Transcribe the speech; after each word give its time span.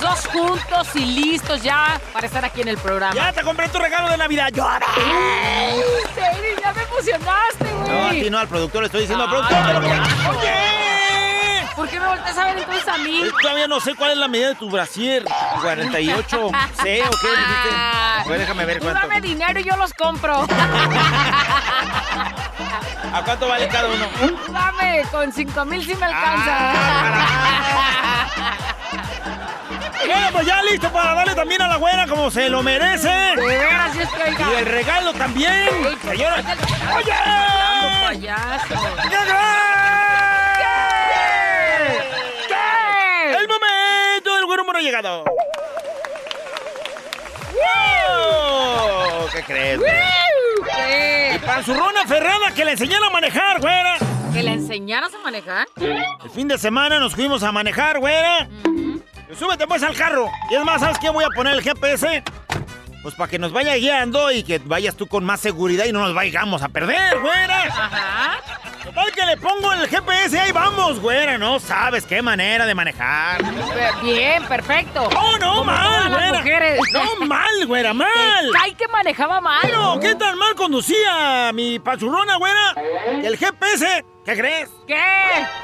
dos 0.00 0.26
juntos 0.26 0.88
y 0.96 1.04
listos 1.06 1.62
ya 1.62 2.00
para 2.12 2.26
estar 2.26 2.44
aquí 2.44 2.60
en 2.62 2.68
el 2.68 2.78
programa. 2.78 3.14
¡Ya 3.14 3.32
te 3.32 3.42
compré 3.42 3.68
tu 3.68 3.78
regalo 3.78 4.08
de 4.10 4.16
Navidad! 4.16 4.48
¡Llora! 4.52 4.86
Sí, 4.94 6.20
ya 6.62 6.72
me 6.72 6.82
emocionaste, 6.82 7.64
güey. 7.64 7.88
No, 7.90 8.06
a 8.06 8.10
ti 8.10 8.30
no, 8.30 8.38
al 8.38 8.48
productor 8.48 8.80
le 8.82 8.86
estoy 8.86 9.00
diciendo 9.02 9.24
al 9.24 9.30
Ay, 9.30 9.36
productor. 9.36 9.64
pero 9.66 9.82
ya. 9.86 10.02
¡Oye! 10.30 10.54
¿Por 11.76 11.88
qué 11.88 11.98
me 11.98 12.06
volteas 12.06 12.38
a 12.38 12.44
ver 12.44 12.58
entonces 12.58 12.88
a 12.88 12.98
mí? 12.98 13.22
Eh, 13.24 13.30
Todavía 13.42 13.66
no 13.66 13.80
sé 13.80 13.94
cuál 13.96 14.12
es 14.12 14.16
la 14.16 14.28
medida 14.28 14.48
de 14.50 14.54
tu 14.54 14.70
brasier. 14.70 15.24
48 15.60 16.50
C 16.82 17.02
o 17.02 17.10
qué 17.10 17.28
dijiste. 17.28 17.68
Pues 18.26 18.38
déjame 18.40 18.64
ver 18.64 18.78
Tú 18.78 18.84
cuánto. 18.84 19.00
dame 19.08 19.20
dinero 19.20 19.58
y 19.60 19.64
yo 19.64 19.76
los 19.76 19.92
compro. 19.94 20.46
¿A 23.12 23.22
cuánto 23.24 23.48
vale 23.48 23.68
cada 23.68 23.88
uno? 23.88 24.06
Dame, 24.48 25.04
con 25.10 25.32
cinco 25.32 25.64
mil 25.64 25.84
sí 25.84 25.94
me 25.96 26.06
alcanza. 26.06 26.56
Ah, 28.36 28.73
Bueno, 30.06 30.28
pues 30.32 30.46
ya 30.46 30.62
listo 30.62 30.92
para 30.92 31.14
darle 31.14 31.34
también 31.34 31.62
a 31.62 31.68
la 31.68 31.76
güera 31.76 32.06
como 32.06 32.30
se 32.30 32.48
lo 32.48 32.62
merece. 32.62 33.08
De 33.08 33.36
veras. 33.36 33.96
Y 33.96 34.58
el 34.58 34.66
regalo 34.66 35.12
también. 35.14 35.52
Ey, 35.52 35.96
Señora. 36.02 36.36
¡Oye! 36.96 37.12
payaso. 38.04 38.74
¿Qué? 39.02 39.16
¿Qué? 42.48 43.38
El 43.38 43.48
momento 43.48 44.36
del 44.36 44.44
güero 44.46 44.62
número 44.62 44.80
llegado. 44.80 45.24
¡Wow! 47.54 49.28
¿Qué 49.32 49.42
crees? 49.42 49.78
güey? 49.78 49.90
¿Qué? 50.64 51.40
Panzurrona 51.44 52.06
Ferrada 52.06 52.52
que 52.54 52.64
le 52.64 52.72
enseñaron 52.72 53.08
a 53.08 53.10
manejar, 53.10 53.60
güera. 53.60 53.96
¿Que 54.32 54.42
le 54.42 54.52
enseñaras 54.52 55.14
a 55.14 55.18
manejar? 55.18 55.68
El 55.76 56.30
fin 56.30 56.48
de 56.48 56.58
semana 56.58 56.98
nos 56.98 57.14
fuimos 57.14 57.42
a 57.42 57.52
manejar, 57.52 57.98
güera. 58.00 58.48
Pues 58.62 58.93
Súbete 59.38 59.66
pues 59.66 59.82
al 59.82 59.94
carro. 59.96 60.30
Y 60.50 60.54
es 60.54 60.64
más, 60.64 60.80
¿sabes 60.80 60.98
qué? 60.98 61.10
Voy 61.10 61.24
a 61.24 61.28
poner 61.28 61.54
el 61.54 61.62
GPS. 61.62 62.22
Pues 63.02 63.14
para 63.16 63.30
que 63.30 63.38
nos 63.38 63.52
vaya 63.52 63.74
guiando 63.74 64.30
y 64.32 64.42
que 64.44 64.58
vayas 64.64 64.96
tú 64.96 65.06
con 65.06 65.24
más 65.24 65.38
seguridad 65.40 65.84
y 65.84 65.92
no 65.92 66.00
nos 66.00 66.14
vayamos 66.14 66.62
a 66.62 66.68
perder, 66.70 67.20
güera. 67.20 67.64
Ajá. 67.64 68.38
Total 68.82 69.12
que 69.12 69.26
le 69.26 69.36
pongo 69.36 69.72
el 69.74 69.86
GPS 69.88 70.34
y 70.34 70.38
ahí 70.38 70.52
vamos, 70.52 71.00
güera. 71.00 71.36
No 71.36 71.60
sabes 71.60 72.06
qué 72.06 72.22
manera 72.22 72.64
de 72.64 72.74
manejar. 72.74 73.42
Bien, 74.02 74.42
perfecto. 74.46 75.10
No, 75.12 75.36
no, 75.38 75.52
Como 75.56 75.64
mal, 75.64 76.08
güera. 76.08 76.32
mujeres. 76.38 76.80
No, 76.94 77.26
mal, 77.26 77.66
güera, 77.66 77.92
mal. 77.94 78.08
Ay, 78.62 78.72
que 78.74 78.88
manejaba 78.88 79.38
mal. 79.42 79.60
Pero, 79.62 80.00
¿qué 80.00 80.14
tan 80.14 80.38
mal 80.38 80.54
conducía 80.54 81.50
mi 81.52 81.78
pachurrona, 81.78 82.36
güera? 82.36 82.74
El 83.22 83.36
GPS, 83.36 84.02
¿qué 84.24 84.34
crees? 84.36 84.70
¿Qué? 84.86 85.02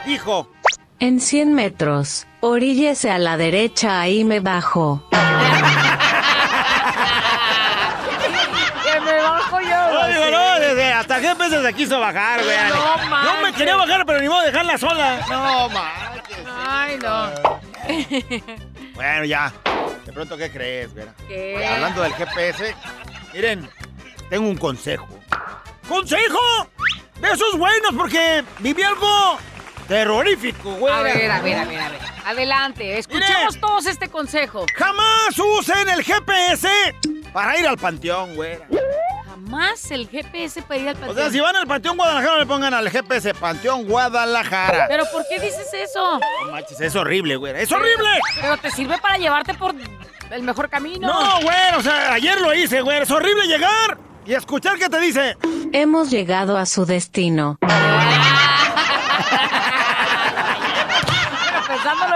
Dijo, 0.05 0.51
En 0.99 1.21
100 1.21 1.55
metros, 1.55 2.27
oríllese 2.41 3.11
a 3.11 3.19
la 3.19 3.37
derecha, 3.37 4.01
ahí 4.01 4.25
me 4.25 4.41
bajo. 4.41 5.03
Que 8.83 9.01
me 9.01 9.15
bajo 9.23 9.61
yo. 9.61 9.93
no, 9.93 10.09
digo, 10.09 10.31
no, 10.31 10.61
desde, 10.61 10.93
hasta 10.93 11.17
el 11.19 11.23
GPS 11.23 11.63
se 11.63 11.73
quiso 11.75 12.01
bajar, 12.01 12.43
güera. 12.43 12.69
No 12.69 13.25
Yo 13.25 13.43
me 13.43 13.53
quería 13.53 13.77
bajar, 13.77 14.05
pero 14.07 14.21
ni 14.21 14.29
modo 14.29 14.41
de 14.41 14.47
dejarla 14.47 14.79
sola. 14.79 15.21
No, 15.29 15.69
manches. 15.69 16.39
Ay, 16.67 16.99
no. 16.99 17.31
Bueno, 18.95 19.25
ya. 19.25 19.53
De 20.05 20.13
pronto, 20.13 20.37
¿qué 20.37 20.51
crees, 20.51 20.93
güera? 20.93 21.15
¿Qué? 21.27 21.67
Hablando 21.67 22.03
del 22.03 22.13
GPS, 22.13 22.75
miren, 23.33 23.69
tengo 24.29 24.49
un 24.49 24.57
consejo. 24.57 25.09
¡Consejo! 25.89 26.39
De 27.21 27.29
esos 27.33 27.57
buenos, 27.57 27.93
porque 27.97 28.45
viví 28.59 28.83
algo 28.83 29.39
terrorífico, 29.91 30.71
güey. 30.77 30.95
A 30.95 31.03
ver, 31.03 31.29
a 31.33 31.41
ver, 31.41 31.59
a 31.59 31.65
ver, 31.65 31.81
a 31.81 31.89
ver. 31.89 32.01
Adelante, 32.25 32.97
escuchemos 32.97 33.59
todos 33.61 33.87
este 33.87 34.09
consejo. 34.09 34.65
Jamás 34.77 35.37
usen 35.37 35.89
el 35.89 36.05
GPS 36.05 36.69
para 37.33 37.59
ir 37.59 37.67
al 37.67 37.77
panteón, 37.77 38.37
güey. 38.37 38.57
Jamás 39.27 39.91
el 39.91 40.09
GPS 40.09 40.63
para 40.63 40.81
ir 40.81 40.89
al 40.91 40.95
O 40.95 40.99
panteón. 41.01 41.17
sea, 41.17 41.31
si 41.31 41.41
van 41.41 41.57
al 41.57 41.67
Panteón 41.67 41.97
Guadalajara, 41.97 42.39
le 42.39 42.47
pongan 42.47 42.73
al 42.73 42.89
GPS 42.89 43.35
Panteón 43.35 43.89
Guadalajara. 43.89 44.87
¿Pero 44.89 45.05
por 45.11 45.27
qué 45.29 45.41
dices 45.41 45.67
eso? 45.75 46.21
No 46.47 46.53
manches, 46.53 46.81
es 46.81 46.95
horrible, 46.95 47.35
güey. 47.35 47.53
¡Es 47.61 47.73
horrible! 47.73 48.11
Pero 48.41 48.57
te 48.59 48.71
sirve 48.71 48.97
para 48.99 49.19
llevarte 49.19 49.55
por 49.55 49.75
el 50.31 50.43
mejor 50.45 50.69
camino. 50.71 51.09
No, 51.09 51.41
güey, 51.41 51.75
o 51.77 51.83
sea, 51.83 52.13
ayer 52.13 52.41
lo 52.41 52.55
hice, 52.55 52.81
güey. 52.81 53.03
Es 53.03 53.11
horrible 53.11 53.49
llegar 53.49 53.99
y 54.25 54.35
escuchar 54.35 54.79
que 54.79 54.89
te 54.89 55.01
dice. 55.01 55.37
Hemos 55.73 56.11
llegado 56.11 56.57
a 56.57 56.65
su 56.65 56.87
destino. 56.87 57.59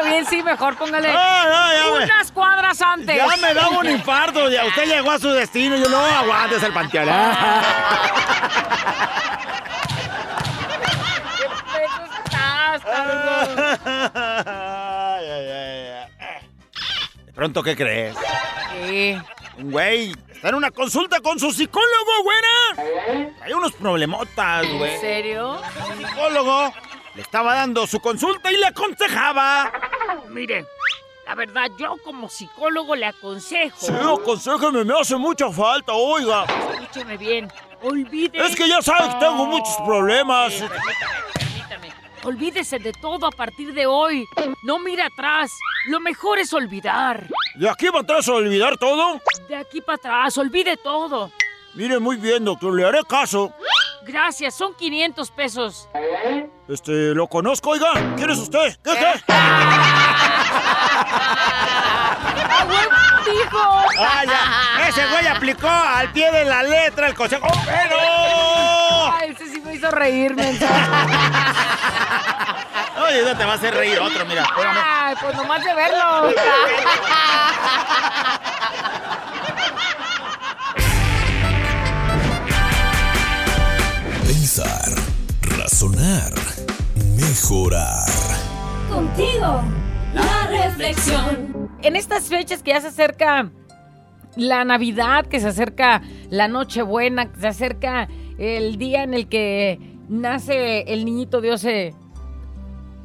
Bien, 0.05 0.27
sí, 0.27 0.43
mejor 0.43 0.77
póngale 0.77 1.09
¡Ah, 1.17 1.73
no, 1.87 1.99
me- 1.99 2.05
unas 2.05 2.31
cuadras 2.33 2.81
antes. 2.83 3.17
Ya 3.17 3.37
me 3.37 3.55
daba 3.55 3.79
un 3.79 3.89
infarto, 3.91 4.49
ya 4.51 4.65
usted 4.67 4.85
llegó 4.87 5.11
a 5.11 5.19
su 5.19 5.31
destino. 5.31 5.77
Yo 5.77 5.89
no 5.89 5.99
aguantes 5.99 6.63
el 6.63 6.73
panteón. 6.73 7.09
Ay. 14.67 15.27
De 17.27 17.33
pronto, 17.35 17.63
¿qué 17.63 17.77
crees? 17.77 18.17
¿Qué? 18.73 19.21
Un 19.59 19.71
güey 19.71 20.13
está 20.33 20.49
en 20.49 20.57
una 20.57 20.71
consulta 20.71 21.21
con 21.21 21.39
su 21.39 21.51
psicólogo, 21.53 22.23
güera. 22.25 23.29
Hay 23.43 23.53
unos 23.53 23.73
problemotas, 23.73 24.67
güey. 24.73 24.95
¿En 24.95 25.01
serio? 25.01 25.61
Psicólogo 25.97 26.73
le 27.15 27.23
estaba 27.23 27.55
dando 27.55 27.87
su 27.87 28.01
consulta 28.01 28.51
y 28.53 28.57
le 28.57 28.67
aconsejaba. 28.67 29.73
Mire, 30.29 30.67
la 31.27 31.35
verdad, 31.35 31.71
yo 31.79 31.97
como 32.05 32.29
psicólogo 32.29 32.95
le 32.97 33.07
aconsejo. 33.07 33.77
Sí, 33.79 33.93
aconsejeme, 33.93 34.85
me 34.85 34.99
hace 34.99 35.17
mucha 35.17 35.51
falta, 35.51 35.93
oiga. 35.93 36.45
Escúcheme 36.75 37.17
bien. 37.17 37.53
Olvide. 37.83 38.45
Es 38.45 38.57
que 38.57 38.69
ya 38.69 38.81
sabe 38.83 39.09
que 39.11 39.21
tengo 39.21 39.47
muchos 39.47 39.77
problemas. 39.85 40.55
Sí, 40.55 40.65
permítame, 40.65 41.33
permítame. 41.35 41.95
Olvídese 42.25 42.79
de 42.79 42.93
todo 42.93 43.27
a 43.27 43.31
partir 43.31 43.75
de 43.75 43.87
hoy. 43.87 44.25
No 44.63 44.79
mire 44.79 45.03
atrás. 45.03 45.51
Lo 45.89 46.01
mejor 46.01 46.39
es 46.39 46.53
olvidar. 46.53 47.29
¿De 47.55 47.69
aquí 47.69 47.87
para 47.89 48.01
atrás 48.01 48.29
olvidar 48.29 48.79
todo? 48.79 49.21
De 49.49 49.57
aquí 49.57 49.81
para 49.83 49.97
atrás, 49.97 50.39
olvide 50.39 50.77
todo. 50.79 51.31
Mire 51.75 51.99
muy 51.99 52.17
bien, 52.17 52.45
doctor, 52.45 52.75
le 52.75 52.85
haré 52.87 53.01
caso. 53.07 53.53
Gracias, 54.05 54.55
son 54.55 54.75
500 54.75 55.31
pesos. 55.31 55.89
Este, 56.69 57.15
lo 57.15 57.27
conozco, 57.27 57.71
oiga. 57.71 57.93
¿Quién 58.17 58.31
es 58.31 58.39
usted? 58.39 58.77
¿Qué, 58.83 58.93
qué? 58.93 59.25
¡Ah, 63.99 64.23
ya! 64.25 64.89
Ese 64.89 65.07
güey 65.07 65.27
aplicó 65.27 65.69
al 65.69 66.11
pie 66.13 66.31
de 66.31 66.45
la 66.45 66.63
letra 66.63 67.07
el 67.07 67.15
consejo. 67.15 67.47
¡Oh, 67.51 67.63
pero! 67.65 67.97
Ay, 69.15 69.31
ese 69.31 69.49
sí 69.51 69.61
me 69.61 69.75
hizo 69.75 69.91
reír. 69.91 70.33
Oye, 73.07 73.23
no 73.23 73.37
te 73.37 73.45
va 73.45 73.53
a 73.53 73.57
hacer 73.57 73.75
reír 73.75 73.99
otro, 74.01 74.25
mira. 74.27 74.45
Ay, 74.57 75.15
pues 75.21 75.35
nomás 75.37 75.63
de 75.65 75.75
verlo. 75.75 76.31
Pensar, 84.37 84.91
razonar, 85.59 86.33
mejorar. 87.17 88.05
Contigo, 88.91 89.63
la 90.13 90.47
reflexión. 90.49 91.71
En 91.83 91.95
estas 91.95 92.25
fechas 92.25 92.61
que 92.61 92.73
ya 92.73 92.81
se 92.81 92.89
acerca 92.89 93.53
la 94.35 94.65
Navidad, 94.65 95.27
que 95.27 95.39
se 95.39 95.47
acerca 95.47 96.03
la 96.31 96.49
Nochebuena, 96.49 97.31
que 97.31 97.41
se 97.41 97.47
acerca 97.47 98.09
el 98.37 98.77
día 98.77 99.05
en 99.05 99.15
el 99.15 99.29
que 99.29 99.79
nace 100.09 100.81
el 100.93 101.05
niñito 101.05 101.41
Dios 101.41 101.65
eh, 101.65 101.95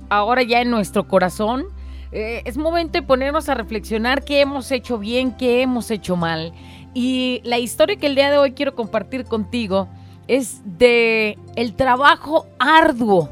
ahora 0.10 0.42
ya 0.42 0.62
en 0.62 0.72
nuestro 0.72 1.08
corazón, 1.08 1.68
eh, 2.12 2.42
es 2.46 2.58
momento 2.58 3.00
de 3.00 3.04
ponernos 3.04 3.50
a 3.50 3.54
reflexionar 3.54 4.26
qué 4.26 4.42
hemos 4.42 4.72
hecho 4.72 4.98
bien, 4.98 5.38
qué 5.38 5.62
hemos 5.62 5.92
hecho 5.92 6.16
mal. 6.16 6.54
Y 6.96 7.40
la 7.44 7.60
historia 7.60 7.98
que 7.98 8.08
el 8.08 8.16
día 8.16 8.32
de 8.32 8.40
hoy 8.40 8.54
quiero 8.54 8.74
compartir 8.74 9.26
contigo 9.26 9.88
es 10.30 10.62
de 10.64 11.40
el 11.56 11.74
trabajo 11.74 12.46
arduo 12.60 13.30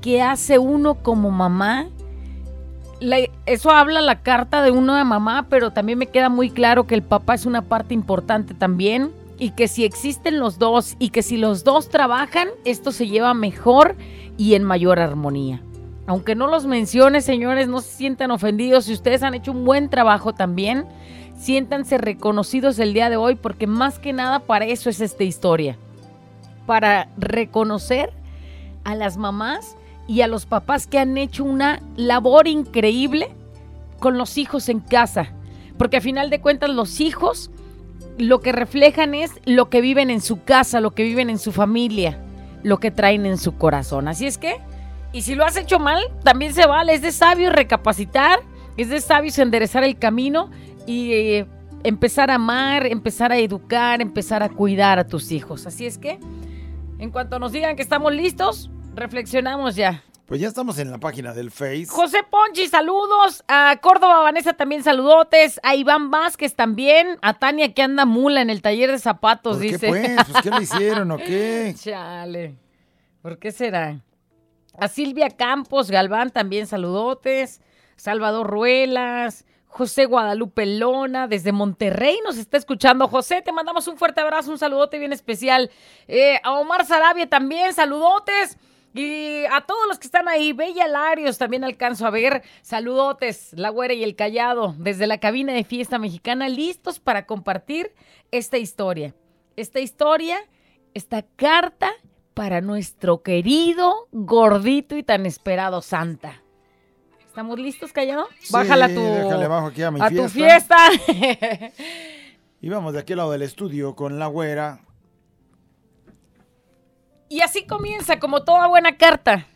que 0.00 0.22
hace 0.22 0.58
uno 0.58 0.94
como 0.94 1.30
mamá. 1.30 1.88
Eso 3.44 3.70
habla 3.70 4.00
la 4.00 4.22
carta 4.22 4.62
de 4.62 4.70
uno 4.70 4.96
de 4.96 5.04
mamá, 5.04 5.46
pero 5.50 5.72
también 5.72 5.98
me 5.98 6.06
queda 6.06 6.30
muy 6.30 6.48
claro 6.48 6.86
que 6.86 6.94
el 6.94 7.02
papá 7.02 7.34
es 7.34 7.44
una 7.44 7.62
parte 7.62 7.92
importante 7.92 8.54
también 8.54 9.12
y 9.38 9.50
que 9.50 9.68
si 9.68 9.84
existen 9.84 10.38
los 10.38 10.58
dos 10.58 10.96
y 10.98 11.10
que 11.10 11.22
si 11.22 11.36
los 11.36 11.64
dos 11.64 11.90
trabajan, 11.90 12.48
esto 12.64 12.92
se 12.92 13.08
lleva 13.08 13.34
mejor 13.34 13.94
y 14.38 14.54
en 14.54 14.64
mayor 14.64 15.00
armonía. 15.00 15.60
Aunque 16.06 16.34
no 16.34 16.46
los 16.46 16.64
mencione, 16.64 17.20
señores, 17.20 17.68
no 17.68 17.82
se 17.82 17.94
sientan 17.94 18.30
ofendidos. 18.30 18.86
Si 18.86 18.94
ustedes 18.94 19.22
han 19.22 19.34
hecho 19.34 19.52
un 19.52 19.66
buen 19.66 19.90
trabajo 19.90 20.32
también, 20.32 20.86
siéntanse 21.36 21.98
reconocidos 21.98 22.78
el 22.78 22.94
día 22.94 23.10
de 23.10 23.16
hoy 23.16 23.34
porque 23.34 23.66
más 23.66 23.98
que 23.98 24.14
nada 24.14 24.38
para 24.38 24.64
eso 24.64 24.88
es 24.88 25.02
esta 25.02 25.24
historia. 25.24 25.76
Para 26.66 27.08
reconocer 27.16 28.12
a 28.84 28.94
las 28.94 29.16
mamás 29.16 29.76
y 30.06 30.22
a 30.22 30.26
los 30.26 30.46
papás 30.46 30.86
que 30.86 30.98
han 30.98 31.16
hecho 31.16 31.44
una 31.44 31.80
labor 31.96 32.48
increíble 32.48 33.28
con 33.98 34.18
los 34.18 34.38
hijos 34.38 34.68
en 34.68 34.80
casa. 34.80 35.32
Porque 35.78 35.98
a 35.98 36.00
final 36.00 36.30
de 36.30 36.40
cuentas 36.40 36.70
los 36.70 37.00
hijos 37.00 37.50
lo 38.18 38.40
que 38.40 38.52
reflejan 38.52 39.14
es 39.14 39.32
lo 39.44 39.70
que 39.70 39.80
viven 39.80 40.10
en 40.10 40.20
su 40.20 40.42
casa, 40.44 40.80
lo 40.80 40.92
que 40.92 41.02
viven 41.02 41.30
en 41.30 41.38
su 41.38 41.52
familia, 41.52 42.18
lo 42.62 42.78
que 42.78 42.90
traen 42.90 43.26
en 43.26 43.38
su 43.38 43.56
corazón. 43.56 44.08
Así 44.08 44.26
es 44.26 44.38
que, 44.38 44.56
y 45.12 45.22
si 45.22 45.34
lo 45.34 45.44
has 45.44 45.56
hecho 45.56 45.78
mal, 45.78 46.02
también 46.22 46.52
se 46.54 46.66
vale. 46.66 46.94
Es 46.94 47.02
de 47.02 47.12
sabio 47.12 47.50
recapacitar, 47.50 48.40
es 48.76 48.88
de 48.88 49.00
sabios 49.00 49.38
enderezar 49.38 49.84
el 49.84 49.98
camino 49.98 50.50
y 50.86 51.12
eh, 51.12 51.46
empezar 51.84 52.30
a 52.30 52.36
amar, 52.36 52.86
empezar 52.86 53.32
a 53.32 53.38
educar, 53.38 54.00
empezar 54.00 54.42
a 54.42 54.48
cuidar 54.48 54.98
a 54.98 55.06
tus 55.06 55.32
hijos. 55.32 55.66
Así 55.66 55.86
es 55.86 55.98
que, 55.98 56.18
en 57.02 57.10
cuanto 57.10 57.40
nos 57.40 57.50
digan 57.50 57.74
que 57.74 57.82
estamos 57.82 58.12
listos, 58.12 58.70
reflexionamos 58.94 59.74
ya. 59.74 60.04
Pues 60.26 60.40
ya 60.40 60.46
estamos 60.46 60.78
en 60.78 60.92
la 60.92 60.98
página 60.98 61.34
del 61.34 61.50
Face. 61.50 61.86
José 61.88 62.18
Ponchi, 62.30 62.68
saludos. 62.68 63.42
A 63.48 63.76
Córdoba 63.82 64.20
Vanessa 64.20 64.52
también 64.52 64.84
saludotes. 64.84 65.58
A 65.64 65.74
Iván 65.74 66.12
Vázquez 66.12 66.54
también. 66.54 67.18
A 67.20 67.34
Tania 67.34 67.74
que 67.74 67.82
anda 67.82 68.04
mula 68.04 68.40
en 68.40 68.50
el 68.50 68.62
taller 68.62 68.92
de 68.92 69.00
zapatos, 69.00 69.56
¿Por 69.56 69.66
qué 69.66 69.72
dice. 69.72 69.88
pues? 69.88 70.14
Pues, 70.30 70.42
¿Qué 70.44 70.50
le 70.50 70.62
hicieron 70.62 71.10
o 71.10 71.16
qué? 71.16 71.74
Chale. 71.82 72.54
¿Por 73.20 73.38
qué 73.40 73.50
será? 73.50 74.00
A 74.78 74.86
Silvia 74.86 75.28
Campos 75.30 75.90
Galván 75.90 76.30
también 76.30 76.68
saludotes. 76.68 77.60
Salvador 77.96 78.46
Ruelas. 78.48 79.44
José 79.72 80.04
Guadalupe 80.04 80.66
Lona, 80.66 81.26
desde 81.26 81.50
Monterrey 81.50 82.18
nos 82.22 82.36
está 82.36 82.58
escuchando. 82.58 83.08
José, 83.08 83.40
te 83.40 83.52
mandamos 83.52 83.88
un 83.88 83.96
fuerte 83.96 84.20
abrazo, 84.20 84.50
un 84.50 84.58
saludote 84.58 84.98
bien 84.98 85.14
especial. 85.14 85.70
Eh, 86.08 86.38
a 86.44 86.52
Omar 86.52 86.84
Sarabia 86.84 87.26
también, 87.26 87.72
saludotes. 87.72 88.58
Y 88.92 89.46
a 89.50 89.62
todos 89.62 89.88
los 89.88 89.98
que 89.98 90.06
están 90.06 90.28
ahí, 90.28 90.52
Bella 90.52 90.86
Larios 90.88 91.38
también 91.38 91.64
alcanzo 91.64 92.06
a 92.06 92.10
ver. 92.10 92.42
Saludotes, 92.60 93.54
la 93.54 93.70
güera 93.70 93.94
y 93.94 94.04
el 94.04 94.14
callado, 94.14 94.74
desde 94.76 95.06
la 95.06 95.18
cabina 95.18 95.54
de 95.54 95.64
fiesta 95.64 95.98
mexicana, 95.98 96.50
listos 96.50 97.00
para 97.00 97.24
compartir 97.24 97.94
esta 98.30 98.58
historia. 98.58 99.14
Esta 99.56 99.80
historia, 99.80 100.38
esta 100.92 101.22
carta 101.22 101.90
para 102.34 102.60
nuestro 102.60 103.22
querido, 103.22 104.08
gordito 104.12 104.98
y 104.98 105.02
tan 105.02 105.24
esperado 105.24 105.80
Santa. 105.80 106.41
¿Estamos 107.32 107.58
listos, 107.58 107.94
callado? 107.94 108.28
Sí, 108.40 108.52
Bájala 108.52 108.88
tu, 108.88 109.00
déjale 109.00 109.48
bajo 109.48 109.68
aquí 109.68 109.82
a 109.82 109.90
mi 109.90 110.00
tu 110.00 110.28
fiesta. 110.28 110.76
fiesta. 111.00 111.72
Y 112.60 112.68
vamos 112.68 112.92
de 112.92 112.98
aquí 112.98 113.14
al 113.14 113.16
lado 113.16 113.30
del 113.30 113.40
estudio 113.40 113.96
con 113.96 114.18
la 114.18 114.26
güera. 114.26 114.82
Y 117.30 117.40
así 117.40 117.66
comienza 117.66 118.20
como 118.20 118.44
toda 118.44 118.66
buena 118.66 118.98
carta. 118.98 119.46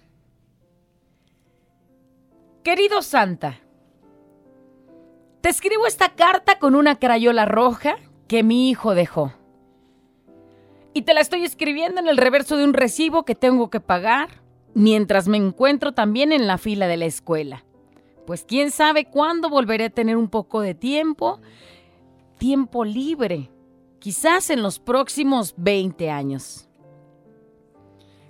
Querido 2.64 3.02
Santa, 3.02 3.60
te 5.42 5.50
escribo 5.50 5.86
esta 5.86 6.14
carta 6.14 6.58
con 6.58 6.74
una 6.74 6.98
crayola 6.98 7.44
roja 7.44 7.96
que 8.26 8.42
mi 8.42 8.70
hijo 8.70 8.94
dejó. 8.94 9.34
Y 10.94 11.02
te 11.02 11.12
la 11.12 11.20
estoy 11.20 11.44
escribiendo 11.44 12.00
en 12.00 12.08
el 12.08 12.16
reverso 12.16 12.56
de 12.56 12.64
un 12.64 12.72
recibo 12.72 13.26
que 13.26 13.34
tengo 13.34 13.68
que 13.68 13.80
pagar 13.80 14.30
mientras 14.72 15.28
me 15.28 15.36
encuentro 15.36 15.92
también 15.92 16.32
en 16.32 16.46
la 16.46 16.56
fila 16.56 16.86
de 16.86 16.96
la 16.96 17.04
escuela. 17.04 17.65
Pues 18.26 18.44
quién 18.44 18.72
sabe 18.72 19.04
cuándo 19.04 19.48
volveré 19.48 19.84
a 19.84 19.90
tener 19.90 20.16
un 20.16 20.28
poco 20.28 20.60
de 20.60 20.74
tiempo, 20.74 21.40
tiempo 22.38 22.84
libre, 22.84 23.50
quizás 24.00 24.50
en 24.50 24.62
los 24.62 24.80
próximos 24.80 25.54
20 25.56 26.10
años. 26.10 26.68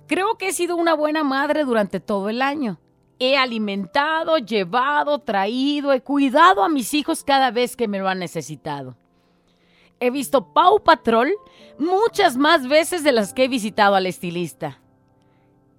Creo 0.05 0.37
que 0.37 0.49
he 0.49 0.53
sido 0.53 0.75
una 0.75 0.93
buena 0.93 1.23
madre 1.23 1.65
durante 1.65 1.99
todo 1.99 2.29
el 2.29 2.41
año. 2.41 2.79
He 3.19 3.35
alimentado, 3.37 4.37
llevado, 4.37 5.19
traído, 5.19 5.91
he 5.91 6.01
cuidado 6.01 6.63
a 6.63 6.69
mis 6.69 6.93
hijos 6.93 7.23
cada 7.23 7.49
vez 7.49 7.75
que 7.75 7.87
me 7.87 7.97
lo 7.97 8.07
han 8.07 8.19
necesitado. 8.19 8.95
He 9.99 10.11
visto 10.11 10.53
Pau 10.53 10.83
Patrol 10.83 11.33
muchas 11.79 12.37
más 12.37 12.67
veces 12.67 13.03
de 13.03 13.11
las 13.11 13.33
que 13.33 13.45
he 13.45 13.47
visitado 13.47 13.95
al 13.95 14.05
estilista. 14.05 14.79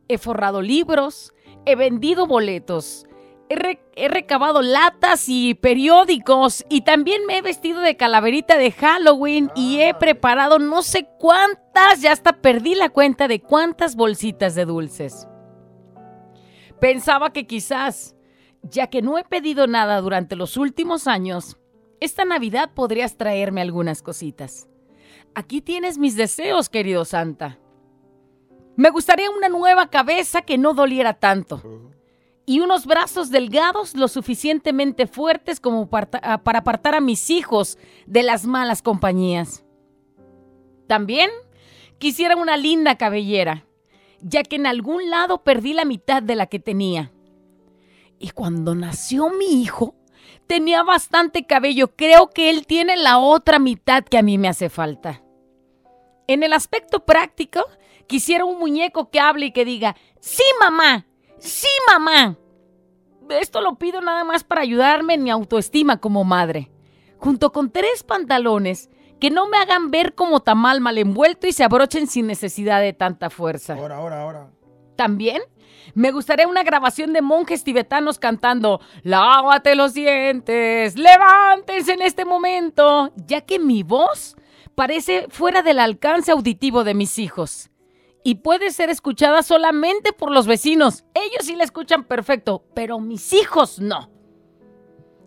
He 0.09 0.19
forrado 0.19 0.61
libros, 0.61 1.33
he 1.65 1.77
vendido 1.77 2.27
boletos, 2.27 3.08
he, 3.49 3.57
re- 3.57 3.81
he 3.97 4.09
recabado 4.09 4.63
latas 4.63 5.29
y 5.29 5.55
periódicos 5.55 6.65
y 6.69 6.83
también 6.83 7.27
me 7.27 7.39
he 7.39 7.43
vestido 7.43 7.81
de 7.81 7.97
calaverita 7.97 8.57
de 8.59 8.73
Halloween 8.73 9.51
y 9.55 9.81
he 9.81 9.95
preparado 9.95 10.59
no 10.59 10.83
sé 10.83 11.09
cuántas, 11.19 12.01
ya 12.01 12.13
hasta 12.13 12.35
perdí 12.41 12.75
la 12.75 12.91
cuenta 12.91 13.29
de 13.29 13.41
cuántas 13.41 13.97
bolsitas 13.97 14.55
de 14.55 14.65
dulces. 14.65 15.27
Pensaba 16.81 17.33
que 17.33 17.47
quizás, 17.47 18.15
ya 18.63 18.87
que 18.89 19.03
no 19.03 19.19
he 19.19 19.25
pedido 19.25 19.67
nada 19.67 20.01
durante 20.01 20.37
los 20.37 20.57
últimos 20.57 21.07
años, 21.07 21.57
esta 22.01 22.25
Navidad 22.25 22.71
podrías 22.75 23.17
traerme 23.17 23.61
algunas 23.61 24.03
cositas. 24.03 24.69
Aquí 25.35 25.61
tienes 25.61 25.99
mis 25.99 26.17
deseos, 26.17 26.69
querido 26.69 27.05
Santa. 27.05 27.59
Me 28.77 28.91
gustaría 28.91 29.31
una 29.31 29.49
nueva 29.49 29.91
cabeza 29.91 30.43
que 30.43 30.59
no 30.59 30.75
doliera 30.75 31.15
tanto. 31.15 31.61
Y 32.49 32.61
unos 32.61 32.87
brazos 32.87 33.31
delgados 33.31 33.95
lo 33.95 34.09
suficientemente 34.09 35.07
fuertes 35.07 35.61
como 35.61 35.91
parta- 35.91 36.19
ah, 36.23 36.39
para 36.43 36.61
apartar 36.61 36.95
a 36.95 37.01
mis 37.03 37.29
hijos 37.29 37.77
de 38.07 38.23
las 38.23 38.47
malas 38.47 38.81
compañías. 38.81 39.67
También 40.87 41.31
quisiera 41.99 42.37
una 42.37 42.57
linda 42.57 42.97
cabellera, 42.97 43.67
ya 44.23 44.43
que 44.45 44.57
en 44.57 44.67
algún 44.67 45.11
lado 45.11 45.45
perdí 45.45 45.75
la 45.75 45.85
mitad 45.85 46.23
de 46.23 46.37
la 46.37 46.47
que 46.47 46.59
tenía. 46.59 47.13
Y 48.19 48.31
cuando 48.31 48.75
nació 48.75 49.29
mi 49.29 49.61
hijo, 49.63 49.95
tenía 50.47 50.83
bastante 50.83 51.45
cabello. 51.45 51.95
Creo 51.97 52.31
que 52.31 52.49
él 52.49 52.67
tiene 52.67 52.97
la 52.97 53.19
otra 53.19 53.59
mitad 53.59 54.05
que 54.05 54.17
a 54.17 54.23
mí 54.23 54.39
me 54.39 54.49
hace 54.49 54.71
falta. 54.71 55.23
En 56.27 56.43
el 56.43 56.55
aspecto 56.55 57.05
práctico, 57.05 57.61
quisiera 58.07 58.47
un 58.47 58.59
muñeco 58.59 59.11
que 59.11 59.21
hable 59.21 59.47
y 59.47 59.53
que 59.53 59.67
diga, 59.67 59.97
sí 60.19 60.43
mamá, 60.59 61.05
sí 61.39 61.69
mamá. 61.87 62.37
Esto 63.29 63.61
lo 63.61 63.77
pido 63.77 64.01
nada 64.01 64.25
más 64.25 64.45
para 64.45 64.63
ayudarme 64.63 65.15
en 65.15 65.23
mi 65.23 65.31
autoestima 65.31 65.99
como 65.99 66.25
madre. 66.25 66.71
Junto 67.19 67.53
con 67.53 67.71
tres 67.71 68.03
pantalones 68.03 68.91
que 69.21 69.31
no 69.31 69.49
me 69.49 69.59
hagan 69.59 69.91
ver 69.91 70.15
como 70.15 70.41
tamal 70.41 70.81
mal 70.81 70.97
envuelto 70.99 71.47
y 71.47 71.53
se 71.53 71.65
abrochen 71.65 72.07
sin 72.07 72.27
necesidad 72.27 72.81
de 72.81 72.93
tanta 72.93 73.31
fuerza. 73.31 73.75
Ahora, 73.75 73.97
ahora, 73.97 74.23
ahora. 74.23 74.51
También 74.97 75.43
me 75.95 76.11
gustaría 76.11 76.47
una 76.47 76.63
grabación 76.63 77.13
de 77.13 77.23
monjes 77.23 77.65
tibetanos 77.65 78.19
cantando 78.19 78.81
Lávate 79.03 79.75
los 79.75 79.95
dientes, 79.95 80.97
levántense 80.97 81.93
en 81.93 82.03
este 82.03 82.25
momento, 82.25 83.13
ya 83.17 83.41
que 83.41 83.59
mi 83.59 83.83
voz 83.83 84.37
parece 84.75 85.27
fuera 85.29 85.63
del 85.63 85.79
alcance 85.79 86.33
auditivo 86.33 86.85
de 86.85 86.95
mis 86.95 87.19
hijos. 87.19 87.68
Y 88.29 88.35
puede 88.35 88.73
ser 88.73 88.91
escuchada 88.91 89.43
solamente 89.43 90.13
por 90.13 90.31
los 90.31 90.47
vecinos. 90.47 91.03
Ellos 91.15 91.47
sí 91.47 91.57
la 91.57 91.65
escuchan 91.65 92.05
perfecto, 92.05 92.63
pero 92.75 93.01
mis 93.01 93.33
hijos 93.33 93.81
no. 93.81 94.11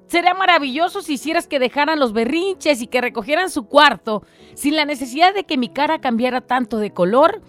Sería 0.05 0.35
maravilloso 0.35 1.01
si 1.01 1.13
hicieras 1.13 1.47
que 1.47 1.57
dejaran 1.57 1.99
los 1.99 2.13
berrinches 2.13 2.79
y 2.79 2.85
que 2.85 3.01
recogieran 3.01 3.49
su 3.49 3.65
cuarto, 3.65 4.21
sin 4.53 4.75
la 4.75 4.85
necesidad 4.85 5.33
de 5.33 5.45
que 5.45 5.57
mi 5.57 5.69
cara 5.69 5.99
cambiara 5.99 6.41
tanto 6.41 6.77
de 6.77 6.93
color 6.93 7.41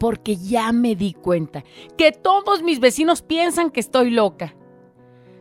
porque 0.00 0.36
ya 0.36 0.72
me 0.72 0.96
di 0.96 1.12
cuenta 1.12 1.64
que 1.98 2.10
todos 2.10 2.62
mis 2.62 2.80
vecinos 2.80 3.20
piensan 3.20 3.70
que 3.70 3.80
estoy 3.80 4.08
loca. 4.08 4.54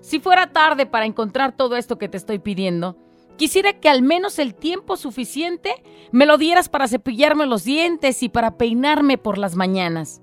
Si 0.01 0.19
fuera 0.19 0.51
tarde 0.51 0.85
para 0.87 1.05
encontrar 1.05 1.55
todo 1.55 1.77
esto 1.77 1.97
que 1.97 2.09
te 2.09 2.17
estoy 2.17 2.39
pidiendo, 2.39 2.97
quisiera 3.41 3.73
que 3.73 3.89
al 3.89 4.03
menos 4.03 4.37
el 4.37 4.53
tiempo 4.53 4.97
suficiente 4.97 5.83
me 6.11 6.27
lo 6.27 6.37
dieras 6.37 6.69
para 6.69 6.87
cepillarme 6.87 7.47
los 7.47 7.63
dientes 7.63 8.21
y 8.21 8.29
para 8.29 8.55
peinarme 8.55 9.17
por 9.17 9.39
las 9.39 9.55
mañanas. 9.55 10.21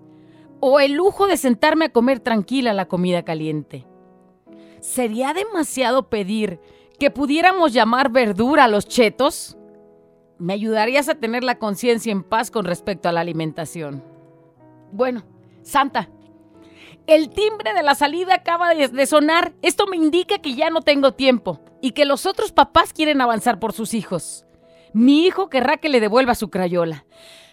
O 0.61 0.79
el 0.79 0.93
lujo 0.93 1.27
de 1.27 1.37
sentarme 1.37 1.87
a 1.87 1.89
comer 1.89 2.21
tranquila 2.21 2.73
la 2.73 2.87
comida 2.87 3.25
caliente. 3.25 3.89
¿Sería 4.79 5.35
demasiado 5.35 6.09
pedir 6.09 6.61
que 7.01 7.11
pudiéramos 7.11 7.73
llamar 7.73 8.13
verdura 8.13 8.67
a 8.67 8.69
los 8.69 8.87
chetos? 8.87 9.59
Me 10.39 10.53
ayudarías 10.53 11.09
a 11.09 11.17
tener 11.17 11.43
la 11.43 11.59
conciencia 11.59 12.13
en 12.13 12.23
paz 12.23 12.53
con 12.53 12.67
respecto 12.67 13.09
a 13.09 13.13
la 13.13 13.23
alimentación. 13.23 14.05
Bueno, 14.93 15.25
Santa, 15.63 16.09
el 17.09 17.31
timbre 17.31 17.73
de 17.73 17.83
la 17.83 17.95
salida 17.95 18.35
acaba 18.35 18.75
de, 18.75 19.07
sonar. 19.07 19.55
Esto 19.63 19.87
me 19.87 19.97
indica 19.97 20.39
que 20.39 20.55
ya 20.55 20.69
no 20.69 20.83
tengo 20.83 21.15
tiempo 21.15 21.61
y 21.81 21.93
que 21.93 22.05
los 22.05 22.27
otros 22.27 22.53
papás 22.53 22.93
quieren 22.93 23.21
avanzar 23.23 23.59
por 23.59 23.73
sus 23.73 23.95
hijos. 23.95 24.45
Mi 24.93 25.25
hijo 25.25 25.49
querrá 25.49 25.79
que 25.79 25.89
le 25.89 26.01
devuelva 26.01 26.35
su 26.35 26.51
crayola. 26.51 27.07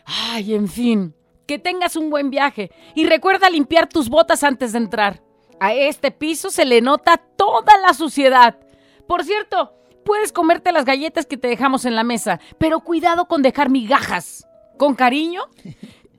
Ay, 0.06 0.54
en 0.54 0.68
fin, 0.68 1.16
que 1.48 1.58
tengas 1.58 1.96
un 1.96 2.10
buen 2.10 2.30
viaje 2.30 2.70
y 2.96 3.06
recuerda 3.06 3.50
limpiar 3.50 3.88
tus 3.88 4.10
botas 4.10 4.44
antes 4.44 4.74
de 4.74 4.80
entrar. 4.80 5.24
A 5.62 5.74
este 5.74 6.12
piso 6.12 6.52
se 6.52 6.66
le 6.66 6.82
nota 6.82 7.16
toda 7.18 7.78
la 7.78 7.94
suciedad. 7.94 8.60
Por 9.08 9.24
cierto, 9.24 9.74
puedes 10.04 10.34
comerte 10.34 10.74
las 10.74 10.84
galletas 10.84 11.26
que 11.26 11.38
te 11.38 11.48
dejamos 11.48 11.86
en 11.86 11.96
la 11.96 12.04
mesa, 12.04 12.42
pero 12.58 12.82
cuidado 12.82 13.26
con 13.30 13.42
dejar 13.42 13.70
migajas. 13.70 14.46
Con 14.78 14.96
cariño, 14.96 15.44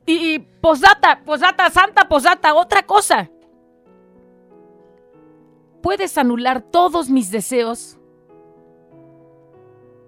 y, 0.07 0.35
y 0.35 0.39
posdata, 0.39 1.21
santa 1.71 2.09
posdata, 2.09 2.55
otra 2.55 2.85
cosa. 2.85 3.31
Puedes 5.83 6.17
anular 6.17 6.63
todos 6.63 7.11
mis 7.11 7.31
deseos 7.31 7.99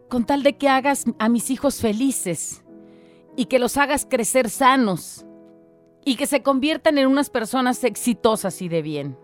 con 0.09 0.25
tal 0.25 0.43
de 0.43 0.57
que 0.57 0.69
hagas 0.69 1.05
a 1.19 1.29
mis 1.29 1.51
hijos 1.51 1.81
felices 1.81 2.65
y 3.37 3.45
que 3.45 3.59
los 3.59 3.77
hagas 3.77 4.07
crecer 4.09 4.51
sanos 4.51 5.25
y 6.05 6.17
que 6.17 6.27
se 6.27 6.43
conviertan 6.43 6.99
en 6.99 7.07
unas 7.07 7.31
personas 7.31 7.85
exitosas 7.85 8.63
y 8.63 8.69
de 8.69 8.83
bien. 8.83 9.19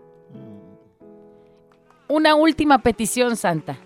Una 2.07 2.35
última 2.35 2.79
petición, 2.79 3.35
Santa. 3.35 3.79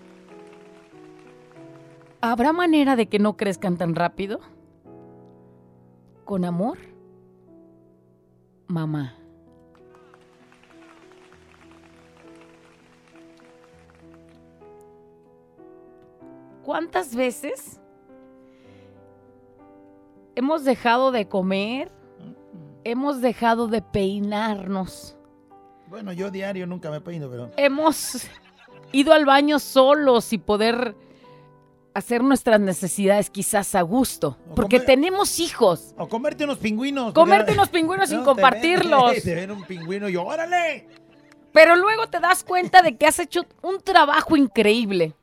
¿Habrá 2.20 2.52
manera 2.52 2.96
de 2.96 3.06
que 3.06 3.18
no 3.18 3.36
crezcan 3.36 3.78
tan 3.78 3.94
rápido? 3.94 4.40
Con 6.30 6.44
amor, 6.44 6.78
mamá. 8.68 9.16
¿Cuántas 16.62 17.16
veces 17.16 17.80
hemos 20.36 20.62
dejado 20.62 21.10
de 21.10 21.26
comer? 21.26 21.90
Hemos 22.84 23.20
dejado 23.20 23.66
de 23.66 23.82
peinarnos. 23.82 25.16
Bueno, 25.88 26.12
yo 26.12 26.30
diario 26.30 26.64
nunca 26.64 26.92
me 26.92 27.00
peino, 27.00 27.28
pero. 27.28 27.50
Hemos 27.56 28.28
ido 28.92 29.12
al 29.12 29.24
baño 29.24 29.58
solos 29.58 30.32
y 30.32 30.38
poder 30.38 30.94
hacer 31.94 32.22
nuestras 32.22 32.60
necesidades 32.60 33.30
quizás 33.30 33.74
a 33.74 33.82
gusto. 33.82 34.36
O 34.50 34.54
Porque 34.54 34.76
comer- 34.78 34.86
tenemos 34.86 35.40
hijos. 35.40 35.94
O 35.98 36.08
comerte 36.08 36.44
unos 36.44 36.58
pingüinos. 36.58 37.12
Comerte 37.12 37.52
unos 37.52 37.68
pingüinos 37.70 38.08
sin 38.08 38.18
No, 38.18 38.24
te 38.24 38.28
ven- 38.28 38.34
compartirlos. 38.34 39.14
Te 39.22 39.34
ven 39.34 39.50
un 39.50 39.64
pingüino 39.64 40.08
y 40.08 40.12
yo, 40.12 40.24
órale. 40.24 40.88
Pero 41.52 41.74
luego 41.76 42.06
te 42.06 42.20
das 42.20 42.44
cuenta 42.44 42.80
de 42.80 42.96
que 42.96 43.06
has 43.06 43.18
hecho 43.18 43.44
un 43.62 43.80
trabajo 43.80 44.36
increíble. 44.36 45.14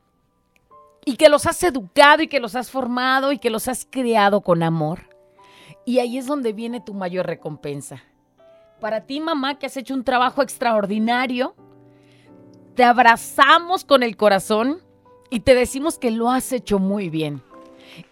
Y 1.06 1.16
que 1.16 1.30
los 1.30 1.46
has 1.46 1.64
educado 1.64 2.22
y 2.24 2.28
que 2.28 2.42
los 2.42 2.54
has 2.56 2.70
formado 2.70 3.32
y 3.32 3.38
que 3.40 3.50
los 3.50 3.70
has 3.70 3.88
creado 3.90 4.42
con 4.42 4.62
amor. 4.62 5.08
Y 5.86 6.00
ahí 6.00 6.18
es 6.18 6.26
donde 6.26 6.52
viene 6.52 6.82
tu 6.82 6.94
mayor 6.94 7.26
recompensa. 7.28 8.04
Para 8.82 9.06
ti, 9.06 9.22
mamá, 9.22 9.58
que 9.58 9.68
has 9.68 9.78
hecho 9.78 9.94
un 9.94 10.04
trabajo 10.04 10.42
extraordinario, 10.42 11.56
te 12.76 12.84
abrazamos 12.84 13.86
con 13.86 14.04
el 14.04 14.18
corazón 14.18 14.82
y 15.30 15.42
te 15.42 15.56
decimos 15.56 15.98
que 15.98 16.12
lo 16.12 16.32
has 16.32 16.52
hecho 16.52 16.80
muy 16.80 17.10
bien. 17.10 17.42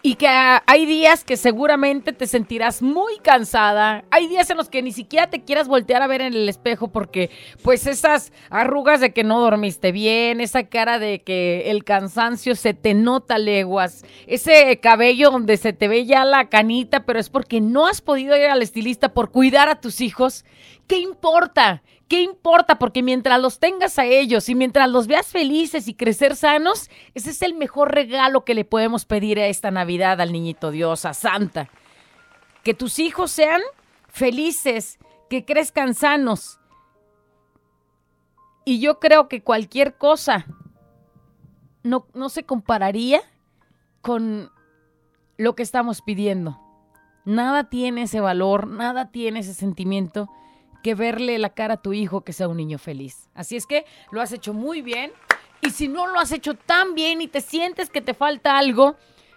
Y 0.01 0.15
que 0.15 0.27
hay 0.27 0.85
días 0.85 1.23
que 1.23 1.37
seguramente 1.37 2.11
te 2.11 2.25
sentirás 2.25 2.81
muy 2.81 3.17
cansada. 3.19 4.03
Hay 4.09 4.27
días 4.27 4.49
en 4.49 4.57
los 4.57 4.69
que 4.69 4.81
ni 4.81 4.91
siquiera 4.91 5.29
te 5.29 5.43
quieras 5.43 5.67
voltear 5.67 6.01
a 6.01 6.07
ver 6.07 6.21
en 6.21 6.33
el 6.33 6.49
espejo 6.49 6.87
porque 6.87 7.29
pues 7.61 7.85
esas 7.85 8.31
arrugas 8.49 8.99
de 8.99 9.13
que 9.13 9.23
no 9.23 9.39
dormiste 9.39 9.91
bien, 9.91 10.41
esa 10.41 10.63
cara 10.63 10.97
de 10.97 11.21
que 11.21 11.69
el 11.69 11.83
cansancio 11.83 12.55
se 12.55 12.73
te 12.73 12.93
nota 12.93 13.37
leguas, 13.37 14.05
ese 14.25 14.79
cabello 14.79 15.29
donde 15.29 15.57
se 15.57 15.73
te 15.73 15.87
ve 15.87 16.05
ya 16.05 16.25
la 16.25 16.49
canita, 16.49 17.05
pero 17.05 17.19
es 17.19 17.29
porque 17.29 17.61
no 17.61 17.85
has 17.85 18.01
podido 18.01 18.35
ir 18.35 18.45
al 18.45 18.61
estilista 18.61 19.13
por 19.13 19.29
cuidar 19.29 19.69
a 19.69 19.81
tus 19.81 20.01
hijos. 20.01 20.45
¿Qué 20.87 20.99
importa? 20.99 21.83
¿Qué 22.07 22.21
importa? 22.21 22.77
Porque 22.77 23.01
mientras 23.01 23.41
los 23.41 23.59
tengas 23.59 23.97
a 23.97 24.05
ellos 24.05 24.47
y 24.47 24.55
mientras 24.55 24.89
los 24.89 25.07
veas 25.07 25.27
felices 25.27 25.87
y 25.87 25.95
crecer 25.95 26.35
sanos, 26.35 26.89
ese 27.15 27.31
es 27.31 27.41
el 27.41 27.55
mejor 27.55 27.93
regalo 27.93 28.45
que 28.45 28.53
le 28.53 28.63
podemos 28.63 29.05
pedir 29.05 29.39
a 29.39 29.47
esta 29.47 29.71
Navidad 29.71 30.21
al 30.21 30.31
niñito 30.31 30.69
Dios, 30.69 31.05
a 31.05 31.15
Santa. 31.15 31.69
Que 32.63 32.75
tus 32.75 32.99
hijos 32.99 33.31
sean 33.31 33.61
felices, 34.07 34.99
que 35.29 35.45
crezcan 35.45 35.95
sanos. 35.95 36.59
Y 38.65 38.79
yo 38.79 38.99
creo 38.99 39.27
que 39.27 39.41
cualquier 39.41 39.97
cosa 39.97 40.45
no, 41.81 42.05
no 42.13 42.29
se 42.29 42.43
compararía 42.43 43.21
con 44.01 44.51
lo 45.37 45.55
que 45.55 45.63
estamos 45.63 46.03
pidiendo. 46.03 46.59
Nada 47.25 47.69
tiene 47.69 48.03
ese 48.03 48.21
valor, 48.21 48.67
nada 48.67 49.09
tiene 49.11 49.39
ese 49.39 49.55
sentimiento 49.55 50.29
que 50.85 50.93
verle 50.93 51.39
la 51.39 51.49
cara 51.49 51.73
a 51.73 51.81
tu 51.81 51.93
hijo 51.93 52.21
que 52.21 52.31
sea 52.31 52.47
un 52.47 52.57
niño 52.57 52.77
feliz. 52.77 53.27
Así 53.33 53.55
es 53.55 53.65
que 53.65 53.85
lo 54.11 54.21
has 54.21 54.31
hecho 54.31 54.53
muy 54.53 54.83
bien. 54.83 55.11
Y 55.63 55.71
si 55.71 55.87
no 55.87 56.05
lo 56.05 56.19
has 56.19 56.31
hecho 56.31 56.53
tan 56.53 56.93
bien 56.93 57.23
y 57.23 57.27
te 57.27 57.41
sientes 57.41 57.89
que 57.89 58.01
te 58.01 58.13
falta 58.13 58.55
algo, 58.55 58.95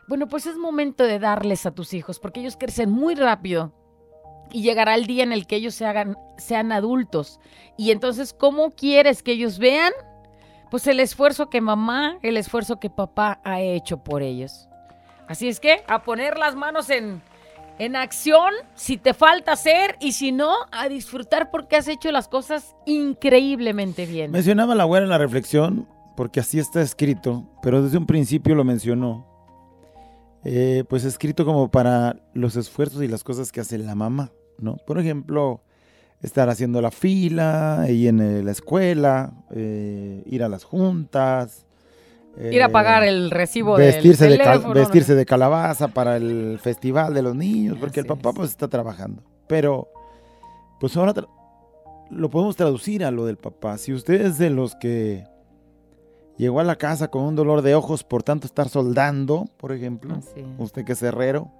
bueno, 0.08 0.28
pues 0.28 0.44
es 0.44 0.58
momento 0.58 1.04
de 1.04 1.18
darles 1.18 1.64
a 1.64 1.70
tus 1.70 1.94
hijos, 1.94 2.20
porque 2.20 2.40
ellos 2.40 2.58
crecen 2.58 2.90
muy 2.90 3.14
rápido. 3.14 3.72
Y 4.52 4.60
llegará 4.60 4.94
el 4.94 5.06
día 5.06 5.22
en 5.22 5.32
el 5.32 5.46
que 5.46 5.56
ellos 5.56 5.74
se 5.74 5.86
hagan, 5.86 6.18
sean 6.36 6.70
adultos. 6.70 7.40
Y 7.78 7.92
entonces, 7.92 8.34
¿cómo 8.34 8.72
quieres 8.72 9.22
que 9.22 9.32
ellos 9.32 9.58
vean? 9.58 9.94
Pues 10.70 10.86
el 10.86 11.00
esfuerzo 11.00 11.48
que 11.48 11.62
mamá, 11.62 12.18
el 12.20 12.36
esfuerzo 12.36 12.78
que 12.78 12.90
papá 12.90 13.40
ha 13.42 13.62
hecho 13.62 14.04
por 14.04 14.20
ellos. 14.20 14.68
Así 15.28 15.48
es 15.48 15.60
que 15.60 15.82
a 15.88 16.02
poner 16.02 16.36
las 16.36 16.56
manos 16.56 16.90
en, 16.90 17.22
en 17.78 17.96
acción 17.96 18.52
si 18.74 18.96
te 18.96 19.14
falta 19.14 19.52
hacer 19.52 19.96
y 20.00 20.12
si 20.12 20.32
no, 20.32 20.54
a 20.70 20.88
disfrutar 20.88 21.50
porque 21.50 21.76
has 21.76 21.88
hecho 21.88 22.10
las 22.10 22.28
cosas 22.28 22.74
increíblemente 22.86 24.06
bien. 24.06 24.30
Mencionaba 24.30 24.74
la 24.74 24.84
güera 24.84 25.04
en 25.04 25.10
la 25.10 25.18
reflexión, 25.18 25.88
porque 26.16 26.40
así 26.40 26.58
está 26.58 26.82
escrito, 26.82 27.48
pero 27.62 27.82
desde 27.82 27.98
un 27.98 28.06
principio 28.06 28.54
lo 28.54 28.64
mencionó. 28.64 29.26
Eh, 30.44 30.84
pues 30.88 31.04
escrito 31.04 31.44
como 31.44 31.70
para 31.70 32.16
los 32.32 32.56
esfuerzos 32.56 33.02
y 33.02 33.08
las 33.08 33.24
cosas 33.24 33.50
que 33.52 33.60
hace 33.60 33.76
la 33.78 33.94
mamá, 33.94 34.32
¿no? 34.58 34.76
Por 34.86 34.98
ejemplo, 34.98 35.62
estar 36.22 36.48
haciendo 36.48 36.80
la 36.80 36.90
fila, 36.90 37.86
y 37.88 38.08
en 38.08 38.44
la 38.44 38.50
escuela, 38.50 39.32
eh, 39.50 40.22
ir 40.26 40.42
a 40.42 40.48
las 40.48 40.64
juntas. 40.64 41.66
Ir 42.52 42.62
a 42.62 42.66
eh, 42.66 42.68
pagar 42.68 43.04
el 43.04 43.30
recibo 43.30 43.74
vestirse 43.76 44.28
del 44.28 44.38
de 44.38 44.44
teléfono, 44.44 44.74
vestirse 44.74 45.12
¿no? 45.12 45.18
de 45.18 45.26
calabaza 45.26 45.88
para 45.88 46.16
el 46.16 46.58
festival 46.62 47.12
de 47.14 47.22
los 47.22 47.34
niños, 47.34 47.76
porque 47.80 48.00
el 48.00 48.06
papá 48.06 48.30
es. 48.30 48.36
pues 48.36 48.50
está 48.50 48.68
trabajando. 48.68 49.22
Pero, 49.46 49.88
pues 50.80 50.96
ahora 50.96 51.14
tra- 51.14 51.28
lo 52.10 52.30
podemos 52.30 52.54
traducir 52.56 53.04
a 53.04 53.10
lo 53.10 53.26
del 53.26 53.36
papá. 53.38 53.76
Si 53.78 53.92
usted 53.92 54.20
es 54.20 54.38
de 54.38 54.50
los 54.50 54.74
que 54.76 55.24
llegó 56.36 56.60
a 56.60 56.64
la 56.64 56.76
casa 56.76 57.08
con 57.08 57.22
un 57.22 57.34
dolor 57.34 57.62
de 57.62 57.74
ojos 57.74 58.04
por 58.04 58.22
tanto 58.22 58.46
estar 58.46 58.68
soldando, 58.68 59.46
por 59.56 59.72
ejemplo, 59.72 60.18
usted 60.58 60.84
que 60.84 60.92
es 60.92 61.02
herrero, 61.02 61.50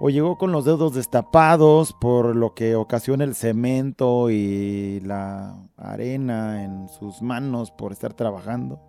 o 0.00 0.10
llegó 0.10 0.36
con 0.36 0.50
los 0.52 0.64
dedos 0.64 0.94
destapados 0.94 1.94
por 2.00 2.34
lo 2.34 2.52
que 2.52 2.74
ocasiona 2.74 3.24
el 3.24 3.34
cemento 3.36 4.28
y 4.28 5.00
la 5.00 5.56
arena 5.76 6.64
en 6.64 6.88
sus 6.88 7.22
manos 7.22 7.70
por 7.70 7.92
estar 7.92 8.12
trabajando. 8.12 8.80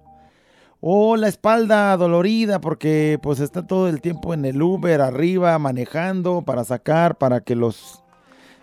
O 0.87 1.17
la 1.17 1.27
espalda 1.27 1.97
dolorida 1.97 2.61
porque 2.61 3.17
pues 3.19 3.39
está 3.39 3.65
todo 3.65 3.89
el 3.89 4.01
tiempo 4.01 4.35
en 4.35 4.45
el 4.45 4.61
Uber 4.61 5.01
arriba 5.01 5.57
manejando 5.57 6.43
para 6.43 6.63
sacar 6.63 7.15
para 7.15 7.41
que 7.41 7.55
los 7.55 8.03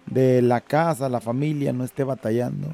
de 0.07 0.41
la 0.41 0.61
casa, 0.61 1.09
la 1.09 1.21
familia 1.21 1.73
no 1.73 1.83
esté 1.83 2.05
batallando. 2.05 2.69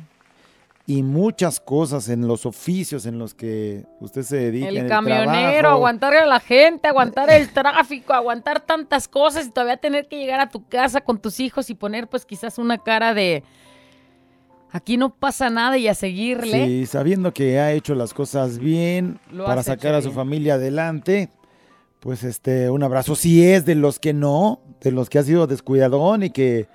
Y 0.85 1.03
muchas 1.03 1.61
cosas 1.61 2.11
en 2.11 2.29
los 2.29 2.45
oficios 2.45 3.07
en 3.07 3.19
los 3.19 3.33
que 3.33 3.87
usted 4.01 4.21
se 4.23 4.37
dedica. 4.37 4.69
en 4.69 4.77
El 4.77 4.83
el 4.83 4.89
camionero, 4.91 5.61
trabajo. 5.61 5.77
aguantar 5.77 6.15
a 6.15 6.27
la 6.27 6.41
gente, 6.41 6.87
aguantar 6.87 7.31
el 7.31 7.49
tráfico, 7.49 8.13
aguantar 8.13 8.61
tantas 8.61 9.09
cosas 9.09 9.47
y 9.47 9.51
todavía 9.51 9.79
tener 9.79 10.09
que 10.09 10.19
llegar 10.19 10.41
a 10.41 10.51
tu 10.51 10.69
casa 10.69 11.01
con 11.01 11.19
tus 11.19 11.41
hijos 11.41 11.71
y 11.71 11.75
poner 11.75 12.07
pues 12.07 12.27
quizás 12.27 12.59
una 12.59 12.77
cara 12.77 13.15
de 13.15 13.43
aquí 14.71 14.97
no 14.97 15.15
pasa 15.15 15.51
nada 15.51 15.79
y 15.79 15.89
a 15.89 15.95
seguirle. 15.95 16.67
Sí, 16.67 16.87
sabiendo 16.87 17.33
que 17.33 17.59
ha 17.59 17.73
hecho 17.73 17.95
las 17.95 18.15
cosas 18.15 18.59
bien 18.59 19.19
Lo 19.31 19.45
para 19.45 19.63
sacar 19.63 19.95
a 19.95 20.03
su 20.03 20.09
bien. 20.09 20.17
familia 20.17 20.55
adelante, 20.55 21.31
pues 22.01 22.25
este, 22.25 22.71
un 22.71 22.83
abrazo. 22.83 23.15
Si 23.15 23.45
es 23.45 23.65
de 23.65 23.75
los 23.75 23.99
que 23.99 24.13
no, 24.13 24.61
de 24.81 24.93
los 24.93 25.11
que 25.11 25.19
ha 25.19 25.23
sido 25.23 25.47
descuidadón 25.47 26.23
y 26.23 26.31
que 26.31 26.69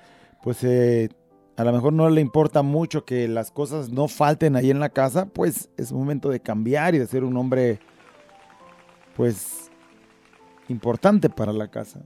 pues 0.44 0.64
eh, 0.64 1.10
a 1.56 1.64
lo 1.64 1.72
mejor 1.72 1.94
no 1.94 2.10
le 2.10 2.20
importa 2.22 2.64
mucho 2.64 3.06
que 3.06 3.28
las 3.28 3.52
cosas 3.52 3.90
no 3.90 4.08
falten 4.08 4.56
ahí 4.56 4.72
en 4.72 4.80
la 4.80 4.90
casa, 4.90 5.28
pues 5.28 5.70
es 5.78 5.92
momento 5.92 6.30
de 6.30 6.40
cambiar 6.40 6.96
y 6.96 7.00
de 7.00 7.08
ser 7.08 7.24
un 7.24 7.38
hombre 7.38 7.80
pues 9.16 9.72
importante 10.68 11.30
para 11.30 11.54
la 11.54 11.70
casa. 11.70 12.02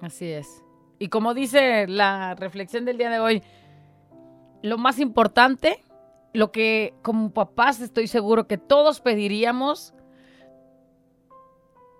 Así 0.00 0.26
es. 0.26 0.62
Y 0.98 1.08
como 1.08 1.34
dice 1.34 1.86
la 1.86 2.34
reflexión 2.34 2.84
del 2.84 2.98
día 2.98 3.10
de 3.10 3.20
hoy, 3.20 3.42
lo 4.62 4.78
más 4.78 4.98
importante, 4.98 5.82
lo 6.32 6.52
que 6.52 6.94
como 7.02 7.32
papás 7.32 7.80
estoy 7.80 8.06
seguro 8.06 8.46
que 8.46 8.58
todos 8.58 9.00
pediríamos, 9.00 9.94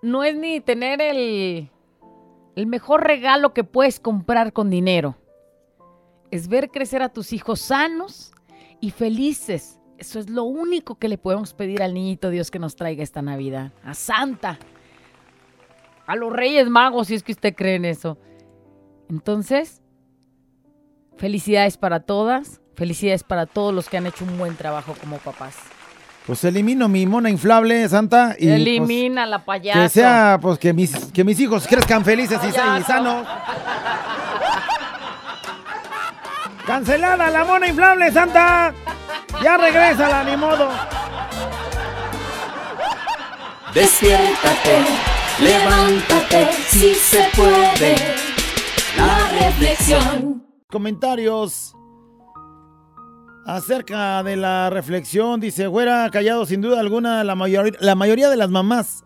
no 0.03 0.25
es 0.25 0.37
ni 0.37 0.61
tener 0.61 1.00
el, 1.00 1.71
el 2.57 2.67
mejor 2.67 3.05
regalo 3.05 3.53
que 3.55 3.65
puedes 3.65 4.00
comprar 4.00 4.53
con 4.53 4.71
dinero. 4.71 5.17
Es 6.31 6.49
ver 6.49 6.71
crecer 6.71 7.03
a 7.03 7.09
tus 7.09 7.33
hijos 7.33 7.61
sanos 7.61 8.33
y 8.81 8.91
felices. 8.91 9.81
Eso 9.97 10.21
es 10.21 10.31
lo 10.31 10.45
único 10.45 10.97
que 10.97 11.09
le 11.09 11.19
podemos 11.19 11.55
pedir 11.55 11.83
al 11.83 11.95
niñito 11.95 12.31
Dios 12.31 12.50
que 12.50 12.59
nos 12.59 12.77
traiga 12.77 13.03
esta 13.03 13.23
Navidad. 13.23 13.73
A 13.83 13.95
Santa. 13.95 14.59
A 16.07 16.17
los 16.17 16.33
Reyes 16.33 16.69
Magos, 16.69 17.09
si 17.09 17.15
es 17.15 17.23
que 17.23 17.33
usted 17.33 17.55
cree 17.55 17.77
en 17.77 17.85
eso. 17.85 18.19
Entonces, 19.09 19.83
felicidades 21.18 21.76
para 21.76 22.00
todas. 22.00 22.61
Felicidades 22.76 23.24
para 23.24 23.46
todos 23.46 23.74
los 23.74 23.88
que 23.88 23.96
han 23.96 24.07
hecho 24.07 24.24
un 24.24 24.38
buen 24.38 24.54
trabajo 24.57 24.94
como 25.00 25.18
papás. 25.18 25.57
Pues 26.26 26.44
elimino 26.44 26.88
mi 26.88 27.07
mona 27.07 27.31
inflable, 27.31 27.88
Santa, 27.88 28.37
y 28.38 28.46
pues, 28.46 28.57
Elimina 28.61 29.24
la 29.26 29.44
payasa. 29.44 29.81
que 29.83 29.88
sea, 29.88 30.38
pues 30.40 30.59
que 30.59 30.72
mis, 30.74 30.94
que 31.07 31.24
mis 31.24 31.40
hijos 31.40 31.66
crezcan 31.66 32.04
felices 32.04 32.38
y, 32.46 32.52
sa- 32.52 32.78
y 32.78 32.83
Payaso. 32.83 32.87
sanos. 32.87 33.26
¡Cancelada 36.66 37.31
la 37.31 37.44
mona 37.44 37.66
inflable, 37.68 38.12
Santa! 38.12 38.74
¡Ya 39.42 39.57
regresa 39.57 40.22
ni 40.24 40.37
modo! 40.37 40.68
Despiértate, 43.74 44.78
levántate, 45.40 46.48
si 46.68 46.94
se 46.94 47.24
puede. 47.35 47.96
La 48.96 49.46
reflexión. 49.46 50.44
Comentarios 50.70 51.74
acerca 53.46 54.22
de 54.22 54.37
la 54.37 54.68
reflexión. 54.68 55.40
Dice, 55.40 55.66
güera, 55.66 56.11
callado, 56.11 56.44
sin 56.44 56.61
duda 56.61 56.78
alguna, 56.81 57.24
la, 57.24 57.35
mayor- 57.35 57.78
la 57.81 57.94
mayoría 57.94 58.28
de 58.28 58.37
las 58.37 58.50
mamás 58.50 59.02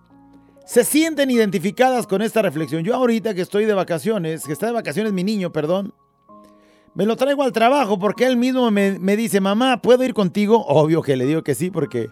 se 0.67 0.83
sienten 0.83 1.31
identificadas 1.31 2.09
con 2.09 2.21
esta 2.21 2.43
reflexión. 2.43 2.83
Yo 2.83 2.97
ahorita 2.97 3.33
que 3.37 3.43
estoy 3.43 3.65
de 3.65 3.75
vacaciones, 3.75 4.45
que 4.45 4.53
está 4.53 4.67
de 4.67 4.73
vacaciones 4.73 5.13
mi 5.13 5.23
niño, 5.23 5.53
perdón, 5.53 5.95
me 6.97 7.07
lo 7.07 7.15
traigo 7.15 7.45
al 7.45 7.53
trabajo 7.53 7.97
porque 7.97 8.27
él 8.27 8.37
mismo 8.37 8.69
me, 8.73 8.99
me 8.99 9.17
dice, 9.17 9.41
mamá, 9.41 9.81
¿puedo 9.83 10.03
ir 10.03 10.15
contigo? 10.15 10.65
Obvio 10.67 11.01
que 11.01 11.15
le 11.17 11.27
digo 11.27 11.43
que 11.45 11.55
sí, 11.55 11.71
porque 11.71 12.11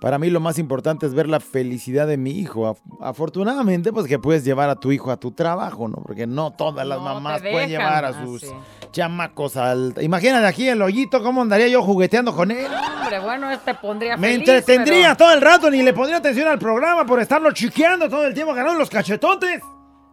para 0.00 0.18
mí 0.18 0.28
lo 0.28 0.40
más 0.40 0.58
importante 0.58 1.06
es 1.06 1.14
ver 1.14 1.26
la 1.28 1.40
felicidad 1.40 2.06
de 2.06 2.16
mi 2.18 2.30
hijo. 2.32 2.62
Af- 2.70 2.80
afortunadamente, 3.00 3.92
pues 3.92 4.06
que 4.06 4.18
puedes 4.18 4.44
llevar 4.44 4.68
a 4.68 4.76
tu 4.76 4.92
hijo 4.92 5.10
a 5.10 5.16
tu 5.18 5.32
trabajo, 5.32 5.86
¿no? 5.88 5.96
Porque 6.02 6.26
no 6.26 6.50
todas 6.52 6.86
las 6.86 6.98
No 6.98 7.04
mamás 7.04 7.40
pueden 7.40 7.68
llevar 7.70 8.04
a 8.04 8.08
ah, 8.08 8.24
sus 8.24 8.42
sí. 8.42 8.48
Chamacos 8.96 9.56
al... 9.58 9.94
Imagínate 10.00 10.46
aquí 10.46 10.66
el 10.68 10.80
hoyito, 10.80 11.22
¿cómo 11.22 11.42
andaría 11.42 11.68
yo 11.68 11.82
jugueteando 11.82 12.34
con 12.34 12.50
él? 12.50 12.66
Hombre, 12.66 13.18
bueno, 13.20 13.50
este 13.50 13.74
pondría 13.74 14.16
Me 14.16 14.28
feliz, 14.28 14.48
entretendría 14.48 15.02
pero- 15.08 15.16
todo 15.18 15.32
el 15.34 15.40
rato, 15.42 15.70
ni 15.70 15.82
le 15.82 15.92
pondría 15.92 16.16
atención 16.16 16.48
al 16.48 16.58
programa 16.58 17.04
por 17.04 17.20
estarlo 17.20 17.52
chiqueando 17.52 18.08
todo 18.08 18.24
el 18.26 18.32
tiempo, 18.32 18.54
ganando 18.54 18.78
los 18.78 18.88
cachetotes, 18.88 19.60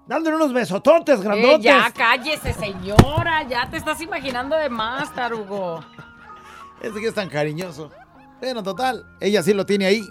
dándole 0.06 0.36
unos 0.36 0.52
besototes 0.52 1.20
Eh, 1.20 1.24
grandotes. 1.24 1.64
ya, 1.64 1.92
cállese, 1.96 2.52
señora. 2.54 3.44
Ya 3.48 3.70
te 3.70 3.78
estás 3.78 4.02
imaginando 4.02 4.58
de 4.58 4.68
más, 4.70 5.14
tarugo. 5.16 5.80
Ese 6.82 7.00
que 7.00 7.08
es 7.08 7.14
tan 7.14 7.30
cariñoso. 7.30 7.90
Bueno, 8.42 8.62
total, 8.64 9.06
ella 9.22 9.42
sí 9.42 9.54
lo 9.54 9.66
tiene 9.66 9.86
ahí. 9.86 10.06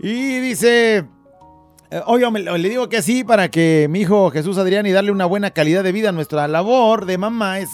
Y 0.00 0.40
dice, 0.40 1.06
eh, 1.96 2.30
me- 2.30 2.58
le 2.58 2.68
digo 2.68 2.88
que 2.88 3.02
sí 3.02 3.24
para 3.24 3.50
que 3.50 3.86
mi 3.90 4.00
hijo 4.00 4.30
Jesús 4.30 4.58
Adrián 4.58 4.86
y 4.86 4.92
darle 4.92 5.12
una 5.12 5.26
buena 5.26 5.50
calidad 5.50 5.82
de 5.84 5.92
vida. 5.92 6.12
Nuestra 6.12 6.48
labor 6.48 7.06
de 7.06 7.18
mamá 7.18 7.60
es 7.60 7.68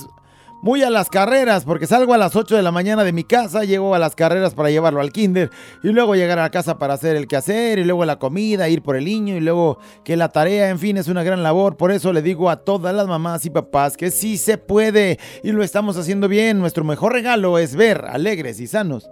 muy 0.62 0.84
a 0.84 0.90
las 0.90 1.08
carreras, 1.10 1.64
porque 1.64 1.88
salgo 1.88 2.14
a 2.14 2.18
las 2.18 2.36
8 2.36 2.54
de 2.54 2.62
la 2.62 2.70
mañana 2.70 3.02
de 3.02 3.12
mi 3.12 3.24
casa, 3.24 3.64
llego 3.64 3.96
a 3.96 3.98
las 3.98 4.14
carreras 4.14 4.54
para 4.54 4.70
llevarlo 4.70 5.00
al 5.00 5.10
kinder, 5.10 5.50
y 5.82 5.88
luego 5.88 6.14
llegar 6.14 6.38
a 6.38 6.42
la 6.42 6.50
casa 6.52 6.78
para 6.78 6.94
hacer 6.94 7.16
el 7.16 7.26
quehacer, 7.26 7.80
y 7.80 7.84
luego 7.84 8.04
la 8.04 8.20
comida, 8.20 8.68
ir 8.68 8.80
por 8.80 8.94
el 8.94 9.06
niño, 9.06 9.34
y 9.34 9.40
luego 9.40 9.78
que 10.04 10.16
la 10.16 10.28
tarea, 10.28 10.68
en 10.68 10.78
fin, 10.78 10.96
es 10.98 11.08
una 11.08 11.24
gran 11.24 11.42
labor. 11.42 11.76
Por 11.76 11.90
eso 11.90 12.12
le 12.12 12.22
digo 12.22 12.48
a 12.48 12.58
todas 12.62 12.94
las 12.94 13.08
mamás 13.08 13.44
y 13.44 13.50
papás 13.50 13.96
que 13.96 14.12
sí 14.12 14.36
se 14.36 14.56
puede, 14.56 15.18
y 15.42 15.50
lo 15.50 15.64
estamos 15.64 15.96
haciendo 15.96 16.28
bien. 16.28 16.60
Nuestro 16.60 16.84
mejor 16.84 17.12
regalo 17.12 17.58
es 17.58 17.74
ver 17.74 18.04
alegres 18.08 18.60
y 18.60 18.68
sanos 18.68 19.08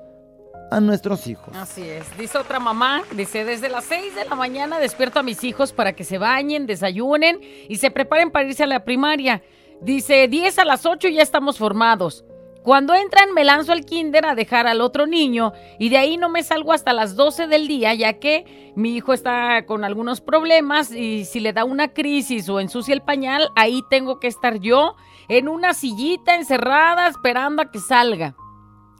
a 0.70 0.80
nuestros 0.80 1.26
hijos. 1.26 1.54
Así 1.56 1.82
es. 1.82 2.16
Dice 2.16 2.38
otra 2.38 2.60
mamá, 2.60 3.02
dice, 3.12 3.44
desde 3.44 3.68
las 3.68 3.84
6 3.84 4.14
de 4.14 4.24
la 4.24 4.34
mañana 4.34 4.78
despierto 4.78 5.18
a 5.18 5.22
mis 5.22 5.44
hijos 5.44 5.72
para 5.72 5.94
que 5.94 6.04
se 6.04 6.18
bañen, 6.18 6.66
desayunen 6.66 7.40
y 7.68 7.76
se 7.76 7.90
preparen 7.90 8.30
para 8.30 8.48
irse 8.48 8.62
a 8.62 8.66
la 8.66 8.84
primaria. 8.84 9.42
Dice, 9.80 10.28
10 10.28 10.58
a 10.58 10.64
las 10.64 10.86
8 10.86 11.08
ya 11.08 11.22
estamos 11.22 11.58
formados. 11.58 12.24
Cuando 12.62 12.94
entran 12.94 13.32
me 13.32 13.42
lanzo 13.42 13.72
al 13.72 13.86
kinder 13.86 14.26
a 14.26 14.34
dejar 14.34 14.66
al 14.66 14.82
otro 14.82 15.06
niño 15.06 15.54
y 15.78 15.88
de 15.88 15.96
ahí 15.96 16.18
no 16.18 16.28
me 16.28 16.42
salgo 16.42 16.74
hasta 16.74 16.92
las 16.92 17.16
12 17.16 17.46
del 17.46 17.66
día 17.66 17.94
ya 17.94 18.18
que 18.18 18.72
mi 18.76 18.94
hijo 18.94 19.14
está 19.14 19.64
con 19.64 19.82
algunos 19.82 20.20
problemas 20.20 20.92
y 20.92 21.24
si 21.24 21.40
le 21.40 21.54
da 21.54 21.64
una 21.64 21.94
crisis 21.94 22.50
o 22.50 22.60
ensucia 22.60 22.92
el 22.92 23.00
pañal, 23.00 23.48
ahí 23.56 23.82
tengo 23.88 24.20
que 24.20 24.28
estar 24.28 24.58
yo 24.58 24.94
en 25.28 25.48
una 25.48 25.72
sillita 25.72 26.34
encerrada 26.34 27.08
esperando 27.08 27.62
a 27.62 27.70
que 27.70 27.78
salga. 27.78 28.36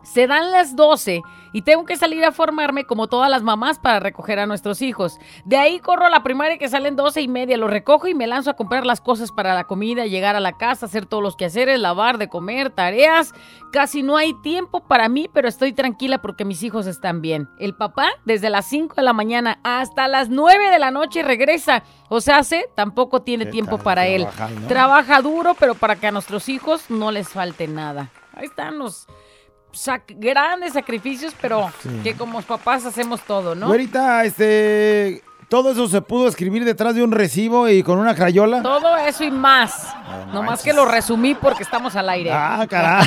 Se 0.03 0.27
dan 0.27 0.51
las 0.51 0.77
12 0.77 1.23
y 1.53 1.63
tengo 1.63 1.85
que 1.85 1.97
salir 1.97 2.25
a 2.25 2.33
formarme 2.33 2.85
como 2.85 3.09
todas 3.09 3.31
las 3.31 3.43
mamás 3.43 3.79
para 3.79 4.01
recoger 4.01 4.39
a 4.39 4.47
nuestros 4.47 4.83
hijos. 4.83 5.19
De 5.45 5.57
ahí 5.57 5.81
corro 5.81 6.07
a 6.07 6.11
la 6.11 6.23
primaria 6.23 6.59
que 6.59 6.69
salen 6.69 6.97
12 6.97 7.21
y 7.21 7.29
media, 7.29 7.57
lo 7.57 7.69
recojo 7.69 8.09
y 8.09 8.15
me 8.15 8.27
lanzo 8.27 8.51
a 8.51 8.55
comprar 8.57 8.87
las 8.87 9.01
cosas 9.01 9.33
para 9.33 9.55
la 9.55 9.65
comida, 9.65 10.07
llegar 10.07 10.37
a 10.37 10.41
la 10.41 10.57
casa, 10.57 10.87
hacer 10.87 11.07
todos 11.07 11.23
los 11.23 11.37
quehaceres, 11.37 11.79
lavar, 11.81 12.19
de 12.19 12.29
comer, 12.29 12.71
tareas. 12.71 13.33
Casi 13.73 14.03
no 14.03 14.17
hay 14.17 14.35
tiempo 14.43 14.81
para 14.81 15.09
mí, 15.09 15.29
pero 15.33 15.49
estoy 15.49 15.73
tranquila 15.73 16.23
porque 16.23 16.45
mis 16.45 16.63
hijos 16.63 16.87
están 16.87 17.21
bien. 17.21 17.49
El 17.59 17.75
papá 17.75 18.09
desde 18.25 18.51
las 18.51 18.67
5 18.67 18.95
de 18.97 19.03
la 19.03 19.13
mañana 19.13 19.61
hasta 19.63 20.09
las 20.09 20.29
9 20.29 20.71
de 20.71 20.79
la 20.79 20.91
noche 20.91 21.23
regresa. 21.23 21.83
O 22.09 22.21
sea, 22.21 22.39
hace, 22.39 22.69
tampoco 22.75 23.23
tiene 23.23 23.45
¿Qué 23.47 23.51
tiempo 23.53 23.79
para 23.79 24.07
él. 24.07 24.27
no? 24.61 24.67
Trabaja 24.69 25.21
duro, 25.21 25.55
pero 25.59 25.75
para 25.75 25.97
que 25.97 26.07
a 26.07 26.13
nuestros 26.13 26.49
hijos 26.49 26.91
no 26.91 27.11
les 27.11 27.29
falte 27.29 27.69
nada. 27.69 28.11
Ahí 28.35 28.47
están 28.47 28.79
los 28.79 29.07
sac- 29.72 30.14
grandes 30.18 30.72
sacrificios, 30.74 31.35
pero 31.40 31.70
que 32.02 32.14
como 32.14 32.40
papás 32.42 32.85
hacemos 32.87 33.20
todo, 33.22 33.54
¿no? 33.54 33.66
Güerita, 33.68 34.24
este. 34.24 35.22
Todo 35.48 35.72
eso 35.72 35.88
se 35.88 36.00
pudo 36.00 36.28
escribir 36.28 36.64
detrás 36.64 36.94
de 36.94 37.02
un 37.02 37.11
recibo 37.11 37.68
y 37.68 37.83
con 37.83 37.98
una 37.98 38.14
crayola. 38.14 38.62
Todo 38.62 38.96
eso 38.98 39.24
y 39.24 39.33
más. 39.33 39.92
Nomás 40.28 40.44
manches. 40.44 40.62
que 40.64 40.72
lo 40.72 40.85
resumí 40.85 41.35
porque 41.35 41.64
estamos 41.64 41.96
al 41.96 42.09
aire. 42.09 42.30
Ah, 42.33 42.64
caray. 42.70 43.04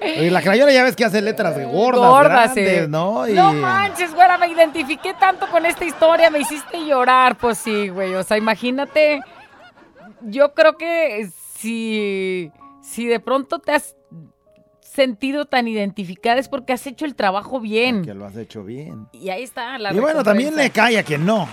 y 0.26 0.30
la 0.30 0.40
crayola 0.42 0.70
ya 0.72 0.84
ves 0.84 0.94
que 0.94 1.04
hace 1.04 1.20
letras 1.20 1.56
de 1.56 1.64
gordas, 1.64 2.08
Gordas, 2.08 2.54
grandes. 2.54 2.88
¿no? 2.88 3.26
Y- 3.26 3.32
No 3.32 3.52
manches, 3.52 4.14
güera, 4.14 4.38
me 4.38 4.46
identifiqué 4.46 5.12
tanto 5.14 5.48
con 5.48 5.66
esta 5.66 5.84
historia, 5.84 6.30
me 6.30 6.38
hiciste 6.38 6.86
llorar. 6.86 7.34
Pues 7.36 7.58
sí, 7.58 7.88
güey. 7.88 8.14
O 8.14 8.22
sea, 8.22 8.36
imagínate. 8.36 9.20
Yo 10.20 10.54
creo 10.54 10.76
que 10.76 11.28
si, 11.56 12.52
si 12.80 13.06
de 13.06 13.18
pronto 13.18 13.58
te 13.58 13.72
has 13.72 13.96
sentido 14.98 15.44
tan 15.44 15.68
identificada 15.68 16.40
es 16.40 16.48
porque 16.48 16.72
has 16.72 16.84
hecho 16.84 17.04
el 17.04 17.14
trabajo 17.14 17.60
bien. 17.60 18.04
Que 18.04 18.14
lo 18.14 18.26
has 18.26 18.36
hecho 18.36 18.64
bien. 18.64 19.06
Y 19.12 19.28
ahí 19.28 19.44
está 19.44 19.78
la 19.78 19.92
y 19.92 20.00
bueno, 20.00 20.24
también 20.24 20.56
le 20.56 20.70
cae 20.70 20.98
a 20.98 21.04
quien 21.04 21.24
no. 21.24 21.48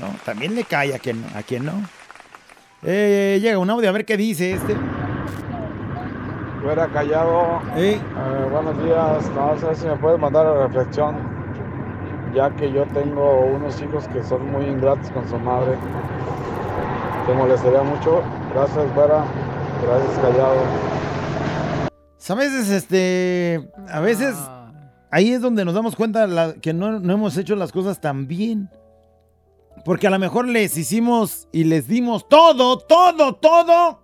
¿no? 0.00 0.06
También 0.24 0.54
le 0.54 0.62
cae 0.62 0.94
a 0.94 1.00
quien, 1.00 1.24
a 1.34 1.42
quien 1.42 1.64
no. 1.64 1.72
Eh, 2.84 3.40
llega 3.42 3.58
un 3.58 3.68
audio 3.68 3.88
a 3.88 3.92
ver 3.92 4.04
qué 4.04 4.16
dice 4.16 4.52
este. 4.52 4.76
Fuera 6.62 6.86
callado. 6.86 7.62
Eh, 7.76 7.98
Eh, 7.98 8.48
buenos 8.52 8.84
días. 8.84 9.28
No 9.34 9.58
sé 9.58 9.74
si 9.74 9.86
me 9.88 9.96
puedes 9.96 10.20
mandar 10.20 10.46
a 10.46 10.68
reflexión, 10.68 11.16
ya 12.32 12.50
que 12.50 12.70
yo 12.70 12.84
tengo 12.94 13.40
unos 13.40 13.82
hijos 13.82 14.06
que 14.06 14.22
son 14.22 14.52
muy 14.52 14.66
ingratos 14.66 15.10
con 15.10 15.28
su 15.28 15.36
madre. 15.38 15.72
Te 17.26 17.34
molestaría 17.34 17.82
mucho. 17.82 18.22
Gracias, 18.54 18.86
fuera. 18.94 19.24
Gracias, 19.82 20.18
callado. 20.22 20.62
A 22.30 22.34
veces, 22.34 22.70
este, 22.70 23.70
a 23.88 24.00
veces 24.00 24.34
Ah. 24.36 24.72
ahí 25.10 25.32
es 25.32 25.40
donde 25.40 25.64
nos 25.64 25.74
damos 25.74 25.96
cuenta 25.96 26.26
la- 26.26 26.54
que 26.54 26.72
no, 26.72 26.98
no 27.00 27.12
hemos 27.14 27.36
hecho 27.36 27.56
las 27.56 27.72
cosas 27.72 28.00
tan 28.00 28.26
bien. 28.26 28.68
Porque 29.84 30.06
a 30.06 30.10
lo 30.10 30.18
mejor 30.18 30.46
les 30.48 30.78
hicimos 30.78 31.48
y 31.52 31.64
les 31.64 31.86
dimos 31.88 32.28
todo, 32.28 32.78
todo, 32.78 33.34
todo. 33.34 34.00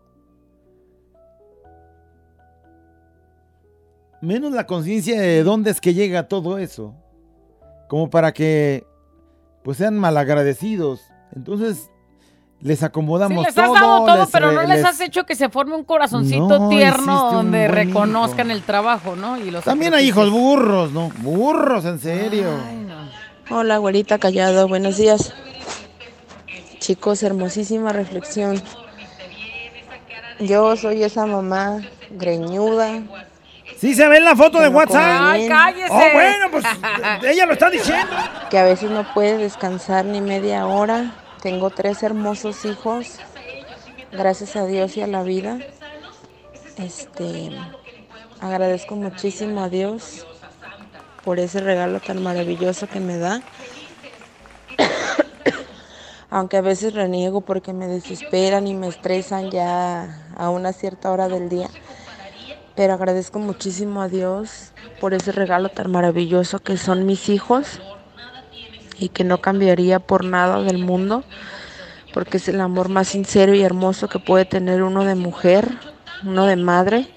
Menos 4.20 4.52
la 4.52 4.66
conciencia 4.66 5.18
de 5.20 5.42
dónde 5.42 5.70
es 5.70 5.80
que 5.80 5.94
llega 5.94 6.28
todo 6.28 6.58
eso. 6.58 6.94
Como 7.88 8.10
para 8.10 8.32
que 8.32 8.84
pues 9.64 9.78
sean 9.78 9.98
malagradecidos. 9.98 11.00
Entonces 11.34 11.90
les 12.62 12.78
Sí, 12.78 12.84
acomodamos 12.84 13.44
les 13.46 13.56
has 13.56 13.64
todo. 13.64 13.74
dado 13.74 14.04
todo, 14.04 14.20
les 14.24 14.30
pero 14.30 14.52
no 14.52 14.60
les 14.62 14.68
les- 14.76 14.84
has 14.84 15.00
hecho 15.00 15.24
que 15.24 15.34
se 15.34 15.48
forme 15.48 15.74
un 15.74 15.84
corazoncito 15.84 16.58
No, 16.58 16.68
tierno 16.68 17.32
donde 17.32 17.68
reconozcan 17.68 18.48
hijo. 18.48 18.56
el 18.56 18.62
trabajo, 18.64 19.16
¿no? 19.16 19.38
Y 19.38 19.50
los 19.50 19.64
También 19.64 19.94
hay 19.94 20.06
hijos 20.08 20.30
burros, 20.30 20.92
¿no? 20.92 21.10
Burros, 21.18 21.84
en 21.86 21.98
serio. 21.98 22.48
Ay, 22.68 22.76
no. 22.76 23.56
Hola, 23.56 23.78
güerita 23.78 24.18
callado, 24.18 24.68
buenos 24.68 24.96
días. 24.98 25.32
Chicos, 26.78 27.22
hermosísima 27.22 27.92
reflexión. 27.92 28.62
Yo 30.38 30.76
soy 30.76 31.02
esa 31.02 31.26
mamá 31.26 31.80
greñuda. 32.10 33.02
Sí 33.78 33.94
se 33.94 34.06
ve 34.08 34.18
en 34.18 34.24
la 34.24 34.36
foto 34.36 34.58
de 34.60 34.70
no 34.70 34.76
WhatsApp. 34.76 35.20
Ay, 35.22 35.48
cállese. 35.48 35.88
Oh, 35.90 36.02
bueno, 36.12 36.46
pues 36.50 36.64
ella 37.24 37.46
lo 37.46 37.52
está 37.54 37.70
diciendo. 37.70 38.12
que 38.50 38.58
a 38.58 38.64
veces 38.64 38.90
no 38.90 39.04
puede 39.14 39.36
descansar 39.38 40.04
ni 40.04 40.20
media 40.20 40.66
hora. 40.66 41.12
Tengo 41.42 41.70
tres 41.70 42.02
hermosos 42.02 42.66
hijos. 42.66 43.18
Gracias 44.12 44.56
a 44.56 44.66
Dios 44.66 44.98
y 44.98 45.02
a 45.02 45.06
la 45.06 45.22
vida. 45.22 45.58
Este, 46.76 47.50
agradezco 48.40 48.94
muchísimo 48.94 49.62
a 49.62 49.70
Dios 49.70 50.26
por 51.24 51.38
ese 51.38 51.60
regalo 51.60 52.00
tan 52.00 52.22
maravilloso 52.22 52.88
que 52.88 53.00
me 53.00 53.16
da. 53.16 53.40
Aunque 56.30 56.58
a 56.58 56.62
veces 56.62 56.92
reniego 56.92 57.40
porque 57.40 57.72
me 57.72 57.86
desesperan 57.86 58.66
y 58.66 58.74
me 58.74 58.88
estresan 58.88 59.50
ya 59.50 60.22
a 60.36 60.50
una 60.50 60.74
cierta 60.74 61.10
hora 61.10 61.28
del 61.28 61.48
día. 61.48 61.70
Pero 62.76 62.92
agradezco 62.92 63.38
muchísimo 63.38 64.02
a 64.02 64.08
Dios 64.08 64.72
por 65.00 65.14
ese 65.14 65.32
regalo 65.32 65.70
tan 65.70 65.90
maravilloso 65.90 66.58
que 66.58 66.76
son 66.76 67.06
mis 67.06 67.30
hijos 67.30 67.80
y 69.00 69.08
que 69.08 69.24
no 69.24 69.40
cambiaría 69.40 69.98
por 69.98 70.24
nada 70.24 70.62
del 70.62 70.78
mundo, 70.78 71.24
porque 72.12 72.36
es 72.36 72.48
el 72.48 72.60
amor 72.60 72.88
más 72.88 73.08
sincero 73.08 73.54
y 73.54 73.62
hermoso 73.62 74.08
que 74.08 74.18
puede 74.18 74.44
tener 74.44 74.82
uno 74.82 75.04
de 75.04 75.14
mujer, 75.14 75.68
uno 76.24 76.46
de 76.46 76.56
madre. 76.56 77.08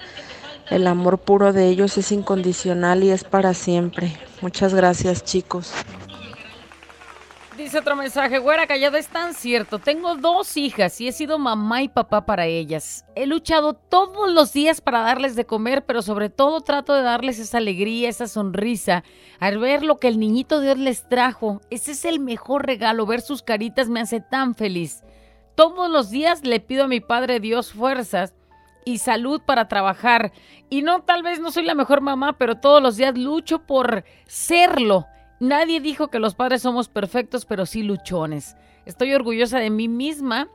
El 0.70 0.86
amor 0.86 1.18
puro 1.18 1.52
de 1.52 1.68
ellos 1.68 1.98
es 1.98 2.10
incondicional 2.10 3.04
y 3.04 3.10
es 3.10 3.22
para 3.22 3.52
siempre. 3.52 4.16
Muchas 4.40 4.74
gracias 4.74 5.22
chicos. 5.22 5.72
Dice 7.64 7.78
otro 7.78 7.96
mensaje, 7.96 8.40
güera 8.40 8.66
callado, 8.66 8.98
es 8.98 9.08
tan 9.08 9.32
cierto. 9.32 9.78
Tengo 9.78 10.16
dos 10.16 10.58
hijas 10.58 11.00
y 11.00 11.08
he 11.08 11.12
sido 11.12 11.38
mamá 11.38 11.80
y 11.80 11.88
papá 11.88 12.26
para 12.26 12.44
ellas. 12.44 13.06
He 13.14 13.24
luchado 13.24 13.72
todos 13.72 14.30
los 14.30 14.52
días 14.52 14.82
para 14.82 15.00
darles 15.00 15.34
de 15.34 15.46
comer, 15.46 15.82
pero 15.86 16.02
sobre 16.02 16.28
todo 16.28 16.60
trato 16.60 16.92
de 16.92 17.00
darles 17.00 17.38
esa 17.38 17.56
alegría, 17.56 18.10
esa 18.10 18.28
sonrisa, 18.28 19.02
al 19.40 19.56
ver 19.56 19.82
lo 19.82 19.96
que 19.96 20.08
el 20.08 20.20
niñito 20.20 20.60
Dios 20.60 20.76
les 20.76 21.08
trajo. 21.08 21.62
Ese 21.70 21.92
es 21.92 22.04
el 22.04 22.20
mejor 22.20 22.66
regalo, 22.66 23.06
ver 23.06 23.22
sus 23.22 23.42
caritas 23.42 23.88
me 23.88 24.02
hace 24.02 24.20
tan 24.20 24.54
feliz. 24.54 25.02
Todos 25.54 25.90
los 25.90 26.10
días 26.10 26.44
le 26.44 26.60
pido 26.60 26.84
a 26.84 26.88
mi 26.88 27.00
Padre 27.00 27.40
Dios 27.40 27.72
fuerzas 27.72 28.34
y 28.84 28.98
salud 28.98 29.40
para 29.40 29.68
trabajar. 29.68 30.32
Y 30.68 30.82
no, 30.82 31.00
tal 31.00 31.22
vez 31.22 31.40
no 31.40 31.50
soy 31.50 31.64
la 31.64 31.74
mejor 31.74 32.02
mamá, 32.02 32.36
pero 32.36 32.58
todos 32.58 32.82
los 32.82 32.98
días 32.98 33.16
lucho 33.16 33.60
por 33.60 34.04
serlo. 34.26 35.06
Nadie 35.40 35.80
dijo 35.80 36.08
que 36.08 36.18
los 36.18 36.34
padres 36.34 36.62
somos 36.62 36.88
perfectos, 36.88 37.44
pero 37.44 37.66
sí 37.66 37.82
luchones. 37.82 38.56
Estoy 38.86 39.14
orgullosa 39.14 39.58
de 39.58 39.70
mí 39.70 39.88
misma 39.88 40.48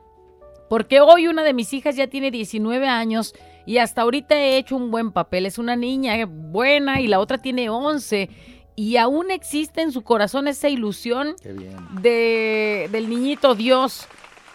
porque 0.68 1.00
hoy 1.00 1.26
una 1.26 1.42
de 1.42 1.52
mis 1.52 1.72
hijas 1.72 1.96
ya 1.96 2.06
tiene 2.06 2.30
19 2.30 2.86
años 2.86 3.34
y 3.66 3.78
hasta 3.78 4.02
ahorita 4.02 4.36
he 4.36 4.56
hecho 4.56 4.76
un 4.76 4.90
buen 4.90 5.10
papel. 5.10 5.46
Es 5.46 5.58
una 5.58 5.76
niña 5.76 6.24
buena 6.26 7.00
y 7.00 7.08
la 7.08 7.18
otra 7.18 7.38
tiene 7.38 7.68
11 7.68 8.30
y 8.76 8.96
aún 8.96 9.30
existe 9.30 9.82
en 9.82 9.92
su 9.92 10.02
corazón 10.02 10.48
esa 10.48 10.68
ilusión 10.68 11.34
de, 12.00 12.88
del 12.90 13.10
niñito 13.10 13.54
Dios, 13.54 14.06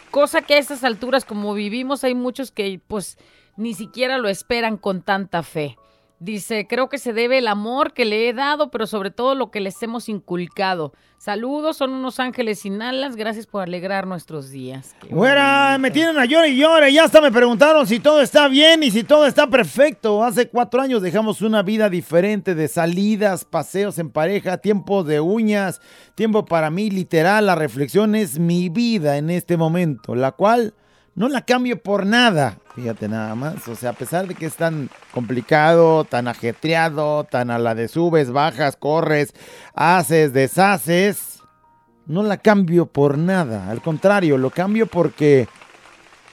cosa 0.09 0.41
que 0.41 0.55
a 0.55 0.57
estas 0.57 0.83
alturas 0.83 1.25
como 1.25 1.53
vivimos 1.53 2.03
hay 2.03 2.15
muchos 2.15 2.51
que 2.51 2.79
pues 2.87 3.17
ni 3.57 3.73
siquiera 3.73 4.17
lo 4.17 4.29
esperan 4.29 4.77
con 4.77 5.01
tanta 5.01 5.43
fe. 5.43 5.77
Dice, 6.25 6.65
creo 6.67 6.89
que 6.89 6.97
se 6.97 7.13
debe 7.13 7.37
el 7.37 7.47
amor 7.47 7.93
que 7.93 8.03
le 8.03 8.27
he 8.27 8.33
dado, 8.33 8.71
pero 8.71 8.87
sobre 8.87 9.11
todo 9.11 9.35
lo 9.35 9.51
que 9.51 9.59
les 9.59 9.83
hemos 9.83 10.09
inculcado. 10.09 10.91
Saludos, 11.19 11.77
son 11.77 11.91
unos 11.91 12.19
ángeles 12.19 12.61
sin 12.61 12.81
alas, 12.81 13.15
gracias 13.15 13.45
por 13.45 13.61
alegrar 13.61 14.07
nuestros 14.07 14.49
días. 14.49 14.95
Güera, 15.07 15.77
me 15.77 15.91
tienen 15.91 16.17
a 16.17 16.25
llore 16.25 16.49
y 16.49 16.57
llore. 16.57 16.91
Ya 16.91 17.03
hasta 17.03 17.21
me 17.21 17.31
preguntaron 17.31 17.85
si 17.85 17.99
todo 17.99 18.21
está 18.21 18.47
bien 18.47 18.81
y 18.81 18.89
si 18.89 19.03
todo 19.03 19.27
está 19.27 19.47
perfecto. 19.51 20.23
Hace 20.23 20.49
cuatro 20.49 20.81
años 20.81 21.03
dejamos 21.03 21.43
una 21.43 21.61
vida 21.61 21.91
diferente 21.91 22.55
de 22.55 22.69
salidas, 22.69 23.45
paseos 23.45 23.99
en 23.99 24.09
pareja, 24.09 24.57
tiempo 24.57 25.03
de 25.03 25.19
uñas, 25.19 25.79
tiempo 26.15 26.43
para 26.43 26.71
mí, 26.71 26.89
literal. 26.89 27.45
La 27.45 27.53
reflexión 27.53 28.15
es 28.15 28.39
mi 28.39 28.69
vida 28.69 29.17
en 29.17 29.29
este 29.29 29.57
momento, 29.57 30.15
la 30.15 30.31
cual 30.31 30.73
no 31.15 31.29
la 31.29 31.41
cambio 31.41 31.81
por 31.81 32.05
nada. 32.05 32.57
Fíjate 32.75 33.07
nada 33.07 33.33
más. 33.35 33.67
O 33.67 33.75
sea, 33.75 33.91
a 33.91 33.93
pesar 33.93 34.27
de 34.27 34.35
que 34.35 34.45
es 34.45 34.55
tan 34.55 34.89
complicado, 35.11 36.03
tan 36.03 36.27
ajetreado, 36.27 37.23
tan 37.23 37.49
a 37.49 37.57
la 37.57 37.73
de 37.73 37.87
subes, 37.87 38.31
bajas, 38.31 38.75
corres, 38.75 39.33
haces, 39.73 40.33
deshaces, 40.33 41.39
no 42.05 42.21
la 42.21 42.37
cambio 42.37 42.85
por 42.85 43.17
nada. 43.17 43.69
Al 43.71 43.81
contrario, 43.81 44.37
lo 44.37 44.49
cambio 44.49 44.87
porque 44.87 45.47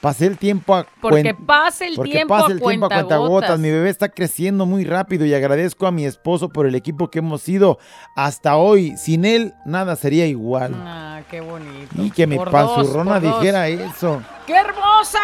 pasé 0.03 0.25
el 0.25 0.37
tiempo 0.37 0.75
a 0.75 0.85
Porque 0.99 1.33
pasa 1.33 1.85
el 1.85 1.95
porque 1.95 2.11
tiempo 2.11 2.33
pasa 2.33 2.47
a 2.47 2.51
el 2.51 2.61
tiempo 2.61 2.87
a 2.87 2.89
cuentagotas. 2.89 3.57
Mi 3.57 3.71
bebé 3.71 3.89
está 3.89 4.09
creciendo 4.09 4.65
muy 4.65 4.83
rápido 4.83 5.25
y 5.25 5.33
agradezco 5.33 5.87
a 5.87 5.91
mi 5.91 6.05
esposo 6.05 6.49
por 6.49 6.67
el 6.67 6.75
equipo 6.75 7.09
que 7.09 7.19
hemos 7.19 7.41
sido 7.41 7.79
hasta 8.13 8.57
hoy. 8.57 8.97
Sin 8.97 9.23
él, 9.23 9.53
nada 9.65 9.95
sería 9.95 10.27
igual. 10.27 10.73
Ah, 10.75 11.21
qué 11.31 11.39
bonito. 11.39 11.95
Y 11.95 12.11
que 12.11 12.27
mi 12.27 12.37
panzurrona 12.37 13.21
dos. 13.21 13.39
dijera 13.39 13.69
eso. 13.69 14.21
¡Qué 14.45 14.55
hermosa 14.55 15.21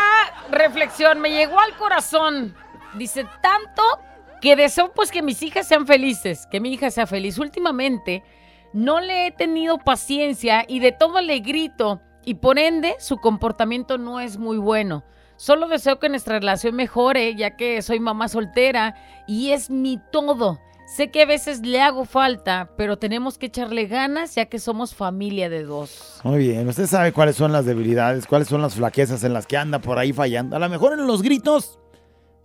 reflexión! 0.50 1.20
Me 1.20 1.30
llegó 1.30 1.60
al 1.60 1.76
corazón. 1.76 2.56
Dice, 2.96 3.26
tanto 3.42 3.84
que 4.40 4.56
deseo 4.56 4.94
pues 4.94 5.12
que 5.12 5.22
mis 5.22 5.44
hijas 5.44 5.68
sean 5.68 5.88
felices, 5.88 6.48
que 6.50 6.62
mi 6.62 6.72
hija 6.72 6.90
sea 6.90 7.06
feliz. 7.06 7.38
Últimamente 7.38 8.24
no 8.72 9.02
le 9.02 9.28
he 9.28 9.32
tenido 9.32 9.78
paciencia 9.78 10.64
y 10.66 10.80
de 10.80 10.94
todo 10.94 11.20
le 11.20 11.42
grito 11.42 12.02
y 12.26 12.36
por 12.36 12.60
ende 12.60 12.96
su 13.00 13.18
comportamiento 13.18 13.98
no 13.98 14.20
es 14.20 14.38
muy 14.38 14.58
bueno. 14.58 15.04
Solo 15.36 15.68
deseo 15.68 16.00
que 16.00 16.10
nuestra 16.10 16.40
relación 16.40 16.76
mejore 16.76 17.36
ya 17.36 17.56
que 17.56 17.82
soy 17.82 18.00
mamá 18.00 18.28
soltera 18.28 18.96
y 19.26 19.52
es 19.52 19.70
mi 19.70 20.00
todo. 20.12 20.60
Sé 20.86 21.12
que 21.12 21.22
a 21.22 21.26
veces 21.26 21.62
le 21.62 21.82
hago 21.82 22.04
falta, 22.04 22.72
pero 22.76 22.98
tenemos 22.98 23.38
que 23.38 23.46
echarle 23.46 23.86
ganas 23.86 24.34
ya 24.34 24.48
que 24.48 24.58
somos 24.58 24.96
familia 24.96 25.48
de 25.48 25.64
dos. 25.64 26.20
Muy 26.24 26.40
bien, 26.40 26.68
usted 26.68 26.88
sabe 26.88 27.14
cuáles 27.14 27.36
son 27.36 27.52
las 27.52 27.66
debilidades, 27.66 28.26
cuáles 28.26 28.48
son 28.48 28.62
las 28.62 28.74
flaquezas 28.74 29.24
en 29.24 29.34
las 29.34 29.46
que 29.46 29.56
anda 29.56 29.80
por 29.80 30.00
ahí 30.00 30.14
fallando. 30.14 30.56
A 30.56 30.60
lo 30.60 30.68
mejor 30.68 30.94
en 30.94 31.06
los 31.06 31.22
gritos, 31.22 31.80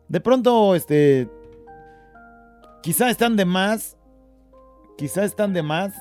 de 0.08 0.20
pronto, 0.20 0.74
este, 0.74 1.28
quizá 2.82 3.08
están 3.08 3.34
de 3.37 3.46
más, 3.46 3.96
quizá 4.98 5.24
están 5.24 5.54
de 5.54 5.62
más. 5.62 5.94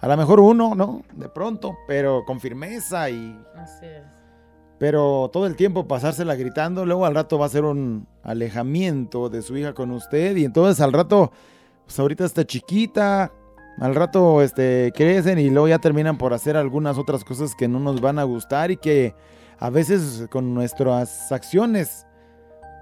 A 0.00 0.08
lo 0.08 0.16
mejor 0.16 0.40
uno, 0.40 0.74
¿no? 0.74 1.02
De 1.14 1.28
pronto, 1.28 1.76
pero 1.86 2.24
con 2.24 2.40
firmeza 2.40 3.10
y... 3.10 3.38
Así 3.56 3.86
es. 3.86 4.04
Pero 4.78 5.28
todo 5.30 5.46
el 5.46 5.56
tiempo 5.56 5.86
pasársela 5.86 6.34
gritando, 6.36 6.86
luego 6.86 7.04
al 7.04 7.14
rato 7.14 7.38
va 7.38 7.44
a 7.44 7.50
ser 7.50 7.64
un 7.64 8.06
alejamiento 8.22 9.28
de 9.28 9.42
su 9.42 9.56
hija 9.58 9.74
con 9.74 9.90
usted 9.90 10.34
y 10.36 10.46
entonces 10.46 10.80
al 10.80 10.94
rato, 10.94 11.32
pues 11.84 11.98
ahorita 12.00 12.24
está 12.24 12.46
chiquita, 12.46 13.30
al 13.78 13.94
rato 13.94 14.40
este, 14.40 14.90
crecen 14.94 15.38
y 15.38 15.50
luego 15.50 15.68
ya 15.68 15.78
terminan 15.78 16.16
por 16.16 16.32
hacer 16.32 16.56
algunas 16.56 16.96
otras 16.96 17.24
cosas 17.24 17.54
que 17.54 17.68
no 17.68 17.78
nos 17.78 18.00
van 18.00 18.18
a 18.18 18.24
gustar 18.24 18.70
y 18.70 18.78
que 18.78 19.14
a 19.58 19.68
veces 19.68 20.26
con 20.30 20.54
nuestras 20.54 21.30
acciones 21.30 22.06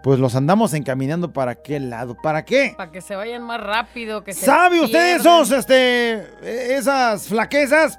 pues 0.02 0.18
los 0.18 0.34
andamos 0.34 0.74
encaminando 0.74 1.32
para 1.32 1.56
qué 1.56 1.80
lado, 1.80 2.16
¿para 2.16 2.44
qué? 2.44 2.74
Para 2.76 2.92
que 2.92 3.00
se 3.00 3.16
vayan 3.16 3.42
más 3.42 3.61
rápido, 3.61 4.22
que 4.22 4.32
se 4.32 4.46
¿Sabe 4.46 4.80
usted 4.80 5.16
esos, 5.16 5.50
este, 5.50 6.74
esas 6.74 7.26
flaquezas? 7.26 7.98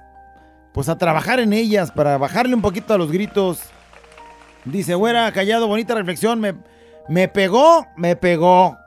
Pues 0.73 0.87
a 0.87 0.97
trabajar 0.97 1.39
en 1.39 1.51
ellas, 1.51 1.91
para 1.91 2.17
bajarle 2.17 2.55
un 2.55 2.61
poquito 2.61 2.93
a 2.93 2.97
los 2.97 3.11
gritos. 3.11 3.61
Dice, 4.65 4.95
güera, 4.95 5.31
callado, 5.31 5.67
bonita 5.67 5.95
reflexión, 5.95 6.39
me, 6.39 6.55
me 7.09 7.27
pegó, 7.27 7.87
me 7.97 8.15
pegó. 8.15 8.77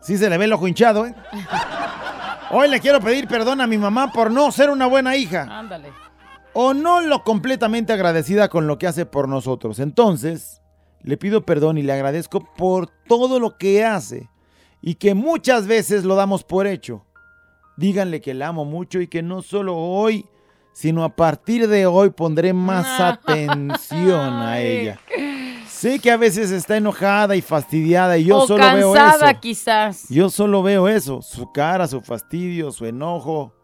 Sí 0.00 0.16
se 0.16 0.30
le 0.30 0.38
ve 0.38 0.46
el 0.46 0.52
ojo 0.52 0.66
hinchado, 0.66 1.06
¿eh? 1.06 1.14
Hoy 2.50 2.68
le 2.68 2.80
quiero 2.80 3.00
pedir 3.00 3.28
perdón 3.28 3.60
a 3.60 3.66
mi 3.66 3.78
mamá 3.78 4.10
por 4.10 4.30
no 4.30 4.50
ser 4.50 4.70
una 4.70 4.86
buena 4.86 5.14
hija. 5.14 5.46
Ándale. 5.48 5.92
O 6.52 6.74
no 6.74 7.00
lo 7.00 7.22
completamente 7.22 7.92
agradecida 7.92 8.48
con 8.48 8.66
lo 8.66 8.76
que 8.78 8.88
hace 8.88 9.06
por 9.06 9.28
nosotros. 9.28 9.78
Entonces, 9.78 10.59
le 11.02 11.16
pido 11.16 11.42
perdón 11.44 11.78
y 11.78 11.82
le 11.82 11.92
agradezco 11.92 12.40
por 12.56 12.88
todo 13.08 13.40
lo 13.40 13.56
que 13.56 13.84
hace. 13.84 14.28
Y 14.82 14.94
que 14.94 15.14
muchas 15.14 15.66
veces 15.66 16.04
lo 16.04 16.14
damos 16.14 16.44
por 16.44 16.66
hecho. 16.66 17.04
Díganle 17.76 18.20
que 18.20 18.34
la 18.34 18.48
amo 18.48 18.64
mucho 18.64 19.00
y 19.00 19.08
que 19.08 19.22
no 19.22 19.42
solo 19.42 19.76
hoy, 19.76 20.26
sino 20.72 21.04
a 21.04 21.14
partir 21.16 21.68
de 21.68 21.86
hoy 21.86 22.10
pondré 22.10 22.52
más 22.52 23.00
atención 23.00 24.34
a 24.34 24.60
ella. 24.60 24.98
Sé 25.68 25.98
que 25.98 26.10
a 26.10 26.18
veces 26.18 26.50
está 26.50 26.76
enojada 26.76 27.36
y 27.36 27.40
fastidiada 27.40 28.18
y 28.18 28.24
yo 28.24 28.38
o 28.38 28.46
solo 28.46 28.64
veo 28.74 28.92
cansada 28.92 29.30
eso. 29.30 29.40
quizás. 29.40 30.06
Yo 30.10 30.28
solo 30.28 30.62
veo 30.62 30.88
eso, 30.88 31.22
su 31.22 31.52
cara, 31.52 31.86
su 31.86 32.02
fastidio, 32.02 32.70
su 32.70 32.84
enojo, 32.84 33.54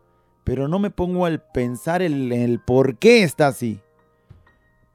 pero 0.42 0.66
no 0.66 0.79
me 0.79 0.90
pongo 0.90 1.27
al 1.27 1.42
pensar 1.42 2.01
el, 2.01 2.33
el 2.33 2.61
por 2.61 2.96
qué 2.99 3.22
está 3.22 3.49
así. 3.49 3.81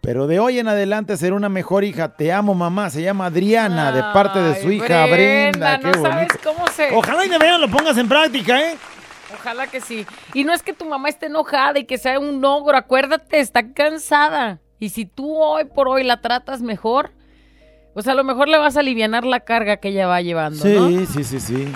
Pero 0.02 0.26
de 0.26 0.40
hoy 0.40 0.58
en 0.58 0.68
adelante 0.68 1.16
será 1.16 1.36
una 1.36 1.48
mejor 1.50 1.84
hija. 1.84 2.16
Te 2.16 2.34
amo, 2.34 2.56
mamá. 2.56 2.90
Se 2.90 3.04
llama 3.04 3.28
Adriana, 3.28 3.92
de 3.92 4.02
parte 4.14 4.40
de 4.40 4.60
su 4.62 4.72
hija 4.72 5.06
Brenda. 5.06 5.78
no 5.78 5.92
Qué 5.92 6.00
sabes 6.00 6.28
bonito. 6.28 6.40
cómo 6.44 6.68
se... 6.70 6.90
Ojalá 6.96 7.24
y 7.26 7.30
de 7.30 7.38
veras 7.38 7.60
lo 7.60 7.70
pongas 7.70 7.96
en 7.98 8.10
práctica, 8.10 8.60
¿eh? 8.60 8.78
Ojalá 9.34 9.68
que 9.68 9.80
sí. 9.80 10.06
Y 10.34 10.44
no 10.44 10.54
es 10.54 10.64
que 10.64 10.74
tu 10.74 10.86
mamá 10.86 11.08
esté 11.08 11.28
enojada 11.28 11.78
y 11.80 11.86
que 11.86 11.98
sea 12.00 12.20
un 12.20 12.44
ogro, 12.44 12.76
acuérdate, 12.76 13.40
está 13.40 13.72
cansada. 13.74 14.60
Y 14.80 14.90
si 14.90 15.06
tú 15.06 15.36
hoy 15.38 15.66
por 15.66 15.88
hoy 15.88 16.04
la 16.04 16.20
tratas 16.20 16.62
mejor, 16.62 17.12
pues 17.94 18.08
a 18.08 18.16
lo 18.16 18.24
mejor 18.24 18.48
le 18.48 18.58
vas 18.58 18.78
a 18.78 18.80
aliviar 18.80 19.24
la 19.24 19.42
carga 19.42 19.78
que 19.78 19.90
ella 19.90 20.08
va 20.08 20.22
llevando, 20.22 20.66
¿no? 20.66 20.88
Sí, 20.90 21.06
sí, 21.06 21.24
sí, 21.24 21.40
sí. 21.40 21.72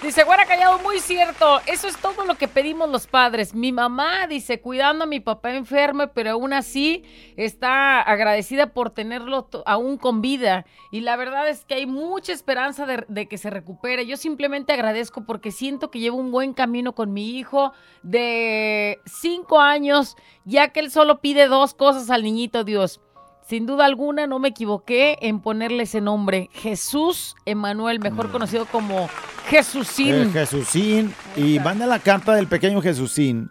Dice, 0.00 0.22
Güera 0.22 0.46
Callado, 0.46 0.78
muy 0.78 1.00
cierto. 1.00 1.60
Eso 1.66 1.88
es 1.88 1.96
todo 1.96 2.24
lo 2.24 2.36
que 2.36 2.46
pedimos 2.46 2.88
los 2.88 3.08
padres. 3.08 3.52
Mi 3.52 3.72
mamá, 3.72 4.28
dice, 4.28 4.60
cuidando 4.60 5.04
a 5.04 5.06
mi 5.08 5.18
papá 5.18 5.52
enfermo, 5.52 6.04
pero 6.14 6.30
aún 6.30 6.52
así 6.52 7.02
está 7.36 8.00
agradecida 8.00 8.72
por 8.72 8.90
tenerlo 8.90 9.48
aún 9.66 9.98
con 9.98 10.20
vida. 10.20 10.66
Y 10.92 11.00
la 11.00 11.16
verdad 11.16 11.48
es 11.48 11.64
que 11.64 11.74
hay 11.74 11.86
mucha 11.86 12.32
esperanza 12.32 12.86
de, 12.86 13.06
de 13.08 13.26
que 13.26 13.38
se 13.38 13.50
recupere. 13.50 14.06
Yo 14.06 14.16
simplemente 14.16 14.72
agradezco 14.72 15.24
porque 15.26 15.50
siento 15.50 15.90
que 15.90 15.98
llevo 15.98 16.18
un 16.18 16.30
buen 16.30 16.54
camino 16.54 16.94
con 16.94 17.12
mi 17.12 17.36
hijo 17.36 17.72
de 18.04 19.00
cinco 19.04 19.58
años, 19.58 20.16
ya 20.44 20.68
que 20.68 20.78
él 20.78 20.92
solo 20.92 21.20
pide 21.20 21.48
dos 21.48 21.74
cosas 21.74 22.08
al 22.08 22.22
niñito 22.22 22.62
Dios. 22.62 23.00
Sin 23.48 23.64
duda 23.64 23.86
alguna 23.86 24.26
no 24.26 24.38
me 24.38 24.48
equivoqué 24.48 25.16
en 25.22 25.40
ponerle 25.40 25.84
ese 25.84 26.02
nombre. 26.02 26.50
Jesús 26.52 27.34
Emanuel, 27.46 27.98
mejor 27.98 28.30
conocido 28.30 28.66
como 28.66 29.08
Jesucín. 29.46 30.14
El 30.14 30.32
Jesucín. 30.32 31.14
Y 31.34 31.58
manda 31.58 31.86
la 31.86 31.98
carta 31.98 32.34
del 32.34 32.46
pequeño 32.46 32.82
Jesucín. 32.82 33.48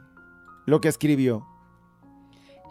Lo 0.68 0.82
que 0.82 0.90
escribió. 0.90 1.48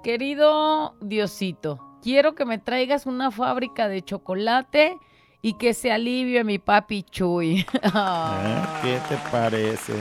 Querido 0.04 0.94
Diosito, 1.00 1.98
quiero 2.00 2.36
que 2.36 2.44
me 2.44 2.58
traigas 2.58 3.06
una 3.06 3.32
fábrica 3.32 3.88
de 3.88 4.02
chocolate 4.02 4.96
y 5.42 5.54
que 5.54 5.74
se 5.74 5.90
alivie 5.90 6.44
mi 6.44 6.60
papi 6.60 7.02
Chuy. 7.02 7.58
¿Eh? 7.82 8.62
¿Qué 8.82 9.00
te 9.08 9.16
parece? 9.32 9.94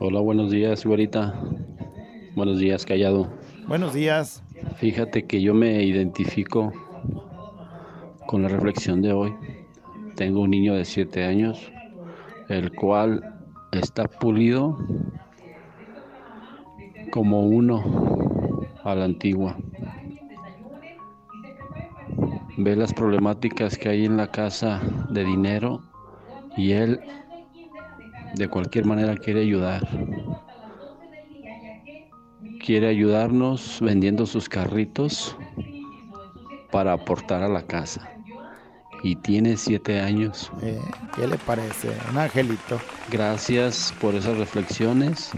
Hola, 0.00 0.20
buenos 0.20 0.50
días, 0.50 0.84
güerita. 0.84 1.34
Buenos 2.34 2.58
días, 2.58 2.84
callado. 2.84 3.37
Buenos 3.68 3.92
días. 3.92 4.42
Fíjate 4.78 5.26
que 5.26 5.42
yo 5.42 5.52
me 5.52 5.82
identifico 5.82 6.72
con 8.26 8.40
la 8.40 8.48
reflexión 8.48 9.02
de 9.02 9.12
hoy. 9.12 9.34
Tengo 10.16 10.40
un 10.40 10.50
niño 10.52 10.72
de 10.72 10.86
7 10.86 11.26
años, 11.26 11.70
el 12.48 12.72
cual 12.72 13.22
está 13.72 14.08
pulido 14.08 14.78
como 17.10 17.42
uno 17.42 18.64
a 18.84 18.94
la 18.94 19.04
antigua. 19.04 19.54
Ve 22.56 22.74
las 22.74 22.94
problemáticas 22.94 23.76
que 23.76 23.90
hay 23.90 24.06
en 24.06 24.16
la 24.16 24.28
casa 24.28 24.80
de 25.10 25.24
dinero 25.24 25.82
y 26.56 26.72
él 26.72 27.00
de 28.34 28.48
cualquier 28.48 28.86
manera 28.86 29.14
quiere 29.14 29.42
ayudar. 29.42 29.86
Quiere 32.64 32.88
ayudarnos 32.88 33.78
vendiendo 33.80 34.26
sus 34.26 34.48
carritos 34.48 35.36
para 36.70 36.92
aportar 36.92 37.42
a 37.42 37.48
la 37.48 37.62
casa. 37.62 38.08
Y 39.02 39.16
tiene 39.16 39.56
siete 39.56 40.00
años. 40.00 40.50
Eh, 40.62 40.80
¿Qué 41.14 41.26
le 41.26 41.38
parece? 41.38 41.88
Un 42.10 42.18
angelito. 42.18 42.80
Gracias 43.10 43.94
por 44.00 44.14
esas 44.14 44.36
reflexiones, 44.38 45.30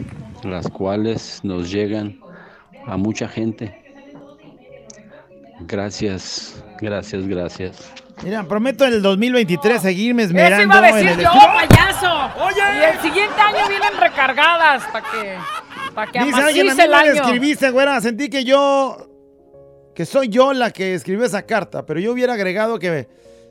las 0.43 0.69
cuales 0.69 1.41
nos 1.43 1.71
llegan 1.71 2.19
a 2.87 2.97
mucha 2.97 3.29
gente. 3.29 3.77
Gracias, 5.61 6.65
gracias, 6.81 7.27
gracias. 7.27 7.93
Mira, 8.23 8.45
prometo 8.45 8.85
en 8.85 8.95
el 8.95 9.03
2023 9.03 9.81
seguirme 9.81 10.25
Eso 10.25 10.31
esmerando 10.31 10.77
iba 10.77 10.87
a 10.87 10.89
en 10.91 10.95
decir 10.95 11.11
el 11.11 11.21
yo, 11.21 11.31
payaso. 11.31 12.31
Y 12.81 12.85
el 12.85 13.01
siguiente 13.01 13.41
año 13.41 13.69
vienen 13.69 13.97
recargadas 13.99 14.85
para 14.93 15.11
que, 15.11 15.37
para 15.95 16.11
que 16.11 16.21
Dice 16.25 16.41
alguien, 16.41 16.71
a 16.71 16.75
mí 16.75 16.81
el 16.83 16.95
año. 16.95 17.13
escribiste, 17.13 17.71
güera. 17.71 18.01
Sentí 18.01 18.29
que 18.29 18.45
yo. 18.45 18.97
que 19.95 20.07
soy 20.07 20.29
yo 20.29 20.53
la 20.53 20.71
que 20.71 20.95
escribió 20.95 21.25
esa 21.25 21.43
carta. 21.43 21.85
Pero 21.87 22.01
yo 22.01 22.13
hubiera 22.13 22.35
agregado 22.35 22.79
que 22.79 23.09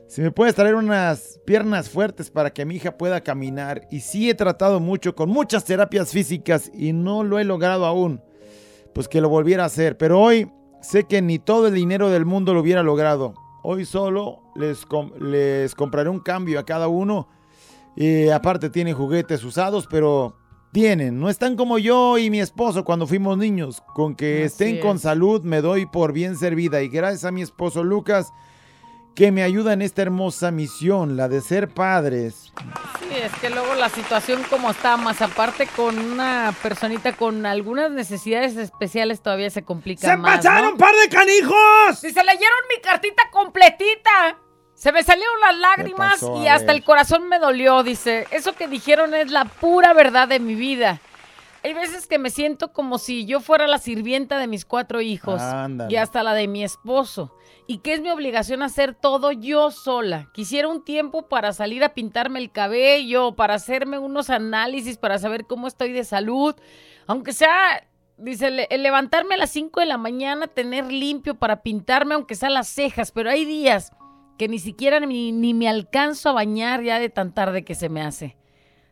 si 0.08 0.20
me 0.22 0.30
puedes 0.32 0.54
traer 0.54 0.74
unas 0.74 1.40
piernas 1.46 1.88
fuertes 1.90 2.30
para 2.30 2.50
que 2.52 2.64
mi 2.64 2.76
hija 2.76 2.96
pueda 2.96 3.20
caminar. 3.20 3.82
Y 3.90 4.00
sí 4.00 4.28
he 4.30 4.34
tratado 4.34 4.80
mucho 4.80 5.14
con 5.14 5.28
muchas 5.28 5.64
terapias 5.64 6.10
físicas 6.10 6.70
y 6.74 6.92
no 6.92 7.22
lo 7.22 7.38
he 7.38 7.44
logrado 7.44 7.86
aún. 7.86 8.20
Pues 8.94 9.06
que 9.08 9.20
lo 9.20 9.28
volviera 9.28 9.62
a 9.62 9.66
hacer. 9.66 9.96
Pero 9.96 10.20
hoy 10.20 10.50
sé 10.82 11.04
que 11.04 11.22
ni 11.22 11.38
todo 11.38 11.68
el 11.68 11.74
dinero 11.74 12.08
del 12.10 12.24
mundo 12.24 12.54
lo 12.54 12.60
hubiera 12.60 12.82
logrado. 12.82 13.34
Hoy 13.62 13.84
solo 13.84 14.40
les, 14.56 14.86
com- 14.86 15.12
les 15.20 15.74
compraré 15.74 16.08
un 16.08 16.20
cambio 16.20 16.58
a 16.58 16.64
cada 16.64 16.88
uno. 16.88 17.28
Y 17.94 18.30
aparte 18.30 18.70
tienen 18.70 18.94
juguetes 18.94 19.44
usados, 19.44 19.86
pero 19.90 20.36
tienen. 20.72 21.18
No 21.20 21.28
están 21.30 21.56
como 21.56 21.78
yo 21.78 22.18
y 22.18 22.30
mi 22.30 22.40
esposo 22.40 22.84
cuando 22.84 23.06
fuimos 23.06 23.36
niños. 23.38 23.82
Con 23.94 24.14
que 24.14 24.44
Así 24.44 24.46
estén 24.46 24.80
con 24.80 24.98
salud 24.98 25.42
me 25.42 25.60
doy 25.60 25.86
por 25.86 26.12
bien 26.12 26.36
servida. 26.36 26.82
Y 26.82 26.88
gracias 26.88 27.24
a 27.24 27.30
mi 27.30 27.42
esposo 27.42 27.84
Lucas 27.84 28.32
que 29.14 29.32
me 29.32 29.42
ayuda 29.42 29.72
en 29.72 29.82
esta 29.82 30.02
hermosa 30.02 30.50
misión, 30.50 31.16
la 31.16 31.28
de 31.28 31.40
ser 31.40 31.68
padres. 31.68 32.52
Sí, 33.00 33.08
es 33.12 33.32
que 33.40 33.50
luego 33.50 33.74
la 33.74 33.88
situación 33.88 34.40
como 34.48 34.70
está, 34.70 34.96
más 34.96 35.20
aparte 35.20 35.66
con 35.76 35.98
una 35.98 36.54
personita 36.62 37.12
con 37.14 37.44
algunas 37.44 37.90
necesidades 37.90 38.56
especiales 38.56 39.20
todavía 39.20 39.50
se 39.50 39.62
complica 39.62 40.06
¡Se 40.08 40.16
más, 40.16 40.38
pasaron 40.38 40.64
¿no? 40.64 40.70
un 40.72 40.78
par 40.78 40.94
de 40.94 41.08
canijos! 41.08 41.98
Si 42.00 42.10
se 42.12 42.22
leyeron 42.22 42.58
mi 42.74 42.80
cartita 42.80 43.24
completita. 43.32 44.38
Se 44.80 44.92
me 44.92 45.02
salieron 45.02 45.38
las 45.42 45.58
lágrimas 45.58 46.12
pasó? 46.20 46.42
y 46.42 46.48
hasta 46.48 46.68
ver. 46.68 46.76
el 46.76 46.84
corazón 46.84 47.28
me 47.28 47.38
dolió, 47.38 47.82
dice. 47.82 48.26
Eso 48.30 48.54
que 48.54 48.66
dijeron 48.66 49.12
es 49.12 49.30
la 49.30 49.44
pura 49.44 49.92
verdad 49.92 50.26
de 50.26 50.40
mi 50.40 50.54
vida. 50.54 51.02
Hay 51.62 51.74
veces 51.74 52.06
que 52.06 52.18
me 52.18 52.30
siento 52.30 52.72
como 52.72 52.96
si 52.96 53.26
yo 53.26 53.40
fuera 53.40 53.66
la 53.66 53.76
sirvienta 53.76 54.38
de 54.38 54.46
mis 54.46 54.64
cuatro 54.64 55.02
hijos 55.02 55.42
Ándale. 55.42 55.92
y 55.92 55.96
hasta 55.96 56.22
la 56.22 56.32
de 56.32 56.48
mi 56.48 56.64
esposo. 56.64 57.36
Y 57.66 57.80
que 57.80 57.92
es 57.92 58.00
mi 58.00 58.08
obligación 58.08 58.62
hacer 58.62 58.94
todo 58.94 59.32
yo 59.32 59.70
sola. 59.70 60.30
Quisiera 60.32 60.68
un 60.68 60.82
tiempo 60.82 61.28
para 61.28 61.52
salir 61.52 61.84
a 61.84 61.92
pintarme 61.92 62.38
el 62.38 62.50
cabello, 62.50 63.36
para 63.36 63.56
hacerme 63.56 63.98
unos 63.98 64.30
análisis, 64.30 64.96
para 64.96 65.18
saber 65.18 65.44
cómo 65.44 65.66
estoy 65.66 65.92
de 65.92 66.04
salud. 66.04 66.54
Aunque 67.06 67.34
sea, 67.34 67.86
dice, 68.16 68.66
el 68.70 68.82
levantarme 68.82 69.34
a 69.34 69.38
las 69.38 69.50
5 69.50 69.80
de 69.80 69.86
la 69.86 69.98
mañana, 69.98 70.46
tener 70.46 70.90
limpio 70.90 71.34
para 71.34 71.60
pintarme, 71.60 72.14
aunque 72.14 72.34
sea 72.34 72.48
las 72.48 72.66
cejas. 72.68 73.12
Pero 73.12 73.28
hay 73.28 73.44
días 73.44 73.92
que 74.40 74.48
ni 74.48 74.58
siquiera 74.58 75.00
ni, 75.00 75.32
ni 75.32 75.52
me 75.52 75.68
alcanzo 75.68 76.30
a 76.30 76.32
bañar 76.32 76.82
ya 76.82 76.98
de 76.98 77.10
tan 77.10 77.34
tarde 77.34 77.62
que 77.62 77.74
se 77.74 77.90
me 77.90 78.00
hace. 78.00 78.38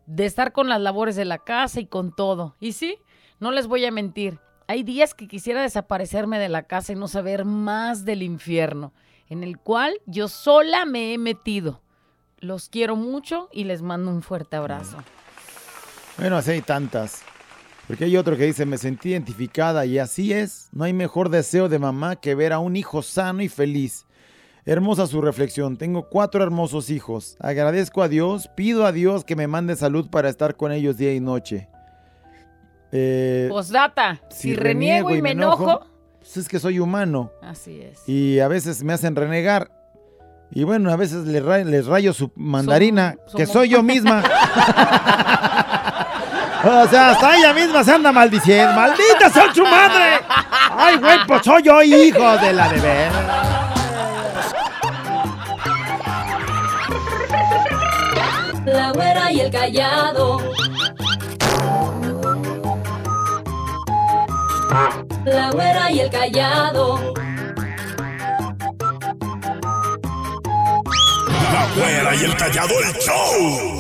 De 0.05 0.27
estar 0.27 0.53
con 0.53 0.69
las 0.69 0.79
labores 0.79 1.17
de 1.17 1.25
la 1.25 1.39
casa 1.39 1.81
y 1.81 1.87
con 1.87 2.15
todo. 2.15 2.55
Y 2.61 2.73
sí, 2.73 2.99
no 3.41 3.51
les 3.51 3.67
voy 3.67 3.83
a 3.87 3.91
mentir. 3.91 4.41
Hay 4.67 4.83
días 4.83 5.15
que 5.15 5.27
quisiera 5.27 5.63
desaparecerme 5.63 6.39
de 6.39 6.51
la 6.51 6.65
casa 6.65 6.93
y 6.93 6.97
no 6.97 7.09
saber 7.09 7.47
más 7.47 8.05
del 8.05 8.23
infierno, 8.23 8.93
en 9.31 9.43
el 9.43 9.57
cual 9.57 9.99
yo 10.05 10.29
sola 10.29 10.85
me 10.85 11.15
he 11.15 11.19
metido. 11.19 11.81
Los 12.41 12.69
quiero 12.69 12.95
mucho 12.95 13.49
y 13.51 13.65
les 13.65 13.81
mando 13.81 14.11
un 14.11 14.21
fuerte 14.21 14.57
abrazo. 14.57 14.99
Bueno, 16.19 16.37
así 16.37 16.51
hay 16.51 16.61
tantas. 16.61 17.23
Porque 17.87 18.05
hay 18.05 18.19
otro 18.19 18.37
que 18.37 18.45
dice, 18.45 18.67
me 18.67 18.77
sentí 18.77 19.13
identificada 19.13 19.87
y 19.87 19.99
así 19.99 20.31
es. 20.31 20.69
No 20.73 20.85
hay 20.85 20.93
mejor 20.93 21.31
deseo 21.31 21.71
de 21.71 21.79
mamá 21.79 22.17
que 22.17 22.35
ver 22.35 22.53
a 22.53 22.59
un 22.59 22.77
hijo 22.77 23.01
sano 23.01 23.41
y 23.41 23.49
feliz. 23.49 24.05
Hermosa 24.69 25.07
su 25.07 25.23
reflexión. 25.23 25.79
Tengo 25.79 26.11
cuatro 26.11 26.43
hermosos 26.43 26.91
hijos. 26.91 27.39
Agradezco 27.41 28.03
a 28.03 28.09
Dios, 28.09 28.51
pido 28.55 28.85
a 28.85 28.93
Dios 28.93 29.25
que 29.25 29.35
me 29.35 29.47
mande 29.47 29.77
salud 29.77 30.11
para 30.11 30.29
estar 30.29 30.57
con 30.57 30.73
ellos 30.73 30.99
día 30.99 31.15
y 31.15 31.21
noche. 31.21 31.71
Eh, 32.93 33.47
Postdata, 33.51 34.21
si, 34.29 34.55
reniego 34.55 35.15
y 35.15 35.23
me 35.23 35.31
enojo, 35.31 35.87
pues 36.19 36.37
es 36.37 36.49
que 36.49 36.59
soy 36.59 36.81
humano 36.81 37.33
así 37.43 37.81
es. 37.81 38.07
y 38.07 38.41
a 38.41 38.49
veces 38.49 38.85
me 38.85 38.93
hacen 38.93 39.17
renegar. 39.17 39.71
Y 40.51 40.65
bueno, 40.65 40.91
a 40.93 40.97
veces 40.97 41.27
les, 41.27 41.43
ra- 41.43 41.65
les 41.65 41.87
rayo 41.87 42.13
su 42.13 42.31
mandarina, 42.37 43.17
Som- 43.27 43.37
que 43.37 43.47
soy 43.47 43.71
yo 43.71 43.83
misma. 43.83 44.23
o 46.65 46.87
sea, 46.89 47.11
hasta 47.13 47.37
ella 47.39 47.55
misma 47.55 47.83
se 47.85 47.93
anda 47.93 48.13
maldiciendo. 48.13 48.75
¡Maldita 48.75 49.31
sea 49.31 49.55
su 49.55 49.63
madre! 49.63 50.21
¡Ay, 50.77 50.97
güey, 50.99 51.17
pues 51.27 51.41
soy 51.43 51.63
yo 51.63 51.83
hijo 51.83 52.37
de 52.39 52.53
la 52.53 52.69
de 52.71 52.81
ver! 52.81 53.11
La 58.73 58.93
güera 58.93 59.33
y 59.33 59.41
el 59.41 59.51
callado. 59.51 60.39
La 65.25 65.51
güera 65.53 65.91
y 65.91 66.01
el 66.01 66.11
callado. 66.11 67.15
La 71.53 71.69
güera 71.75 72.15
y 72.15 72.25
el 72.25 72.37
callado 72.37 72.75
el 72.81 72.93
show. 72.99 73.79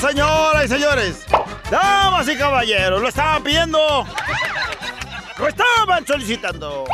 Señoras 0.00 0.64
y 0.64 0.68
señores, 0.68 1.26
damas 1.70 2.28
y 2.28 2.36
caballeros, 2.36 3.02
lo 3.02 3.08
estaban 3.08 3.42
pidiendo. 3.42 4.06
Lo 5.38 5.46
estaban 5.46 6.04
solicitando. 6.06 6.84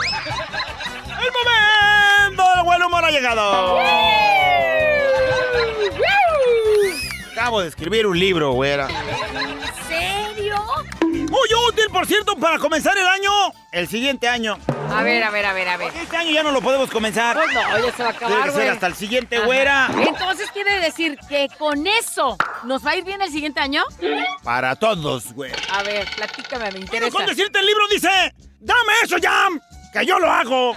El 1.08 1.30
momento 1.32 2.44
del 2.54 2.64
buen 2.64 2.82
humor 2.82 3.04
ha 3.04 3.10
llegado. 3.10 3.78
Acabo 7.32 7.60
de 7.62 7.68
escribir 7.68 8.06
un 8.06 8.18
libro, 8.18 8.52
güera. 8.52 8.88
¿En 8.88 9.86
serio? 9.88 10.62
Muy 11.00 11.48
útil, 11.68 11.86
por 11.90 12.06
cierto, 12.06 12.36
para 12.36 12.58
comenzar 12.58 12.96
el 12.98 13.06
año, 13.06 13.30
el 13.72 13.88
siguiente 13.88 14.28
año. 14.28 14.58
A 14.94 15.02
ver, 15.02 15.22
a 15.24 15.30
ver, 15.30 15.44
a 15.46 15.52
ver, 15.52 15.68
a 15.68 15.76
ver. 15.76 15.92
Este 15.96 16.16
año 16.16 16.30
ya 16.30 16.42
no 16.42 16.52
lo 16.52 16.60
podemos 16.62 16.90
comenzar. 16.90 17.36
Pues 17.36 17.52
no, 17.52 17.78
ya 17.86 17.92
se 17.96 18.02
va 18.02 18.08
a 18.10 18.12
Tiene 18.12 18.26
acabar, 18.34 18.44
que 18.44 18.50
ser 18.56 18.68
hasta 18.70 18.86
el 18.86 18.94
siguiente, 18.94 19.36
Ajá. 19.36 19.46
güera. 19.46 19.88
Entonces 20.06 20.50
quiere 20.52 20.78
decir 20.80 21.18
que 21.28 21.48
con 21.58 21.86
eso 21.86 22.36
nos 22.64 22.84
va 22.86 22.92
a 22.92 22.96
ir 22.96 23.04
bien 23.04 23.20
el 23.22 23.30
siguiente 23.30 23.60
año. 23.60 23.82
Para 24.42 24.76
todos, 24.76 25.32
güey. 25.32 25.52
A 25.72 25.82
ver, 25.82 26.08
platícame, 26.16 26.70
me 26.72 26.78
interesa. 26.80 27.10
Con 27.10 27.26
decirte 27.26 27.58
el 27.58 27.66
libro 27.66 27.86
dice, 27.88 28.08
dame 28.60 28.92
eso 29.02 29.18
ya, 29.18 29.48
que 29.92 30.06
yo 30.06 30.18
lo 30.18 30.30
hago. 30.30 30.74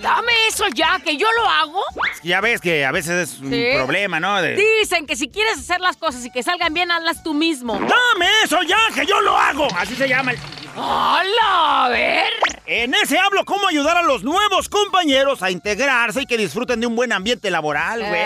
Dame 0.00 0.32
eso 0.48 0.66
ya, 0.74 1.00
que 1.02 1.16
yo 1.16 1.26
lo 1.32 1.48
hago. 1.48 1.82
Es 2.12 2.20
que 2.20 2.28
ya 2.28 2.40
ves 2.40 2.60
que 2.60 2.84
a 2.84 2.92
veces 2.92 3.30
es 3.30 3.38
un 3.40 3.50
Sí. 3.50 3.66
problema, 3.74 4.20
¿no? 4.20 4.40
De, 4.40 4.54
Dicen 4.54 5.06
que 5.06 5.16
si 5.16 5.28
quieres 5.28 5.58
hacer 5.58 5.80
las 5.80 5.96
cosas 5.96 6.24
y 6.24 6.30
que 6.30 6.42
salgan 6.42 6.72
bien, 6.74 6.90
hazlas 6.90 7.22
tú 7.22 7.34
mismo. 7.34 7.74
dame 7.74 8.28
eso 8.44 8.62
ya, 8.62 8.76
que 8.94 9.06
yo 9.06 9.20
lo 9.22 9.36
hago. 9.36 9.66
Así 9.76 9.96
se 9.96 10.08
llama 10.08 10.32
el... 10.32 10.38
¡Hola! 10.76 11.84
A 11.84 11.88
ver. 11.88 12.28
En 12.66 12.94
ese 12.94 13.18
hablo 13.18 13.44
cómo 13.44 13.66
ayudar 13.68 13.96
a 13.96 14.02
los 14.02 14.22
nuevos 14.24 14.68
compañeros 14.68 15.42
a 15.42 15.50
integrarse 15.50 16.22
y 16.22 16.26
que 16.26 16.36
disfruten 16.36 16.80
de 16.80 16.86
un 16.86 16.96
buen 16.96 17.12
ambiente 17.12 17.50
laboral, 17.50 18.00
güey. 18.00 18.24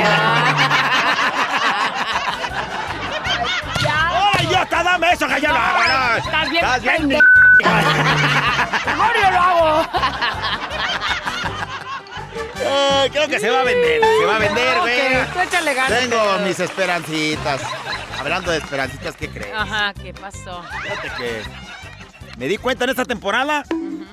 Ya. 3.83 4.11
¡Ay, 4.39 4.47
idiota, 4.47 4.83
dame 4.83 5.13
eso, 5.13 5.27
que 5.29 5.41
yo 5.41 5.49
lo 5.49 5.57
hago! 5.57 5.79
no. 5.83 6.17
Estás 6.17 6.51
bien 6.51 6.65
Estás 6.65 6.83
bien, 6.83 6.97
pendejo. 6.97 7.27
Mejor 8.87 9.15
yo 9.23 9.31
lo 9.31 9.39
hago. 9.39 9.87
Ay, 13.03 13.11
creo 13.11 13.29
que 13.29 13.41
se 13.41 13.51
va 13.51 13.61
a 13.61 13.65
vender, 13.65 14.01
se 14.03 14.25
va 14.27 14.37
a 14.37 14.39
vender, 14.39 14.77
Ok, 14.79 14.83
güey. 14.83 15.27
tú 15.33 15.41
échale 15.41 15.75
ganas. 15.75 15.99
Tengo 16.01 16.39
mis 16.47 16.61
esperancitas. 16.61 17.61
Hablando 18.19 18.51
de 18.51 18.59
esperancitas, 18.59 19.15
¿qué 19.17 19.29
crees? 19.31 19.55
Ajá, 19.55 19.95
¿qué 19.95 20.13
pasó? 20.13 20.63
Fíjate 20.83 21.11
que 21.17 21.43
me 22.41 22.49
di 22.49 22.57
cuenta 22.57 22.85
en 22.85 22.91
esta 22.91 23.05
temporada. 23.05 23.65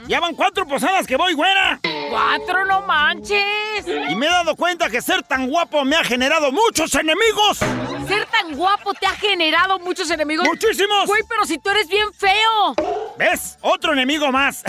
Ya 0.05 0.19
van 0.19 0.35
cuatro 0.35 0.67
posadas 0.67 1.07
que 1.07 1.15
voy, 1.15 1.33
güera. 1.33 1.79
¡Cuatro, 2.09 2.65
no 2.65 2.81
manches! 2.81 3.87
Y 4.09 4.15
me 4.15 4.25
he 4.25 4.29
dado 4.29 4.53
cuenta 4.57 4.89
que 4.89 5.01
ser 5.01 5.23
tan 5.23 5.47
guapo 5.49 5.85
me 5.85 5.95
ha 5.95 6.03
generado 6.03 6.51
muchos 6.51 6.93
enemigos. 6.95 7.59
Ser 8.05 8.25
tan 8.25 8.53
guapo 8.57 8.93
te 8.93 9.07
ha 9.07 9.15
generado 9.15 9.79
muchos 9.79 10.11
enemigos. 10.11 10.45
¡Muchísimos! 10.45 11.05
Güey, 11.05 11.23
pero 11.29 11.45
si 11.45 11.57
tú 11.57 11.69
eres 11.69 11.87
bien 11.87 12.07
feo. 12.13 12.75
¿Ves? 13.17 13.57
Otro 13.61 13.93
enemigo 13.93 14.29
más. 14.29 14.61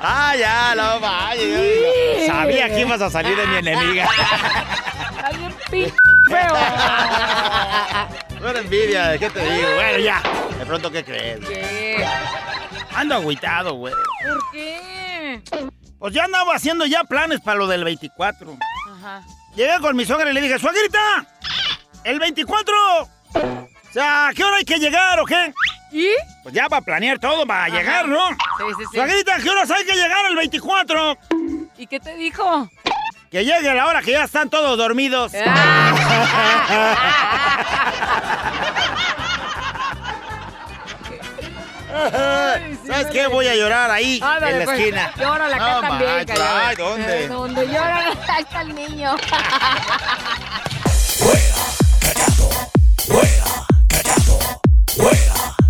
ah, 0.00 0.34
ya, 0.38 0.74
no 0.74 1.00
vaya. 1.00 1.44
Sabía 2.26 2.70
que 2.70 2.80
ibas 2.80 3.02
a 3.02 3.10
salir 3.10 3.36
de 3.36 3.46
mi 3.46 3.56
enemiga. 3.56 4.08
Estás 5.10 5.70
bien 5.70 5.92
feo. 6.30 6.56
Envidia, 8.52 9.18
¿qué 9.18 9.30
te 9.30 9.40
digo? 9.40 9.68
Bueno, 9.74 9.98
ya. 9.98 10.22
De 10.58 10.66
pronto, 10.66 10.90
¿qué 10.90 11.02
crees? 11.02 11.40
¿Qué? 11.46 12.06
Ando 12.94 13.14
agüitado, 13.16 13.74
güey. 13.74 13.94
¿Por 14.26 14.50
qué? 14.52 15.40
Pues 15.98 16.14
ya 16.14 16.24
andaba 16.24 16.54
haciendo 16.54 16.84
ya 16.84 17.04
planes 17.04 17.40
para 17.40 17.56
lo 17.58 17.66
del 17.66 17.84
24. 17.84 18.56
Ajá. 18.92 19.22
Llegué 19.56 19.80
con 19.80 19.96
mi 19.96 20.04
suegra 20.04 20.30
y 20.30 20.34
le 20.34 20.42
dije, 20.42 20.58
suegrita, 20.58 21.26
el 22.04 22.20
24. 22.20 22.74
O 23.02 23.58
sea, 23.92 24.28
¿a 24.28 24.34
qué 24.34 24.44
hora 24.44 24.56
hay 24.56 24.64
que 24.64 24.78
llegar 24.78 25.18
o 25.20 25.24
qué? 25.24 25.54
¿Y? 25.90 26.08
Pues 26.42 26.54
ya 26.54 26.68
para 26.68 26.82
planear 26.82 27.18
todo, 27.18 27.46
para 27.46 27.68
llegar, 27.68 28.06
¿no? 28.06 28.28
Sí, 28.28 28.64
sí, 28.76 28.84
sí. 28.90 28.96
Suegrita, 28.96 29.36
¿a 29.36 29.38
qué 29.38 29.48
horas 29.48 29.70
hay 29.70 29.84
que 29.86 29.94
llegar 29.94 30.26
el 30.26 30.36
24? 30.36 31.18
¿Y 31.78 31.86
qué 31.86 31.98
te 31.98 32.14
dijo? 32.16 32.68
Que 33.34 33.44
llegue 33.44 33.68
a 33.68 33.74
la 33.74 33.88
hora 33.88 34.00
que 34.00 34.12
ya 34.12 34.22
están 34.22 34.48
todos 34.48 34.78
dormidos. 34.78 35.32
¿Sabes 42.86 43.06
qué? 43.10 43.26
Voy 43.26 43.48
a 43.48 43.56
llorar 43.56 43.90
ahí, 43.90 44.20
Ándale, 44.22 44.52
en 44.52 44.58
la 44.60 44.64
pues, 44.66 44.78
esquina. 44.78 45.10
Llórale 45.16 45.54
acá 45.56 45.74
No 45.74 45.80
también, 45.80 46.24
callado. 46.26 46.58
ay, 46.64 46.76
¿dónde? 46.76 47.24
Eh, 47.24 47.26
donde 47.26 47.66
lloran, 47.66 48.16
ahí 48.28 48.42
está 48.44 48.62
el 48.62 48.72
niño. 48.72 49.16
¡La 54.96 55.63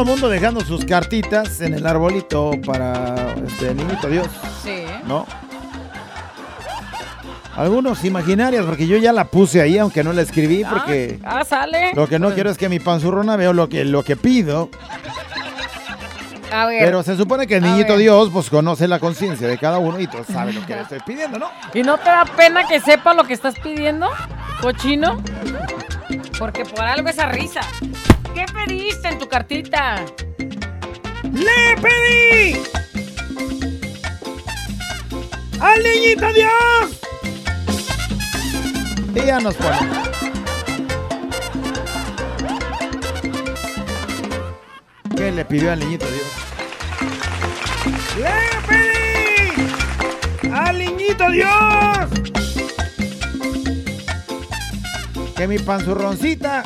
Todo 0.00 0.08
el 0.08 0.12
mundo 0.14 0.30
dejando 0.30 0.62
sus 0.62 0.86
cartitas 0.86 1.60
en 1.60 1.74
el 1.74 1.86
arbolito 1.86 2.52
para 2.64 3.34
este 3.46 3.74
niñito 3.74 4.08
Dios, 4.08 4.28
Sí. 4.64 4.84
¿no? 5.06 5.26
Algunos 7.54 8.02
imaginarias, 8.06 8.64
porque 8.64 8.86
yo 8.86 8.96
ya 8.96 9.12
la 9.12 9.26
puse 9.26 9.60
ahí, 9.60 9.76
aunque 9.76 10.02
no 10.02 10.14
la 10.14 10.22
escribí, 10.22 10.64
porque 10.64 11.20
Ah, 11.22 11.44
sale. 11.44 11.92
lo 11.94 12.08
que 12.08 12.18
no 12.18 12.32
quiero 12.32 12.48
es 12.48 12.56
que 12.56 12.70
mi 12.70 12.80
panzurrona 12.80 13.36
veo 13.36 13.52
lo 13.52 13.68
que, 13.68 13.84
lo 13.84 14.02
que 14.02 14.16
pido. 14.16 14.70
A 16.50 16.64
ver. 16.64 16.82
Pero 16.82 17.02
se 17.02 17.14
supone 17.18 17.46
que 17.46 17.56
el 17.56 17.62
niñito. 17.62 17.98
Dios 17.98 18.30
pues 18.32 18.48
conoce 18.48 18.88
la 18.88 19.00
conciencia 19.00 19.46
de 19.48 19.58
cada 19.58 19.76
uno 19.76 20.00
y 20.00 20.06
tú 20.06 20.16
sabe 20.32 20.54
lo 20.54 20.64
que 20.64 20.76
le 20.76 20.80
estoy 20.80 21.00
pidiendo, 21.04 21.38
¿no? 21.38 21.50
¿Y 21.74 21.82
no 21.82 21.98
te 21.98 22.04
da 22.08 22.24
pena 22.24 22.66
que 22.66 22.80
sepa 22.80 23.12
lo 23.12 23.24
que 23.24 23.34
estás 23.34 23.54
pidiendo, 23.62 24.08
cochino? 24.62 25.22
Porque 26.38 26.64
por 26.64 26.80
algo 26.86 27.10
esa 27.10 27.26
risa. 27.26 27.60
¿Qué 28.34 28.46
pediste 28.52 29.08
en 29.08 29.18
tu 29.18 29.28
cartita? 29.28 30.04
¡Le 31.32 31.76
pedí! 31.80 32.62
¡Al 35.60 35.82
niñito 35.82 36.32
Dios! 36.32 37.00
Y 39.14 39.26
ya 39.26 39.40
nos 39.40 39.54
pone. 39.56 39.78
¿Qué 45.16 45.32
le 45.32 45.44
pidió 45.44 45.72
al 45.72 45.80
niñito 45.80 46.06
Dios? 46.06 46.28
¡Le 48.16 48.38
pedí! 48.68 50.50
¡Al 50.52 50.78
niñito 50.78 51.30
Dios! 51.30 52.08
Que 55.36 55.46
mi 55.46 55.58
panzurroncita 55.58 56.62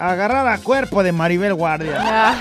agarrara 0.00 0.58
cuerpo 0.58 1.02
de 1.02 1.12
Maribel 1.12 1.54
Guardia. 1.54 2.00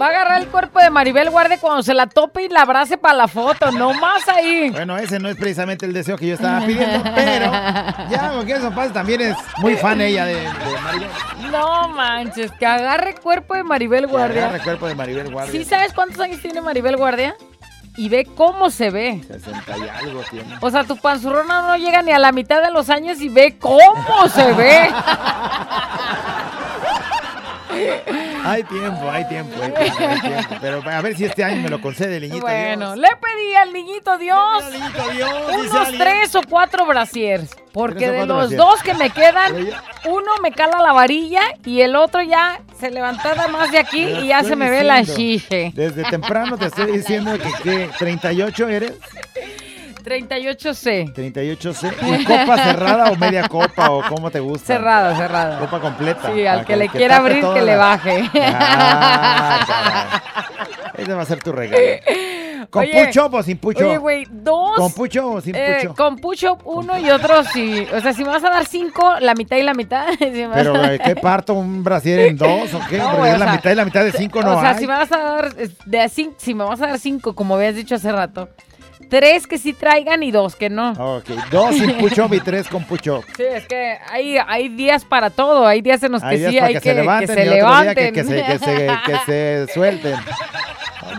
Va 0.00 0.06
a 0.06 0.08
agarrar 0.08 0.40
el 0.40 0.48
cuerpo 0.48 0.80
de 0.80 0.88
Maribel 0.88 1.28
Guardia 1.28 1.58
cuando 1.60 1.82
se 1.82 1.92
la 1.92 2.06
tope 2.06 2.44
y 2.44 2.48
la 2.48 2.62
abrace 2.62 2.96
para 2.96 3.12
la 3.12 3.28
foto. 3.28 3.70
No 3.70 3.92
más 3.92 4.26
ahí. 4.30 4.70
Bueno, 4.70 4.96
ese 4.96 5.18
no 5.18 5.28
es 5.28 5.36
precisamente 5.36 5.84
el 5.84 5.92
deseo 5.92 6.16
que 6.16 6.28
yo 6.28 6.34
estaba 6.36 6.64
pidiendo, 6.64 7.02
pero 7.14 7.52
ya, 8.08 8.32
porque 8.34 8.52
eso 8.52 8.70
pasa, 8.70 8.94
también 8.94 9.20
es 9.20 9.36
muy 9.58 9.76
fan 9.76 10.00
ella 10.00 10.24
de, 10.24 10.36
de 10.36 10.48
Maribel. 10.82 11.08
No 11.52 11.88
manches, 11.90 12.50
que 12.52 12.64
agarre 12.64 13.14
cuerpo 13.16 13.54
de 13.54 13.62
Maribel 13.62 14.06
Guardia. 14.06 14.44
Agarra 14.44 14.56
el 14.56 14.62
cuerpo 14.62 14.88
de 14.88 14.94
Maribel 14.94 15.30
Guardia. 15.30 15.52
¿Sí 15.52 15.66
sabes 15.66 15.92
cuántos 15.92 16.18
años 16.20 16.40
tiene 16.40 16.62
Maribel 16.62 16.96
Guardia? 16.96 17.36
Y 17.96 18.08
ve 18.08 18.24
cómo 18.24 18.70
se 18.70 18.90
ve. 18.90 19.22
60 19.26 19.78
y 19.78 19.88
algo 19.88 20.22
tiene. 20.30 20.56
O 20.60 20.70
sea, 20.70 20.84
tu 20.84 20.96
panzurrona 20.96 21.62
no 21.62 21.76
llega 21.76 22.02
ni 22.02 22.12
a 22.12 22.18
la 22.18 22.32
mitad 22.32 22.62
de 22.62 22.70
los 22.70 22.88
años 22.88 23.20
y 23.20 23.28
ve 23.28 23.58
cómo 23.58 24.28
se 24.32 24.52
ve. 24.52 24.90
Hay 28.44 28.62
tiempo, 28.64 29.10
hay 29.10 29.28
tiempo, 29.28 29.54
hay 29.62 29.72
tiempo, 29.72 29.98
hay 30.00 30.20
tiempo. 30.20 30.54
Pero 30.60 30.82
a 30.84 31.00
ver 31.00 31.16
si 31.16 31.24
este 31.24 31.44
año 31.44 31.62
me 31.62 31.68
lo 31.68 31.80
concede 31.80 32.16
el 32.16 32.22
niñito 32.22 32.40
Bueno, 32.46 32.94
Dios. 32.94 32.98
le 32.98 33.16
pedí 33.16 33.54
al 33.54 33.72
niñito 33.72 34.18
Dios 34.18 34.64
Al 34.64 34.72
niñito 34.72 35.08
Dios, 35.10 35.62
dice 35.62 35.76
unos 35.76 35.88
tres 35.98 36.34
o 36.34 36.40
cuatro 36.48 36.86
brasiers. 36.86 37.50
Porque 37.72 38.10
de 38.10 38.26
los 38.26 38.50
brasiers. 38.50 38.56
dos 38.56 38.82
que 38.82 38.94
me 38.94 39.10
quedan, 39.10 39.54
uno 40.06 40.32
me 40.42 40.52
cala 40.52 40.80
la 40.82 40.92
varilla 40.92 41.42
y 41.64 41.82
el 41.82 41.94
otro 41.94 42.22
ya 42.22 42.60
se 42.80 42.90
levanta 42.90 43.34
nada 43.34 43.48
más 43.48 43.70
de 43.70 43.78
aquí 43.78 44.02
y 44.02 44.26
ya 44.28 44.42
se 44.42 44.56
me 44.56 44.70
ve 44.70 44.82
la 44.82 45.04
chiche. 45.04 45.72
Desde 45.74 46.02
temprano 46.04 46.58
te 46.58 46.66
estoy 46.66 46.90
diciendo 46.92 47.32
que, 47.38 47.50
¿qué? 47.62 47.90
38 47.98 48.68
eres, 48.68 48.92
38C. 50.02 51.14
38C. 51.14 52.20
¿Y 52.20 52.24
copa 52.24 52.56
cerrada 52.64 53.10
o 53.10 53.16
media 53.16 53.48
copa 53.48 53.90
o 53.90 54.02
cómo 54.08 54.30
te 54.30 54.40
gusta? 54.40 54.66
Cerrada, 54.66 55.16
cerrada. 55.16 55.58
Copa 55.58 55.80
completa. 55.80 56.32
Sí, 56.32 56.46
al 56.46 56.64
que 56.64 56.76
le 56.76 56.88
quiera 56.88 57.16
abrir, 57.16 57.44
que 57.54 57.62
le 57.62 57.76
baje. 57.76 58.30
Ah. 58.34 60.20
Ese 60.96 61.14
va 61.14 61.22
a 61.22 61.26
ser 61.26 61.42
tu 61.42 61.52
regalo. 61.52 61.82
¿Con 62.68 62.82
Oye, 62.82 63.06
pucho 63.06 63.28
o 63.32 63.42
sin 63.42 63.56
pucho? 63.56 63.86
Oye, 63.86 63.96
güey, 63.96 64.26
dos. 64.30 64.76
¿Con 64.76 64.92
pucho 64.92 65.32
o 65.32 65.40
sin 65.40 65.54
eh, 65.56 65.78
pucho? 65.80 65.94
con 65.94 66.16
pucho 66.18 66.58
uno 66.64 66.98
y 66.98 67.10
otro 67.10 67.42
sí. 67.44 67.86
O 67.92 68.00
sea, 68.00 68.12
si 68.12 68.22
me 68.22 68.30
vas 68.30 68.44
a 68.44 68.50
dar 68.50 68.66
cinco, 68.66 69.14
la 69.20 69.34
mitad 69.34 69.56
y 69.56 69.62
la 69.62 69.74
mitad. 69.74 70.06
si 70.18 70.26
me 70.26 70.46
vas 70.48 70.58
Pero, 70.58 70.84
eh, 70.84 71.00
¿qué 71.02 71.16
parto? 71.16 71.54
¿Un 71.54 71.82
brasier 71.82 72.20
en 72.20 72.36
dos 72.36 72.72
o 72.74 72.80
qué? 72.88 72.98
No, 72.98 73.16
güey, 73.16 73.32
o 73.32 73.38
la 73.38 73.46
sea, 73.46 73.54
mitad 73.54 73.70
y 73.70 73.74
la 73.74 73.84
mitad 73.84 74.04
de 74.04 74.12
cinco 74.12 74.42
no 74.42 74.56
o 74.56 74.60
sea, 74.60 74.70
hay. 74.70 74.78
si 74.78 74.86
me 74.86 74.92
vas 74.92 75.10
a 75.12 75.18
dar 75.18 75.54
de 75.54 76.08
si 76.36 76.54
me 76.54 76.64
vas 76.64 76.80
a 76.82 76.88
dar 76.88 76.98
cinco, 76.98 77.34
como 77.34 77.54
habías 77.54 77.74
dicho 77.74 77.94
hace 77.94 78.12
rato, 78.12 78.48
tres 79.10 79.46
que 79.46 79.58
sí 79.58 79.74
traigan 79.74 80.22
y 80.22 80.30
dos 80.30 80.56
que 80.56 80.70
no. 80.70 80.92
Ok, 80.92 81.28
dos 81.50 81.74
sin 81.74 81.98
pucho 81.98 82.28
y 82.32 82.40
tres 82.40 82.68
con 82.68 82.84
pucho. 82.84 83.22
Sí, 83.36 83.42
es 83.42 83.66
que 83.66 83.98
hay, 84.08 84.38
hay 84.38 84.68
días 84.68 85.04
para 85.04 85.28
todo, 85.28 85.66
hay 85.66 85.82
días 85.82 86.02
en 86.02 86.12
los 86.12 86.22
Hay 86.22 86.36
que 86.36 86.38
días 86.38 86.52
sí 86.52 86.58
hay 86.58 86.74
que, 86.74 86.80
que, 86.80 86.88
se 86.88 86.94
levanten 86.94 87.26
que 87.26 87.34
se 87.34 87.50
levanten. 87.50 87.94
que, 87.94 88.12
que 88.12 88.24
se, 88.24 88.44
que, 88.44 88.58
se, 88.58 88.90
que 89.04 89.18
se 89.66 89.74
suelten. 89.74 90.14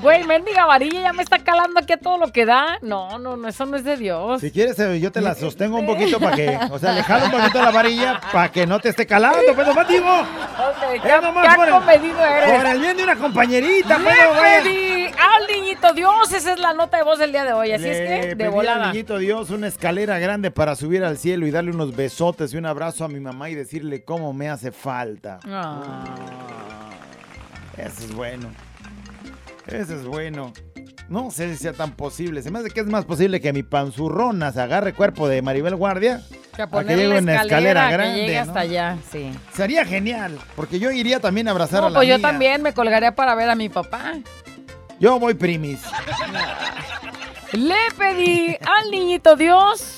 Güey, 0.01 0.23
mendiga 0.25 0.65
varilla 0.65 1.01
ya 1.01 1.13
me 1.13 1.21
está 1.23 1.37
calando 1.39 1.79
aquí 1.79 1.93
a 1.93 1.97
todo 1.97 2.17
lo 2.17 2.31
que 2.31 2.45
da. 2.45 2.79
No, 2.81 3.19
no, 3.19 3.37
no, 3.37 3.47
eso 3.47 3.65
no 3.65 3.77
es 3.77 3.83
de 3.83 3.97
Dios. 3.97 4.41
Si 4.41 4.51
quieres, 4.51 4.77
eh, 4.79 4.99
yo 4.99 5.11
te 5.11 5.21
la 5.21 5.35
sostengo 5.35 5.77
un 5.77 5.85
poquito 5.85 6.19
para 6.19 6.35
que, 6.35 6.57
o 6.71 6.79
sea, 6.79 6.93
le 6.93 7.03
jalo 7.03 7.25
un 7.25 7.31
poquito 7.31 7.61
la 7.61 7.71
varilla 7.71 8.19
para 8.31 8.51
que 8.51 8.65
no 8.65 8.79
te 8.79 8.89
esté 8.89 9.05
calando, 9.05 9.39
pues 9.53 9.67
nomás 9.67 9.87
digo. 9.87 10.07
Ok, 10.09 11.01
¿Qué, 11.01 11.09
Eh, 11.09 11.21
nomás 11.21 11.55
por 11.55 11.67
el- 11.67 11.73
eres? 11.73 12.57
Por 12.57 12.65
el 12.65 12.79
bien 12.81 12.97
de 12.97 13.03
una 13.03 13.15
compañerita, 13.15 13.97
Le 13.99 14.03
pues, 14.03 15.13
al 15.19 15.47
niñito 15.61 15.93
Dios, 15.93 16.31
esa 16.33 16.53
es 16.53 16.59
la 16.59 16.73
nota 16.73 16.97
de 16.97 17.03
voz 17.03 17.19
del 17.19 17.31
día 17.31 17.43
de 17.43 17.53
hoy, 17.53 17.71
así 17.71 17.87
es 17.87 17.97
que 17.97 18.27
de 18.27 18.35
pedí 18.35 18.43
al 18.45 18.51
volada. 18.51 18.91
niñito 18.91 19.17
Dios 19.17 19.49
una 19.51 19.67
escalera 19.67 20.17
grande 20.19 20.49
para 20.51 20.75
subir 20.75 21.03
al 21.03 21.17
cielo 21.17 21.45
y 21.45 21.51
darle 21.51 21.71
unos 21.71 21.95
besotes 21.95 22.53
y 22.53 22.57
un 22.57 22.65
abrazo 22.65 23.05
a 23.05 23.07
mi 23.07 23.19
mamá 23.19 23.49
y 23.49 23.55
decirle 23.55 24.03
cómo 24.03 24.33
me 24.33 24.49
hace 24.49 24.71
falta. 24.71 25.39
Ah. 25.47 26.03
Eso 27.77 28.03
es 28.03 28.13
bueno. 28.15 28.49
Eso 29.67 29.95
es 29.95 30.05
bueno. 30.05 30.53
No 31.09 31.29
sé 31.29 31.51
si 31.51 31.63
sea 31.63 31.73
tan 31.73 31.91
posible. 31.91 32.41
Se 32.41 32.51
me 32.51 32.59
hace 32.59 32.69
que 32.69 32.79
es 32.79 32.87
más 32.87 33.05
posible 33.05 33.41
que 33.41 33.51
mi 33.51 33.63
panzurrona 33.63 34.51
se 34.51 34.61
agarre 34.61 34.93
cuerpo 34.93 35.27
de 35.27 35.41
Maribel 35.41 35.75
Guardia. 35.75 36.21
Que 36.55 36.61
a 36.63 36.67
Para 36.67 36.87
que 36.87 36.95
llegue 36.95 37.19
una 37.19 37.41
escalera 37.41 37.87
que 37.87 37.93
grande, 37.93 38.15
llegue 38.21 38.35
¿no? 38.35 38.41
hasta 38.41 38.59
allá, 38.61 38.97
sí. 39.11 39.31
Sería 39.53 39.85
genial, 39.85 40.37
porque 40.55 40.79
yo 40.79 40.91
iría 40.91 41.19
también 41.19 41.47
a 41.47 41.51
abrazar 41.51 41.83
a 41.83 41.89
la 41.89 41.97
pues 41.99 42.07
yo 42.07 42.19
también 42.19 42.61
me 42.61 42.73
colgaría 42.73 43.13
para 43.13 43.35
ver 43.35 43.49
a 43.49 43.55
mi 43.55 43.69
papá. 43.69 44.13
Yo 44.99 45.19
voy 45.19 45.33
primis. 45.33 45.81
Le 47.53 47.75
pedí 47.97 48.55
al 48.61 48.91
niñito 48.91 49.35
Dios. 49.35 49.97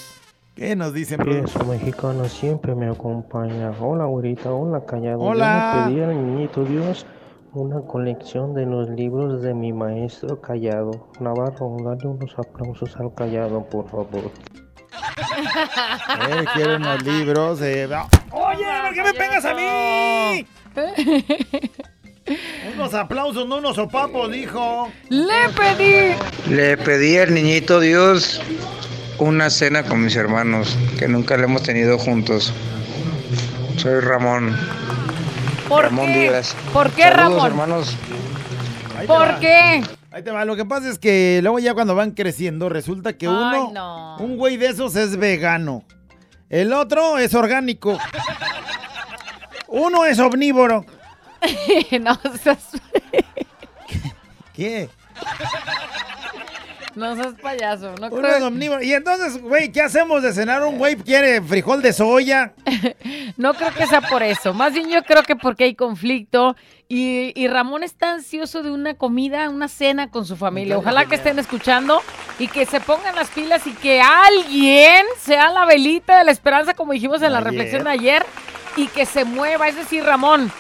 ¿Qué 0.55 0.75
nos 0.75 0.93
dicen? 0.93 1.21
Eso 1.27 1.63
mexicano 1.65 2.25
siempre 2.25 2.75
me 2.75 2.87
acompaña. 2.87 3.71
Hola, 3.79 4.05
güerita, 4.05 4.51
hola, 4.51 4.85
callado. 4.85 5.17
Yo 5.19 5.25
Hola. 5.25 5.85
le 5.87 5.93
pedí 5.93 6.03
al 6.03 6.15
niñito 6.27 6.63
Dios 6.63 7.05
una 7.53 7.81
colección 7.81 8.53
de 8.53 8.65
los 8.65 8.89
libros 8.89 9.41
de 9.41 9.53
mi 9.53 9.71
maestro 9.73 10.41
Callado. 10.41 11.07
Navarro, 11.19 11.77
dale 11.83 12.07
unos 12.07 12.33
aplausos 12.37 12.95
al 12.97 13.13
Callado, 13.13 13.63
por 13.69 13.87
favor. 13.89 14.31
Eh, 16.29 16.45
quiero 16.55 16.77
unos 16.77 17.03
libros. 17.03 17.61
eh, 17.61 17.87
Oye, 18.31 18.65
¿por 18.83 18.93
qué 18.93 19.03
me 19.03 19.13
pegas 19.13 19.45
a 19.45 19.53
mí? 19.53 20.47
Unos 22.73 22.93
aplausos, 22.93 23.45
no 23.47 23.57
unos 23.57 23.75
sopapos, 23.75 24.31
dijo. 24.31 24.87
Le 25.09 25.49
pedí. 25.57 26.15
Le 26.49 26.77
pedí 26.77 27.17
al 27.17 27.33
niñito 27.33 27.81
Dios 27.81 28.41
una 29.19 29.49
cena 29.49 29.83
con 29.83 30.01
mis 30.05 30.15
hermanos, 30.15 30.77
que 30.97 31.09
nunca 31.09 31.35
la 31.35 31.43
hemos 31.43 31.63
tenido 31.63 31.99
juntos. 31.99 32.53
Soy 33.75 33.99
Ramón. 33.99 34.55
¿Por 35.75 35.83
Ramón 35.85 36.05
qué? 36.07 36.19
Díaz. 36.29 36.55
¿Por 36.71 36.91
qué, 36.91 37.03
Saludos, 37.03 37.17
Ramón? 37.23 37.45
hermanos. 37.47 37.97
¿Por 39.07 39.27
va. 39.27 39.39
qué? 39.39 39.83
Ahí 40.11 40.23
te 40.23 40.31
va. 40.31 40.45
Lo 40.45 40.55
que 40.55 40.65
pasa 40.65 40.89
es 40.89 40.99
que 40.99 41.39
luego 41.41 41.59
ya 41.59 41.73
cuando 41.73 41.95
van 41.95 42.11
creciendo 42.11 42.69
resulta 42.69 43.13
que 43.17 43.27
Ay, 43.27 43.33
uno, 43.33 43.71
no. 43.73 44.17
un 44.17 44.37
güey 44.37 44.57
de 44.57 44.67
esos 44.67 44.95
es 44.95 45.17
vegano. 45.17 45.83
El 46.49 46.71
otro 46.73 47.17
es 47.17 47.33
orgánico. 47.33 47.97
Uno 49.67 50.05
es 50.05 50.19
omnívoro. 50.19 50.85
no 51.99 52.19
¿Qué? 54.53 54.89
No 56.95 57.15
seas 57.15 57.33
payaso. 57.41 57.93
No 57.99 58.07
Uno 58.07 58.17
creo, 58.17 58.47
omnívoro. 58.47 58.81
Y 58.83 58.93
entonces, 58.93 59.41
güey, 59.41 59.71
¿qué 59.71 59.81
hacemos 59.81 60.21
de 60.23 60.33
cenar? 60.33 60.63
Un 60.63 60.77
güey 60.77 60.95
quiere 60.95 61.41
frijol 61.41 61.81
de 61.81 61.93
soya. 61.93 62.53
no 63.37 63.53
creo 63.53 63.73
que 63.73 63.87
sea 63.87 64.01
por 64.01 64.23
eso. 64.23 64.53
Más 64.53 64.73
bien 64.73 64.89
yo 64.89 65.03
creo 65.03 65.23
que 65.23 65.35
porque 65.35 65.65
hay 65.65 65.75
conflicto. 65.75 66.55
Y, 66.89 67.31
y 67.35 67.47
Ramón 67.47 67.83
está 67.83 68.11
ansioso 68.11 68.61
de 68.61 68.69
una 68.71 68.93
comida, 68.95 69.49
una 69.49 69.67
cena 69.67 70.11
con 70.11 70.25
su 70.25 70.35
familia. 70.35 70.77
Ojalá 70.77 71.05
que 71.05 71.15
estén 71.15 71.39
escuchando 71.39 72.01
y 72.37 72.47
que 72.47 72.65
se 72.65 72.79
pongan 72.81 73.15
las 73.15 73.29
pilas 73.29 73.65
y 73.65 73.71
que 73.71 73.99
alguien 74.01 75.03
sea 75.17 75.49
la 75.49 75.65
velita 75.65 76.19
de 76.19 76.25
la 76.25 76.31
esperanza, 76.31 76.73
como 76.75 76.93
dijimos 76.93 77.21
en 77.21 77.31
la 77.31 77.39
Ayer. 77.39 77.51
reflexión 77.51 77.83
de 77.85 77.89
ayer, 77.89 78.25
y 78.75 78.87
que 78.87 79.05
se 79.05 79.25
mueva. 79.25 79.67
Es 79.67 79.75
decir, 79.75 80.03
Ramón, 80.03 80.51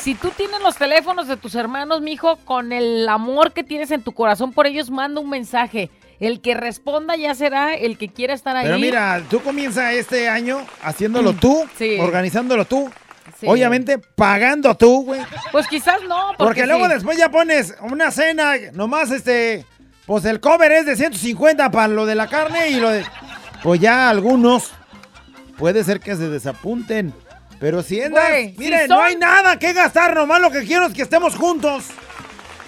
si 0.00 0.14
tú 0.14 0.30
tienes 0.36 0.60
los 0.62 0.76
teléfonos 0.76 1.28
de 1.28 1.36
tus 1.36 1.54
hermanos, 1.54 2.00
mijo, 2.00 2.36
con 2.44 2.72
el 2.72 3.08
amor 3.08 3.52
que 3.52 3.64
tienes 3.64 3.90
en 3.90 4.02
tu 4.02 4.12
corazón 4.12 4.52
por 4.52 4.66
ellos, 4.66 4.90
manda 4.90 5.20
un 5.20 5.28
mensaje. 5.30 5.90
El 6.18 6.40
que 6.42 6.54
responda 6.54 7.16
ya 7.16 7.34
será 7.34 7.74
el 7.74 7.96
que 7.96 8.08
quiera 8.08 8.34
estar 8.34 8.54
ahí. 8.56 8.66
Pero 8.66 8.78
mira, 8.78 9.22
tú 9.30 9.40
comienzas 9.40 9.94
este 9.94 10.28
año 10.28 10.60
haciéndolo 10.82 11.32
tú, 11.32 11.64
Sí. 11.78 11.96
organizándolo 11.98 12.64
tú. 12.66 12.90
Sí. 13.38 13.46
Obviamente 13.48 13.98
pagando 13.98 14.74
tú, 14.76 15.04
güey. 15.04 15.20
Pues 15.52 15.66
quizás 15.66 15.96
no, 16.08 16.28
porque, 16.36 16.44
Porque 16.44 16.66
luego 16.66 16.86
sí. 16.86 16.92
después 16.94 17.16
ya 17.16 17.30
pones 17.30 17.74
una 17.80 18.10
cena, 18.10 18.52
nomás 18.74 19.10
este, 19.10 19.64
pues 20.04 20.24
el 20.26 20.40
cover 20.40 20.72
es 20.72 20.84
de 20.86 20.96
150 20.96 21.70
para 21.70 21.88
lo 21.88 22.04
de 22.04 22.14
la 22.16 22.26
carne 22.26 22.68
y 22.70 22.80
lo 22.80 22.90
de... 22.90 23.04
Pues 23.62 23.80
ya 23.80 24.10
algunos 24.10 24.72
puede 25.56 25.84
ser 25.84 26.00
que 26.00 26.16
se 26.16 26.28
desapunten. 26.28 27.14
Pero 27.60 27.82
si 27.82 28.00
andas, 28.02 28.28
Güey, 28.30 28.52
si 28.52 28.58
miren, 28.58 28.88
no 28.88 28.96
son- 28.96 29.04
hay 29.04 29.16
nada 29.16 29.58
que 29.58 29.72
gastar, 29.72 30.14
nomás 30.14 30.40
lo 30.40 30.50
que 30.50 30.64
quiero 30.64 30.86
es 30.86 30.94
que 30.94 31.02
estemos 31.02 31.36
juntos. 31.36 31.84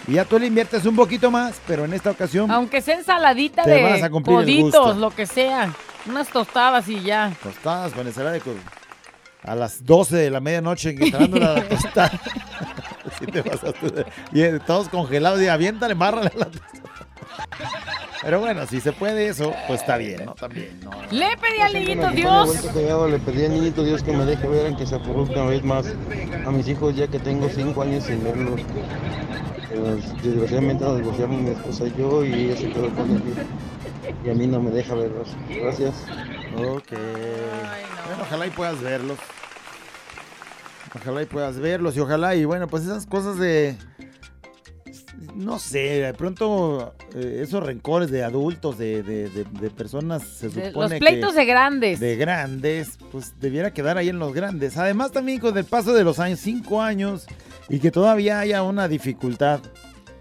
Y 0.06 0.12
ya 0.14 0.24
tú 0.24 0.38
le 0.38 0.46
inviertes 0.46 0.84
un 0.84 0.94
poquito 0.96 1.30
más, 1.30 1.60
pero 1.66 1.84
en 1.84 1.94
esta 1.94 2.10
ocasión 2.10 2.50
Aunque 2.50 2.80
sea 2.82 2.96
ensaladita 2.98 3.62
Te 3.62 3.82
vas 3.82 4.00
de 4.00 4.04
a 4.06 4.10
cumplir 4.10 4.38
el 4.40 4.44
coditos, 4.44 4.96
lo 4.98 5.10
que 5.10 5.26
sea. 5.26 5.72
Unas 6.06 6.28
tostadas 6.28 6.88
y 6.88 7.00
ya. 7.02 7.32
tostadas 7.42 7.92
con 7.92 8.04
co- 8.40 8.54
a 9.44 9.54
las 9.56 9.84
12 9.84 10.16
de 10.16 10.30
la 10.30 10.40
medianoche 10.40 10.90
entrando 10.90 11.38
la 11.38 11.66
tostada. 11.68 12.10
Sí 13.18 13.26
te 13.26 13.42
pasaste 13.42 13.86
de- 13.90 14.06
y 14.32 14.42
eh, 14.42 14.60
todos 14.66 14.88
congelados 14.88 15.40
y 15.42 15.48
aviéntale, 15.48 15.94
márrale 15.94 16.30
la 16.36 16.46
tostada. 16.46 16.81
Pero 18.22 18.38
bueno, 18.38 18.66
si 18.66 18.80
se 18.80 18.92
puede 18.92 19.28
eso, 19.28 19.52
pues 19.66 19.80
está 19.80 19.96
bien, 19.96 20.24
¿no? 20.24 20.34
También, 20.34 20.78
¿no? 20.84 20.92
Le 21.10 21.36
pedí 21.38 21.60
al 21.60 21.72
niñito 21.72 22.08
Dios. 22.10 22.70
callado, 22.72 23.08
le 23.08 23.18
pedí 23.18 23.44
al 23.44 23.52
niñito 23.52 23.82
Dios 23.82 24.02
que 24.02 24.12
me 24.12 24.24
deje 24.24 24.46
ver, 24.46 24.66
aunque 24.66 24.86
sea 24.86 25.02
por 25.02 25.16
última 25.16 25.46
vez 25.46 25.64
más, 25.64 25.86
a 26.46 26.50
mis 26.52 26.68
hijos, 26.68 26.94
ya 26.94 27.08
que 27.08 27.18
tengo 27.18 27.48
cinco 27.48 27.82
años 27.82 28.04
sin 28.04 28.22
verlos. 28.22 28.60
Pues, 29.74 30.22
desgraciadamente 30.22 30.84
nos 30.84 30.98
divorciamos 30.98 31.40
mi 31.40 31.50
esposa 31.50 31.84
y 31.86 31.94
yo, 31.98 32.24
y 32.24 32.32
ella 32.32 32.56
se 32.56 32.68
quedó 32.68 32.90
con 32.94 33.10
él. 33.10 33.22
Y 34.24 34.30
a 34.30 34.34
mí 34.34 34.46
no 34.46 34.60
me 34.60 34.70
deja 34.70 34.94
verlos. 34.94 35.28
Gracias. 35.48 35.94
Ok. 36.58 36.90
Bueno, 36.90 38.22
ojalá 38.22 38.46
y 38.46 38.50
puedas 38.50 38.80
verlos. 38.80 39.18
Ojalá 40.94 41.22
y 41.22 41.26
puedas 41.26 41.58
verlos 41.58 41.96
y 41.96 42.00
ojalá 42.00 42.34
y 42.34 42.44
bueno, 42.44 42.68
pues 42.68 42.84
esas 42.84 43.06
cosas 43.06 43.38
de... 43.38 43.76
No 45.34 45.58
sé, 45.58 45.78
de 46.00 46.14
pronto 46.14 46.94
eh, 47.14 47.40
esos 47.42 47.62
rencores 47.64 48.10
de 48.10 48.24
adultos, 48.24 48.76
de, 48.78 49.02
de- 49.02 49.28
de- 49.30 49.44
de 49.44 49.70
personas, 49.70 50.22
se 50.24 50.48
supone 50.50 50.70
los 50.72 50.92
pleitos 50.98 51.32
que- 51.32 51.38
de 51.40 51.44
grandes. 51.44 52.00
De 52.00 52.16
grandes, 52.16 52.98
pues 53.10 53.38
debiera 53.38 53.72
quedar 53.72 53.98
ahí 53.98 54.08
en 54.08 54.18
los 54.18 54.32
grandes. 54.34 54.76
Además 54.76 55.12
también 55.12 55.38
con 55.40 55.56
el 55.56 55.64
paso 55.64 55.92
de 55.94 56.04
los 56.04 56.18
años, 56.18 56.40
cinco 56.40 56.82
años, 56.82 57.26
y 57.68 57.78
que 57.78 57.90
todavía 57.90 58.40
haya 58.40 58.62
una 58.62 58.88
dificultad. 58.88 59.60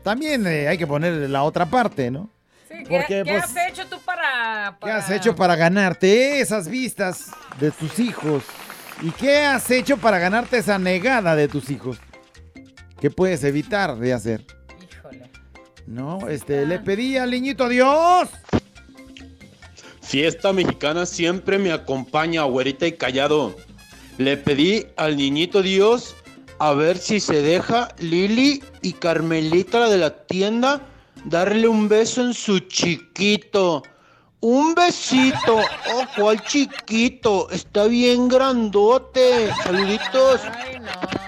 También 0.03 0.45
eh, 0.47 0.67
hay 0.67 0.77
que 0.77 0.87
poner 0.87 1.29
la 1.29 1.43
otra 1.43 1.65
parte, 1.65 2.09
¿no? 2.11 2.29
Sí, 2.69 2.77
¿qué, 2.87 2.97
porque, 2.99 3.23
qué 3.25 3.31
pues, 3.31 3.43
has 3.43 3.55
hecho 3.69 3.87
tú 3.87 3.97
para, 4.05 4.71
¿Qué 4.79 4.81
para- 4.81 4.97
has 4.97 5.09
hecho 5.11 5.35
para 5.35 5.55
ganarte 5.55 6.39
esas 6.41 6.67
vistas 6.67 7.31
de 7.59 7.71
tus 7.71 7.99
hijos? 7.99 8.43
¿Y 9.01 9.09
qué 9.11 9.37
has 9.39 9.69
hecho 9.71 9.97
para 9.97 10.19
ganarte 10.19 10.57
esa 10.57 10.77
negada 10.79 11.35
de 11.35 11.47
tus 11.47 11.69
hijos? 11.69 11.97
¿Qué 12.99 13.09
puedes 13.09 13.43
evitar 13.43 13.97
de 13.97 14.13
hacer? 14.13 14.45
No, 15.87 16.27
este, 16.27 16.65
le 16.65 16.79
pedí 16.79 17.17
al 17.17 17.31
niñito 17.31 17.67
Dios. 17.67 18.29
Fiesta 20.01 20.51
mexicana 20.51 21.05
siempre 21.05 21.57
me 21.57 21.71
acompaña, 21.71 22.43
güerita 22.43 22.87
y 22.87 22.93
callado. 22.93 23.55
Le 24.17 24.37
pedí 24.37 24.87
al 24.97 25.17
niñito 25.17 25.61
Dios 25.61 26.15
a 26.59 26.73
ver 26.73 26.97
si 26.97 27.19
se 27.19 27.41
deja 27.41 27.89
Lili 27.97 28.63
y 28.81 28.93
Carmelita, 28.93 29.79
la 29.79 29.89
de 29.89 29.97
la 29.97 30.25
tienda, 30.27 30.81
darle 31.25 31.67
un 31.67 31.89
beso 31.89 32.21
en 32.21 32.33
su 32.33 32.59
chiquito. 32.59 33.83
Un 34.41 34.75
besito. 34.75 35.57
Oh, 35.57 36.05
¿cuál 36.15 36.43
chiquito? 36.43 37.49
Está 37.49 37.85
bien 37.85 38.27
grandote. 38.27 39.51
Saluditos. 39.63 40.41
No 40.81 41.20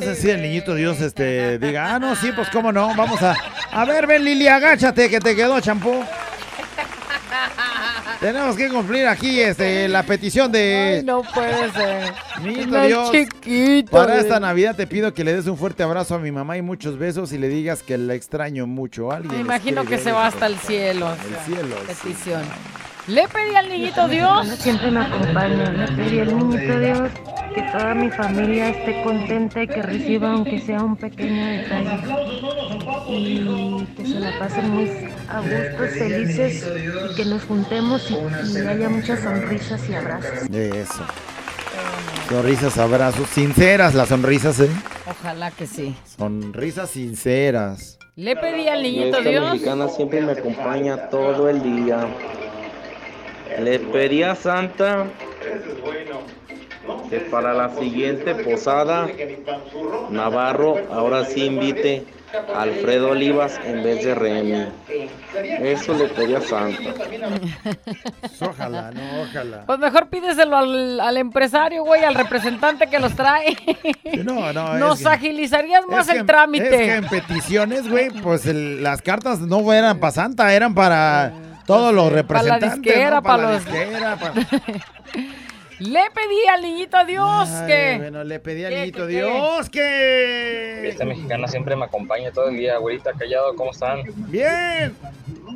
sé 0.00 0.14
si 0.14 0.30
el 0.30 0.42
niñito 0.42 0.74
Dios 0.74 1.00
este, 1.00 1.58
diga, 1.58 1.94
ah, 1.94 1.98
no, 1.98 2.14
sí, 2.16 2.30
pues 2.34 2.48
cómo 2.50 2.72
no, 2.72 2.88
vamos 2.96 3.22
a... 3.22 3.34
A 3.72 3.84
ver, 3.84 4.06
ven 4.06 4.24
Lili, 4.24 4.48
agáchate 4.48 5.10
que 5.10 5.20
te 5.20 5.34
quedó 5.34 5.60
champú. 5.60 6.04
Tenemos 8.20 8.56
que 8.56 8.68
cumplir 8.68 9.06
aquí 9.06 9.40
este, 9.40 9.88
la 9.88 10.02
petición 10.02 10.50
de... 10.50 10.96
Ay, 10.98 11.04
no 11.04 11.22
puede 11.22 11.70
ser. 11.72 12.14
Niñito 12.42 12.66
No 12.68 12.86
Dios, 12.86 13.10
chiquito, 13.10 13.90
para 13.90 14.18
esta 14.18 14.40
Navidad 14.40 14.76
te 14.76 14.86
pido 14.86 15.12
que 15.12 15.24
le 15.24 15.34
des 15.34 15.46
un 15.46 15.58
fuerte 15.58 15.82
abrazo 15.82 16.14
a 16.14 16.18
mi 16.18 16.32
mamá 16.32 16.56
y 16.56 16.62
muchos 16.62 16.98
besos 16.98 17.32
y 17.32 17.38
le 17.38 17.48
digas 17.48 17.82
que 17.82 17.98
la 17.98 18.14
extraño 18.14 18.66
mucho. 18.66 19.12
Alguien 19.12 19.34
Me 19.34 19.40
imagino 19.40 19.84
que 19.84 19.98
se 19.98 20.12
va 20.12 20.26
hasta 20.26 20.46
el 20.46 20.58
cielo. 20.58 21.10
El 21.10 21.54
cielo, 21.54 21.76
sí. 22.02 22.14
Le 23.06 23.28
pedí 23.28 23.54
al 23.54 23.68
niñito 23.68 24.08
Dios. 24.08 24.48
Siempre 24.58 24.90
me 24.90 25.00
acompaña. 25.00 25.70
Le 25.70 25.88
pedí 25.92 26.20
al 26.20 26.38
niñito 26.38 26.80
Dios 26.80 27.10
que 27.54 27.62
toda 27.62 27.94
mi 27.94 28.10
familia 28.10 28.70
esté 28.70 29.02
contenta 29.02 29.62
y 29.62 29.68
que 29.68 29.82
reciba 29.82 30.32
aunque 30.32 30.58
sea 30.60 30.82
un 30.82 30.96
pequeño 30.96 31.46
detalle. 31.46 31.98
Y 33.08 33.86
que 33.96 34.06
se 34.06 34.20
la 34.20 34.38
pasen 34.38 34.70
muy 34.70 34.90
a 35.28 35.40
gusto, 35.40 35.84
felices 35.98 36.66
y 37.10 37.14
que 37.14 37.24
nos 37.26 37.44
juntemos 37.44 38.10
y, 38.10 38.14
y 38.14 38.66
haya 38.66 38.88
muchas 38.88 39.20
sonrisas 39.20 39.88
y 39.88 39.94
abrazos. 39.94 40.50
Eso. 40.50 41.04
Sonrisas, 42.28 42.78
abrazos, 42.78 43.28
sinceras 43.28 43.94
las 43.94 44.08
sonrisas, 44.08 44.58
¿eh? 44.60 44.70
Ojalá 45.06 45.50
que 45.50 45.66
sí. 45.66 45.94
Sonrisas 46.16 46.90
sinceras. 46.90 47.98
Le 48.16 48.34
pedí 48.34 48.66
al 48.68 48.82
niñito 48.82 49.20
Dios. 49.20 49.52
mexicana 49.52 49.88
siempre 49.88 50.22
me 50.22 50.32
acompaña 50.32 51.10
todo 51.10 51.50
el 51.50 51.62
día. 51.62 52.06
Le 53.58 53.78
pedí 53.78 54.22
a 54.22 54.34
Santa 54.34 55.06
que 57.08 57.18
para 57.20 57.54
la 57.54 57.70
siguiente 57.76 58.34
posada 58.34 59.06
Navarro 60.10 60.76
ahora 60.92 61.24
sí 61.24 61.44
invite 61.46 62.04
a 62.54 62.62
Alfredo 62.62 63.10
Olivas 63.10 63.58
en 63.64 63.82
vez 63.84 64.04
de 64.04 64.14
Remy. 64.14 64.66
Eso 65.60 65.94
le 65.94 66.06
pedí 66.08 66.34
a 66.34 66.40
Santa. 66.40 66.82
Ojalá, 68.40 68.90
no, 68.90 69.22
ojalá. 69.22 69.64
Pues 69.66 69.78
mejor 69.78 70.08
pídeselo 70.08 70.56
al, 70.56 71.00
al 71.00 71.16
empresario, 71.16 71.84
güey, 71.84 72.02
al 72.04 72.14
representante 72.16 72.88
que 72.88 72.98
los 72.98 73.14
trae. 73.14 73.56
No, 74.24 74.52
no, 74.52 74.74
Nos 74.78 75.00
es 75.00 75.06
que- 75.06 75.12
agilizarías 75.14 75.86
más 75.86 76.08
es 76.08 76.14
que- 76.14 76.20
el 76.20 76.26
trámite. 76.26 76.64
Es 76.64 76.70
que 76.80 76.94
en 76.96 77.08
peticiones, 77.08 77.88
güey, 77.88 78.10
pues 78.10 78.46
el- 78.46 78.82
las 78.82 79.00
cartas 79.00 79.40
no 79.40 79.72
eran 79.72 79.98
para 80.00 80.10
Santa, 80.12 80.52
eran 80.54 80.74
para 80.74 81.32
todos 81.66 81.92
los 81.94 82.04
Para 82.04 82.42
la 82.42 82.58
representantes. 82.58 82.82
disquera, 82.82 83.10
¿no? 83.16 83.22
para 83.22 83.42
la 83.44 83.52
los. 83.52 83.64
disquera, 83.64 84.16
pa- 84.16 84.32
Le 85.80 86.00
pedí 86.14 86.46
al 86.54 86.62
niñito 86.62 87.04
Dios 87.04 87.48
Ay, 87.50 87.66
que. 87.66 87.96
Bueno, 87.98 88.22
le 88.22 88.38
pedí 88.38 88.64
al 88.64 88.70
¿Qué, 88.72 88.78
niñito? 88.80 89.06
Dios 89.08 89.68
que... 89.70 90.88
Esta 90.88 91.04
mexicana 91.04 91.48
siempre 91.48 91.74
me 91.74 91.84
acompaña 91.86 92.30
todo 92.30 92.48
el 92.48 92.56
día, 92.56 92.78
güerita, 92.78 93.12
callado, 93.12 93.56
¿cómo 93.56 93.72
están? 93.72 94.02
Bien. 94.30 94.94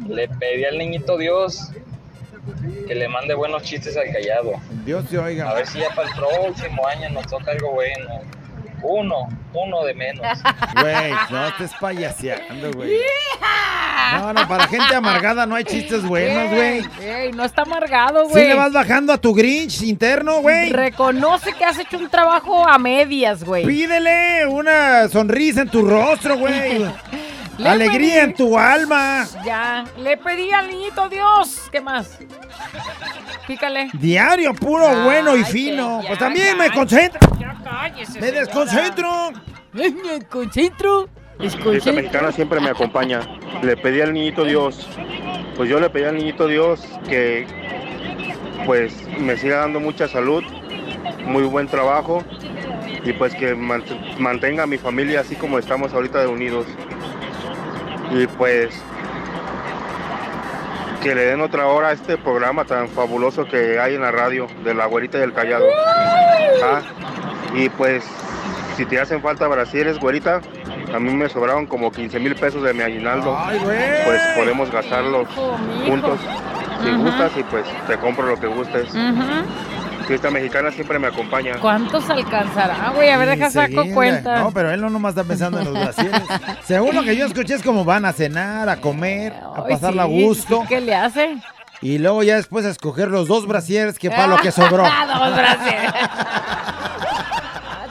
Le 0.08 0.28
pedí 0.28 0.64
al 0.64 0.76
niñito 0.76 1.16
Dios 1.16 1.70
que 2.88 2.94
le 2.96 3.08
mande 3.08 3.34
buenos 3.34 3.62
chistes 3.62 3.96
al 3.96 4.10
callado. 4.12 4.54
Dios 4.84 5.06
te 5.08 5.18
oiga. 5.18 5.50
A 5.50 5.54
ver 5.54 5.66
si 5.68 5.78
ya 5.78 5.90
para 5.94 6.08
el 6.08 6.14
próximo 6.16 6.86
año 6.86 7.10
nos 7.10 7.26
toca 7.28 7.52
algo 7.52 7.70
bueno. 7.72 8.20
Uno, 8.82 9.28
uno 9.54 9.84
de 9.84 9.94
menos. 9.94 10.26
Güey, 10.80 11.12
no 11.30 11.46
estés 11.48 11.72
payaseando, 11.80 12.70
güey. 12.72 12.92
No, 14.12 14.32
no, 14.32 14.48
para 14.48 14.66
gente 14.68 14.94
amargada 14.94 15.44
no 15.46 15.54
hay 15.54 15.64
chistes 15.64 16.02
buenos, 16.02 16.48
güey. 16.50 16.78
Ey, 16.78 16.84
ey, 17.00 17.32
no 17.32 17.44
está 17.44 17.62
amargado, 17.62 18.24
Sí 18.26 18.30
güey. 18.32 18.48
le 18.48 18.54
vas 18.54 18.72
bajando 18.72 19.12
a 19.12 19.18
tu 19.18 19.34
Grinch 19.34 19.82
interno, 19.82 20.40
güey. 20.40 20.70
Reconoce 20.70 21.52
que 21.52 21.64
has 21.64 21.78
hecho 21.78 21.98
un 21.98 22.08
trabajo 22.08 22.66
a 22.66 22.78
medias, 22.78 23.44
güey. 23.44 23.64
Pídele 23.66 24.46
una 24.46 25.08
sonrisa 25.08 25.62
en 25.62 25.68
tu 25.68 25.82
rostro, 25.86 26.36
güey. 26.38 26.84
Le 27.58 27.68
Alegría 27.68 28.14
pedí- 28.22 28.24
en 28.24 28.34
tu 28.34 28.58
alma. 28.58 29.26
Ya, 29.44 29.84
le 29.98 30.16
pedí 30.16 30.50
al 30.52 30.68
niñito 30.68 31.08
Dios. 31.08 31.62
¿Qué 31.72 31.80
más? 31.80 32.18
Pícale. 33.46 33.90
Diario, 33.94 34.54
puro 34.54 34.86
Ay, 34.88 35.02
bueno 35.04 35.36
y 35.36 35.42
que 35.42 35.50
fino. 35.50 36.00
ya 36.02 36.08
Pues 36.08 36.18
también 36.18 36.56
me 36.56 36.70
concentro. 36.70 37.20
Ya 37.38 37.56
cállese, 37.64 38.20
Me 38.20 38.30
desconcentro. 38.32 39.32
Me 39.72 39.90
desconcentro. 39.90 41.08
Esta 41.40 41.92
mexicana 41.92 42.32
siempre 42.32 42.60
me 42.60 42.70
acompaña. 42.70 43.20
Le 43.62 43.76
pedí 43.76 44.00
al 44.00 44.12
niñito 44.12 44.44
Dios, 44.44 44.88
pues 45.56 45.68
yo 45.68 45.78
le 45.80 45.88
pedí 45.90 46.04
al 46.04 46.16
niñito 46.16 46.46
Dios 46.48 46.80
que 47.08 47.46
pues 48.66 48.92
me 49.18 49.36
siga 49.36 49.58
dando 49.58 49.78
mucha 49.80 50.08
salud, 50.08 50.42
muy 51.24 51.44
buen 51.44 51.68
trabajo 51.68 52.24
y 53.04 53.12
pues 53.12 53.34
que 53.34 53.54
mant- 53.56 54.18
mantenga 54.18 54.64
a 54.64 54.66
mi 54.66 54.78
familia 54.78 55.20
así 55.20 55.36
como 55.36 55.58
estamos 55.58 55.92
ahorita 55.94 56.20
de 56.20 56.26
unidos. 56.26 56.66
Y 58.10 58.26
pues 58.26 58.70
que 61.02 61.14
le 61.14 61.26
den 61.26 61.40
otra 61.40 61.66
hora 61.68 61.88
a 61.88 61.92
este 61.92 62.18
programa 62.18 62.64
tan 62.64 62.88
fabuloso 62.88 63.44
que 63.44 63.78
hay 63.78 63.94
en 63.94 64.02
la 64.02 64.10
radio 64.10 64.46
de 64.64 64.74
la 64.74 64.86
güerita 64.86 65.18
y 65.18 65.22
el 65.22 65.32
callado. 65.32 65.66
Ah, 66.64 66.80
y 67.54 67.68
pues 67.68 68.04
si 68.76 68.84
te 68.84 69.00
hacen 69.00 69.22
falta 69.22 69.46
brasieres, 69.46 69.98
güerita, 69.98 70.40
a 70.94 70.98
mí 70.98 71.12
me 71.12 71.28
sobraron 71.28 71.66
como 71.66 71.92
15 71.92 72.18
mil 72.20 72.34
pesos 72.34 72.62
de 72.62 72.72
mi 72.74 72.82
aguinaldo. 72.82 73.36
Pues 74.04 74.20
podemos 74.36 74.70
gastarlos 74.70 75.28
juntos. 75.86 76.18
Si 76.82 76.90
gustas 76.92 77.32
y 77.36 77.42
pues 77.44 77.64
te 77.86 77.96
compro 77.98 78.26
lo 78.26 78.38
que 78.38 78.46
gustes. 78.46 78.88
Fiesta 80.08 80.30
Mexicana 80.30 80.70
siempre 80.70 80.98
me 80.98 81.08
acompaña. 81.08 81.58
¿Cuántos 81.60 82.08
alcanzará, 82.08 82.92
güey? 82.94 83.10
A 83.10 83.18
ver, 83.18 83.28
deja 83.28 83.50
saco 83.50 83.84
cuenta. 83.92 84.40
No, 84.40 84.52
pero 84.52 84.70
él 84.70 84.80
no 84.80 84.88
nomás 84.88 85.10
está 85.10 85.22
pensando 85.22 85.58
en 85.58 85.66
los 85.66 85.74
brasieres. 85.74 86.22
Según 86.64 86.94
lo 86.94 87.02
que 87.02 87.14
yo 87.14 87.26
escuché 87.26 87.54
es 87.54 87.62
como 87.62 87.84
van 87.84 88.06
a 88.06 88.14
cenar, 88.14 88.70
a 88.70 88.80
comer, 88.80 89.34
a 89.34 89.66
pasarla 89.66 90.04
a 90.04 90.06
gusto. 90.06 90.64
¿Qué 90.66 90.80
le 90.80 90.94
hace? 90.94 91.36
Y 91.82 91.98
luego 91.98 92.22
ya 92.22 92.36
después 92.36 92.64
a 92.64 92.70
escoger 92.70 93.08
los 93.08 93.28
dos 93.28 93.46
brasieres 93.46 93.98
que 93.98 94.08
para 94.08 94.28
lo 94.28 94.38
que 94.38 94.50
sobró. 94.50 94.82
Dos 95.18 95.36
brasieres. 95.36 95.92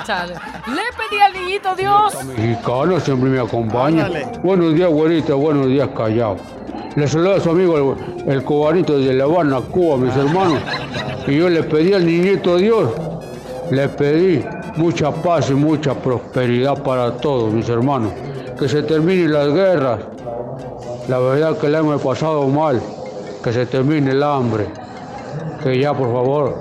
Le 0.07 0.82
pedí 0.97 1.20
al 1.22 1.34
niñito 1.34 1.76
Dios. 1.76 2.24
Mexicano 2.24 2.99
siempre 2.99 3.30
me 3.30 3.39
acompaña. 3.39 4.09
Buenos 4.41 4.74
días, 4.74 4.89
güerita. 4.89 5.36
Buenos 5.36 5.68
días, 5.68 5.88
callado. 5.95 6.38
Le 6.98 7.08
saluda 7.08 7.36
a 7.36 7.39
su 7.39 7.52
amigo 7.52 7.95
el, 8.26 8.34
el 8.34 8.43
cubanito 8.43 8.98
de 8.98 9.14
La 9.14 9.26
Habana, 9.26 9.62
Cuba, 9.62 9.98
mis 9.98 10.16
hermanos. 10.16 10.60
Y 11.28 11.38
yo 11.38 11.48
le 11.48 11.62
pedí 11.62 11.93
al 11.93 12.04
niñito 12.04 12.58
Dios, 12.58 12.89
le 13.70 13.88
pedí 13.88 14.43
mucha 14.78 15.12
paz 15.12 15.52
y 15.52 15.54
mucha 15.54 15.93
prosperidad 15.93 16.82
para 16.82 17.12
todos, 17.18 17.54
mis 17.54 17.70
hermanos. 17.70 18.14
Que 18.60 18.68
se 18.68 18.82
terminen 18.82 19.32
las 19.32 19.54
guerras. 19.54 20.00
La 21.08 21.20
verdad 21.20 21.60
que 21.60 21.70
la 21.70 21.80
hemos 21.80 22.02
pasado 22.02 22.48
mal. 22.48 22.82
Que 23.43 23.54
se 23.54 23.68
termine 23.68 24.10
el 24.10 24.24
hambre. 24.24 24.66
Que 25.62 25.80
ya, 25.80 25.93
por 25.93 26.12
favor, 26.12 26.56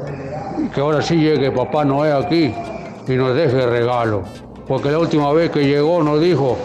que 0.74 0.80
ahora 0.82 1.00
sí 1.00 1.16
llegue 1.16 1.50
Papá 1.50 1.82
Noé 1.86 2.12
aquí 2.12 2.54
y 3.08 3.12
nos 3.12 3.34
deje 3.34 3.64
regalo. 3.64 4.24
Porque 4.68 4.90
la 4.90 4.98
última 4.98 5.32
vez 5.32 5.50
que 5.50 5.66
llegó 5.66 6.02
nos 6.02 6.20
dijo, 6.20 6.58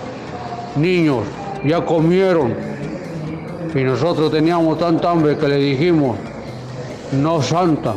niños, 0.76 1.24
ya 1.64 1.86
comieron. 1.86 2.81
Y 3.74 3.84
nosotros 3.84 4.32
teníamos 4.32 4.78
tanta 4.78 5.12
hambre 5.12 5.38
que 5.38 5.48
le 5.48 5.56
dijimos, 5.56 6.18
no 7.14 7.42
Santa, 7.42 7.94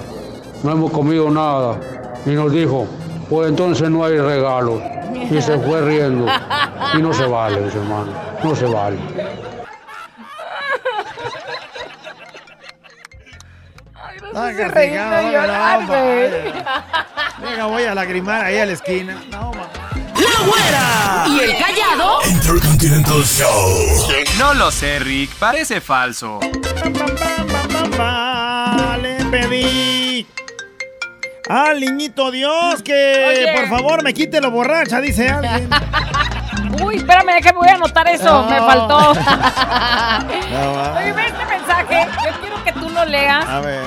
no 0.63 0.73
hemos 0.73 0.93
comido 0.93 1.31
nada. 1.31 1.79
Y 2.25 2.31
nos 2.31 2.53
dijo, 2.53 2.87
pues 3.29 3.49
entonces 3.49 3.91
no 3.91 4.05
hay 4.05 4.19
regalo. 4.19 4.81
Y 5.31 5.41
se 5.41 5.59
fue 5.59 5.81
riendo. 5.81 6.27
Y 6.97 7.03
no 7.03 7.13
se 7.13 7.27
vale, 7.27 7.61
mis 7.61 7.75
hermanos, 7.75 8.15
no 8.43 8.55
se 8.55 8.67
vale. 8.67 8.99
Ah, 14.37 14.51
sé 14.51 14.65
si 14.65 14.69
reírme 14.69 15.17
o 15.17 15.33
llorar, 15.33 15.87
güey. 15.87 16.31
Venga, 17.41 17.67
voy 17.67 17.83
a 17.85 17.95
lagrimar 17.95 18.45
ahí 18.45 18.59
a 18.59 18.67
la 18.67 18.73
esquina. 18.73 19.23
No, 19.31 19.53
¡La 20.25 20.47
güera! 20.47 21.25
¿Y 21.29 21.41
el 21.41 21.59
callado? 21.59 22.19
Intercontinental 22.29 23.25
Show. 23.25 24.09
No 24.39 24.55
lo 24.55 24.71
sé, 24.71 24.99
Rick, 24.99 25.31
parece 25.39 25.81
falso. 25.81 26.41
le 29.03 29.25
pedí 29.27 30.27
al 31.49 31.81
niñito 31.81 32.31
Dios 32.31 32.83
que 32.83 33.27
Oye. 33.29 33.53
por 33.55 33.69
favor 33.69 34.03
me 34.03 34.15
quite 34.15 34.41
lo 34.41 34.51
borracha, 34.51 35.01
dice 35.01 35.29
alguien. 35.29 35.69
Uy, 36.83 36.97
espérame, 36.97 37.41
que 37.43 37.53
voy 37.53 37.69
a 37.69 37.75
anotar 37.75 38.09
eso. 38.09 38.25
No. 38.25 38.51
Me 38.51 38.59
faltó. 38.59 39.15
No. 40.51 40.95
Oye, 40.97 41.13
ve 41.13 41.27
este 41.27 41.45
mensaje. 41.45 42.07
Yo 42.25 42.41
quiero 42.41 42.65
que 42.65 42.73
tú 42.73 42.89
lo 42.91 43.05
leas. 43.05 43.45
A 43.47 43.61
ver. 43.61 43.83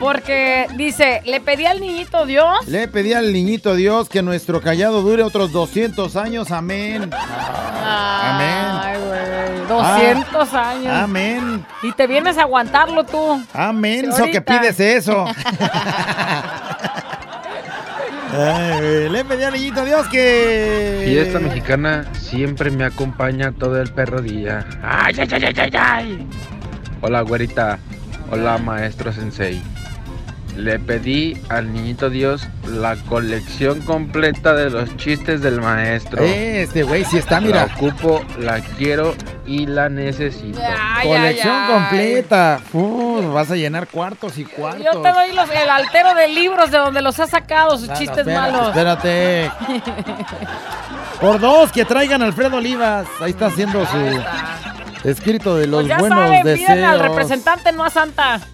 Porque 0.00 0.66
dice, 0.76 1.20
le 1.26 1.42
pedí 1.42 1.66
al 1.66 1.78
niñito 1.78 2.24
Dios. 2.24 2.66
Le 2.66 2.88
pedí 2.88 3.12
al 3.12 3.34
niñito 3.34 3.74
Dios 3.74 4.08
que 4.08 4.22
nuestro 4.22 4.62
callado 4.62 5.02
dure 5.02 5.22
otros 5.22 5.52
200 5.52 6.16
años. 6.16 6.50
Amén. 6.50 7.10
Ay, 7.12 8.98
güey. 8.98 9.68
200 9.68 10.54
años. 10.54 10.92
Amén. 10.92 11.66
Y 11.82 11.92
te 11.92 12.06
vienes 12.06 12.38
a 12.38 12.42
aguantarlo 12.42 13.04
tú. 13.04 13.44
Amén. 13.52 14.06
Eso 14.10 14.24
que 14.24 14.40
pides 14.40 14.80
eso. 14.80 15.26
Ay, 18.32 19.08
le 19.10 19.24
pedí 19.24 19.42
al 19.42 19.52
niñito 19.52 19.84
Dios 19.84 20.06
que. 20.08 21.02
Fiesta 21.04 21.40
mexicana 21.40 22.06
siempre 22.14 22.70
me 22.70 22.84
acompaña 22.84 23.52
todo 23.52 23.78
el 23.82 23.92
perro 23.92 24.22
día. 24.22 24.64
Ay, 24.82 25.14
ay, 25.18 25.28
ay, 25.30 25.44
ay, 25.44 25.54
ay, 25.58 25.70
ay. 25.74 26.26
Hola, 27.02 27.20
güerita. 27.20 27.78
Hola, 28.30 28.56
maestro 28.58 29.12
sensei. 29.12 29.60
Le 30.60 30.78
pedí 30.78 31.40
al 31.48 31.72
niñito 31.72 32.10
Dios 32.10 32.46
la 32.68 32.94
colección 33.08 33.80
completa 33.80 34.52
de 34.54 34.68
los 34.68 34.94
chistes 34.98 35.40
del 35.40 35.60
maestro. 35.60 36.22
Este 36.22 36.82
güey 36.82 37.04
sí 37.06 37.16
está, 37.16 37.40
mira. 37.40 37.66
La 37.66 37.74
ocupo, 37.74 38.22
la 38.38 38.60
quiero 38.60 39.14
y 39.46 39.66
la 39.66 39.88
necesito. 39.88 40.60
Colección 41.02 41.66
completa. 41.66 42.60
Uf, 42.74 43.32
vas 43.32 43.50
a 43.50 43.56
llenar 43.56 43.86
cuartos 43.88 44.36
y 44.36 44.44
cuartos. 44.44 44.84
Yo 44.84 45.00
te 45.00 45.12
doy 45.12 45.32
los- 45.34 45.48
el 45.50 45.70
altero 45.70 46.14
de 46.14 46.28
libros 46.28 46.70
de 46.70 46.76
donde 46.78 47.00
los 47.00 47.18
ha 47.20 47.26
sacado, 47.26 47.78
sus 47.78 47.88
chistes 47.94 48.18
espérate, 48.18 48.52
malos. 48.52 48.68
Espérate. 48.68 49.50
Por 51.20 51.40
dos, 51.40 51.72
que 51.72 51.84
traigan 51.86 52.20
a 52.22 52.26
Alfredo 52.26 52.58
Olivas. 52.58 53.06
Ahí 53.20 53.30
está 53.30 53.46
haciendo 53.46 53.86
su 53.86 55.08
escrito 55.08 55.56
de 55.56 55.66
los 55.66 55.80
Pues 55.84 55.88
ya 55.88 55.98
buenos 55.98 56.18
saben, 56.18 56.42
deseos. 56.44 56.84
al 56.84 57.00
representante, 57.00 57.72
no 57.72 57.84
a 57.84 57.90
Santa. 57.90 58.40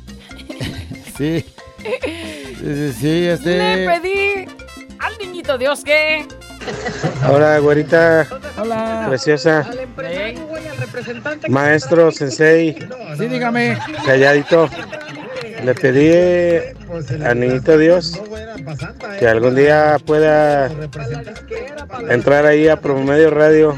Sí. 1.17 1.47
Sí, 1.79 2.55
sí, 2.59 2.93
sí, 2.93 3.27
este. 3.27 3.77
Le 3.77 3.87
pedí 3.87 4.47
al 4.99 5.19
niñito 5.19 5.59
Dios 5.59 5.85
que. 5.85 6.27
Hola, 7.29 7.59
güerita. 7.59 8.27
Hola. 8.59 9.07
Preciosa. 9.09 9.69
Maestro, 11.49 12.11
sensei. 12.11 12.77
Sí, 13.19 13.27
dígame. 13.27 13.79
Calladito. 14.05 14.69
Le 15.63 15.75
pedí 15.75 16.13
al 17.25 17.41
niñito 17.41 17.79
Dios 17.79 18.21
que 19.19 19.27
algún 19.27 19.55
día 19.55 19.97
pueda 20.05 20.71
entrar 22.11 22.47
ahí 22.47 22.69
a 22.69 22.81
Promedio 22.81 23.31
Radio 23.31 23.77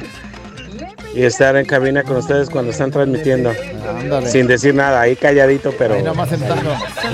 y 1.14 1.22
estar 1.22 1.56
en 1.56 1.64
cabina 1.66 2.02
con 2.02 2.16
ustedes 2.18 2.50
cuando 2.50 2.70
están 2.70 2.90
transmitiendo. 2.90 3.52
Ándale. 3.88 4.28
Sin 4.28 4.46
decir 4.46 4.74
nada, 4.74 5.00
ahí 5.00 5.16
calladito, 5.16 5.72
pero 5.78 5.94
Ahí 5.94 6.02
nomás 6.02 6.28
sentado. 6.28 6.60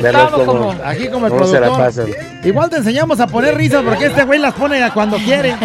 verlos 0.02 0.30
cómo, 0.32 0.74
Aquí 0.84 1.08
como 1.08 1.26
el 1.26 1.32
cómo 1.32 1.46
se 1.46 1.60
la 1.60 1.66
productor. 1.72 1.86
pasan. 2.12 2.40
Igual 2.44 2.70
te 2.70 2.76
enseñamos 2.76 3.20
a 3.20 3.26
poner 3.26 3.54
risas 3.56 3.82
porque 3.82 4.06
este 4.06 4.24
güey 4.24 4.38
las 4.38 4.54
pone 4.54 4.80
cuando 4.92 5.16
quiere. 5.18 5.54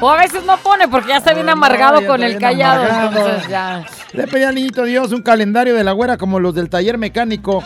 O 0.00 0.08
a 0.08 0.16
veces 0.16 0.44
no 0.44 0.56
pone 0.58 0.86
porque 0.86 1.08
ya 1.08 1.16
está 1.16 1.34
bien 1.34 1.48
amargado 1.48 2.00
ya 2.00 2.06
con 2.06 2.22
el 2.22 2.38
callado. 2.38 2.84
amargado. 2.84 3.08
Entonces 3.26 3.48
ya. 3.50 3.84
Le 4.12 4.28
pedí 4.28 4.44
al 4.44 4.54
niñito 4.54 4.84
Dios 4.84 5.10
un 5.10 5.22
calendario 5.22 5.74
de 5.74 5.82
la 5.82 5.90
güera 5.90 6.16
como 6.16 6.38
los 6.38 6.54
del 6.54 6.70
taller 6.70 6.96
mecánico 6.98 7.64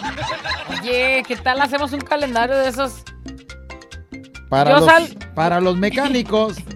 Oye, 0.80 1.22
¿qué 1.28 1.36
tal 1.36 1.60
hacemos 1.60 1.92
un 1.92 2.00
calendario 2.00 2.56
de 2.56 2.68
esos? 2.68 3.02
para, 4.48 4.70
Yo 4.70 4.76
los, 4.76 4.86
sal- 4.86 5.18
para 5.34 5.60
los 5.60 5.76
mecánicos. 5.76 6.56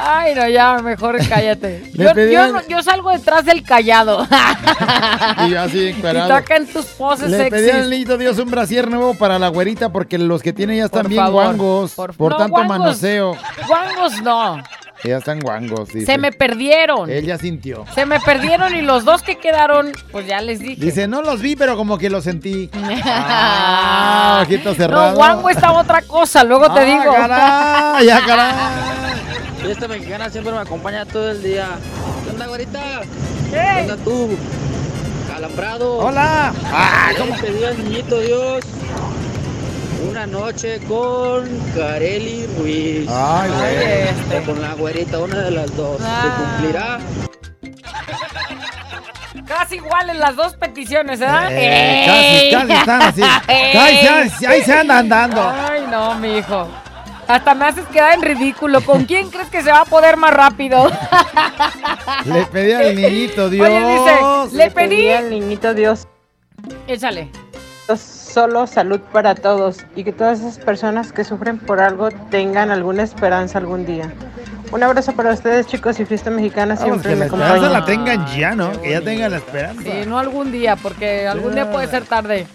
Ay, 0.00 0.34
no, 0.34 0.48
ya, 0.48 0.78
mejor 0.78 1.18
cállate. 1.28 1.90
Yo, 1.94 2.12
pedí 2.12 2.32
yo 2.34 2.46
yo 2.68 2.82
salgo 2.82 3.10
detrás 3.10 3.44
del 3.44 3.62
callado. 3.64 4.26
Y 5.46 5.50
yo 5.50 5.60
así 5.60 5.78
y 5.78 5.88
encuerado. 5.88 6.28
tocan 6.40 6.66
tus 6.66 6.84
poses 6.86 7.30
Le 7.30 7.50
pedí 7.50 7.70
al 7.70 7.90
niñito 7.90 8.16
Dios 8.16 8.38
un 8.38 8.50
brasier 8.50 8.88
nuevo 8.88 9.14
para 9.14 9.38
la 9.38 9.48
güerita 9.48 9.90
porque 9.90 10.18
los 10.18 10.42
que 10.42 10.52
tiene 10.52 10.76
ya 10.76 10.84
están 10.86 11.02
Por 11.02 11.10
bien 11.10 11.22
favor, 11.24 11.44
guangos. 11.44 11.92
por- 11.94 12.14
Por, 12.14 12.32
no, 12.32 12.38
tanto 12.38 12.52
guangos. 12.54 12.78
manoseo. 12.78 13.36
Guangos 13.66 14.22
no. 14.22 14.62
Ya 15.04 15.18
están 15.18 15.38
guangos. 15.40 15.88
dice. 15.90 16.06
Se 16.06 16.18
me 16.18 16.32
perdieron. 16.32 17.08
Él 17.10 17.24
ya 17.24 17.38
sintió. 17.38 17.84
Se 17.94 18.04
me 18.06 18.18
perdieron 18.20 18.74
y 18.74 18.82
los 18.82 19.04
dos 19.04 19.22
que 19.22 19.36
quedaron, 19.38 19.92
pues 20.10 20.26
ya 20.26 20.40
les 20.40 20.58
dije. 20.60 20.84
Dice, 20.84 21.06
no 21.08 21.22
los 21.22 21.40
vi, 21.40 21.54
pero 21.56 21.76
como 21.76 21.98
que 21.98 22.10
los 22.10 22.24
sentí. 22.24 22.68
Ah, 23.04 24.40
ojito 24.44 24.74
cerrado. 24.74 25.10
No, 25.10 25.16
guango 25.16 25.50
está 25.50 25.72
otra 25.72 26.02
cosa, 26.02 26.42
luego 26.44 26.72
te 26.72 26.80
Ah, 26.80 26.84
digo. 26.84 27.12
caray, 27.12 28.06
ya, 28.06 28.24
caray. 28.26 28.54
Fiesta 29.60 29.88
mexicana 29.88 30.30
siempre 30.30 30.52
me 30.52 30.60
acompaña 30.60 31.04
todo 31.04 31.30
el 31.30 31.42
día. 31.42 31.68
¿Qué 32.24 32.30
onda, 32.30 32.46
güerita? 32.46 33.00
¿Qué? 33.50 33.84
¿Qué 33.86 33.92
onda 33.92 33.96
tú? 34.04 34.28
Alambrado. 35.36 35.98
Hola. 35.98 36.52
Ah, 36.66 37.10
¿cómo? 37.18 37.34
pedí 37.36 37.64
al 37.64 37.76
niñito 37.84 38.20
Dios 38.20 38.64
una 40.08 40.26
noche 40.26 40.80
con 40.88 41.48
Carely 41.74 42.46
Ruiz. 42.58 43.08
Ay, 43.08 43.50
güey. 43.50 44.40
O 44.40 44.44
con 44.46 44.62
la 44.62 44.74
güerita, 44.74 45.18
una 45.18 45.38
de 45.42 45.50
las 45.50 45.76
dos. 45.76 46.00
Ah. 46.02 46.22
¿Se 46.22 46.28
cumplirá? 46.42 46.98
Casi 49.46 49.76
iguales 49.76 50.16
las 50.16 50.36
dos 50.36 50.56
peticiones, 50.56 51.20
¿verdad? 51.20 51.48
Eh, 51.50 52.50
casi, 52.52 52.68
casi 52.68 52.72
están 52.80 53.02
así. 53.02 53.22
Ahí 54.46 54.62
se, 54.62 54.72
andan 54.72 55.08
dando. 55.08 55.42
Ay, 55.42 55.84
no, 55.90 56.14
mijo. 56.16 56.68
Hasta 57.28 57.54
me 57.54 57.66
haces 57.66 57.84
quedar 57.86 58.14
en 58.14 58.22
ridículo. 58.22 58.80
¿Con 58.80 59.04
quién 59.04 59.30
crees 59.30 59.48
que 59.48 59.62
se 59.62 59.70
va 59.70 59.82
a 59.82 59.84
poder 59.84 60.16
más 60.16 60.32
rápido? 60.32 60.90
Le 62.24 62.44
pedí 62.46 62.72
al 62.72 62.96
niñito 62.96 63.50
Dios. 63.50 63.68
Oye, 63.68 63.80
dice, 63.80 64.56
le 64.56 64.70
pedí. 64.70 65.10
al 65.10 65.30
niñito 65.30 65.74
Dios 65.74 66.08
Échale. 66.86 67.30
solo 67.96 68.66
salud 68.66 69.00
para 69.12 69.34
todos 69.34 69.84
y 69.94 70.04
que 70.04 70.12
todas 70.12 70.40
esas 70.40 70.58
personas 70.58 71.12
que 71.12 71.22
sufren 71.22 71.58
por 71.58 71.80
algo 71.80 72.08
tengan 72.30 72.70
alguna 72.70 73.02
esperanza 73.02 73.58
algún 73.58 73.84
día. 73.84 74.12
Un 74.72 74.82
abrazo 74.82 75.12
para 75.12 75.32
ustedes 75.32 75.66
chicos 75.66 76.00
y 76.00 76.04
fiesta 76.04 76.30
mexicana 76.30 76.74
Vamos, 76.74 77.02
siempre 77.02 77.10
que 77.10 77.16
me 77.16 77.20
la 77.20 77.26
esperanza 77.26 77.68
la 77.68 77.84
tengan 77.84 78.26
ya, 78.36 78.54
¿no? 78.54 78.80
Que 78.82 78.90
ya 78.90 79.00
tengan 79.00 79.30
la 79.30 79.38
esperanza. 79.38 79.82
Sí, 79.82 80.06
no 80.06 80.18
algún 80.18 80.50
día, 80.50 80.76
porque 80.76 81.26
algún 81.26 81.54
día 81.54 81.70
puede 81.70 81.88
ser 81.88 82.04
tarde. 82.04 82.46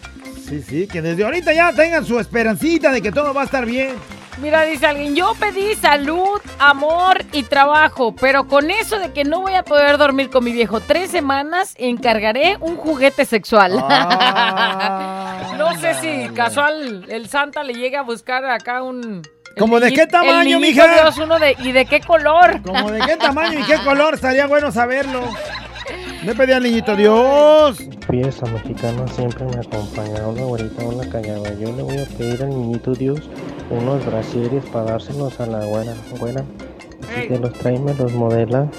Sí, 0.47 0.61
sí, 0.61 0.87
que 0.87 1.01
desde 1.01 1.23
ahorita 1.23 1.53
ya 1.53 1.71
tengan 1.73 2.05
su 2.05 2.19
esperancita 2.19 2.91
de 2.91 3.01
que 3.01 3.11
todo 3.11 3.33
va 3.33 3.41
a 3.41 3.45
estar 3.45 3.65
bien. 3.65 3.95
Mira, 4.37 4.63
dice 4.63 4.87
alguien, 4.87 5.15
yo 5.15 5.33
pedí 5.39 5.75
salud, 5.75 6.41
amor 6.59 7.23
y 7.31 7.43
trabajo, 7.43 8.15
pero 8.15 8.47
con 8.47 8.71
eso 8.71 8.97
de 8.97 9.11
que 9.11 9.23
no 9.23 9.41
voy 9.41 9.53
a 9.53 9.63
poder 9.63 9.97
dormir 9.97 10.29
con 10.29 10.43
mi 10.43 10.51
viejo 10.51 10.79
tres 10.79 11.11
semanas, 11.11 11.75
encargaré 11.77 12.57
un 12.59 12.75
juguete 12.75 13.25
sexual. 13.25 13.77
Ah. 13.79 15.53
no 15.57 15.79
sé 15.79 15.93
si 15.95 16.29
casual 16.33 17.05
el 17.09 17.29
Santa 17.29 17.63
le 17.63 17.73
llega 17.73 17.99
a 17.99 18.03
buscar 18.03 18.43
acá 18.45 18.81
un... 18.81 19.21
el 19.21 19.59
¿Cómo 19.59 19.79
de 19.79 19.93
qué 19.93 20.07
tamaño, 20.07 20.59
mija? 20.59 20.87
Dios, 20.87 21.17
uno 21.19 21.37
de, 21.37 21.55
¿Y 21.59 21.71
de 21.71 21.85
qué 21.85 22.01
color? 22.01 22.61
Como 22.63 22.91
de 22.91 23.01
qué 23.01 23.17
tamaño 23.17 23.59
y 23.59 23.63
qué 23.63 23.77
color, 23.83 24.15
estaría 24.15 24.47
bueno 24.47 24.71
saberlo. 24.71 25.21
Le 26.23 26.33
pedí 26.35 26.51
al 26.53 26.63
niñito 26.63 26.95
Dios. 26.95 27.77
Fiesta 28.09 28.45
mexicana 28.49 29.07
siempre 29.09 29.45
me 29.45 29.59
acompaña. 29.59 30.27
Una 30.27 30.43
güerita, 30.43 30.83
una 30.83 31.09
callada. 31.09 31.53
Yo 31.59 31.71
le 31.75 31.83
voy 31.83 31.97
a 31.97 32.05
pedir 32.05 32.43
al 32.43 32.49
niñito 32.49 32.93
Dios 32.93 33.19
unos 33.69 34.05
brasieres 34.05 34.63
para 34.65 34.91
dárselos 34.91 35.39
a 35.39 35.45
la 35.45 35.65
güera. 35.65 35.93
Güera, 36.19 36.43
si 37.13 37.27
te 37.27 37.39
los 37.39 37.53
trae, 37.53 37.79
me 37.79 37.93
los 37.93 38.13
modelas. 38.13 38.69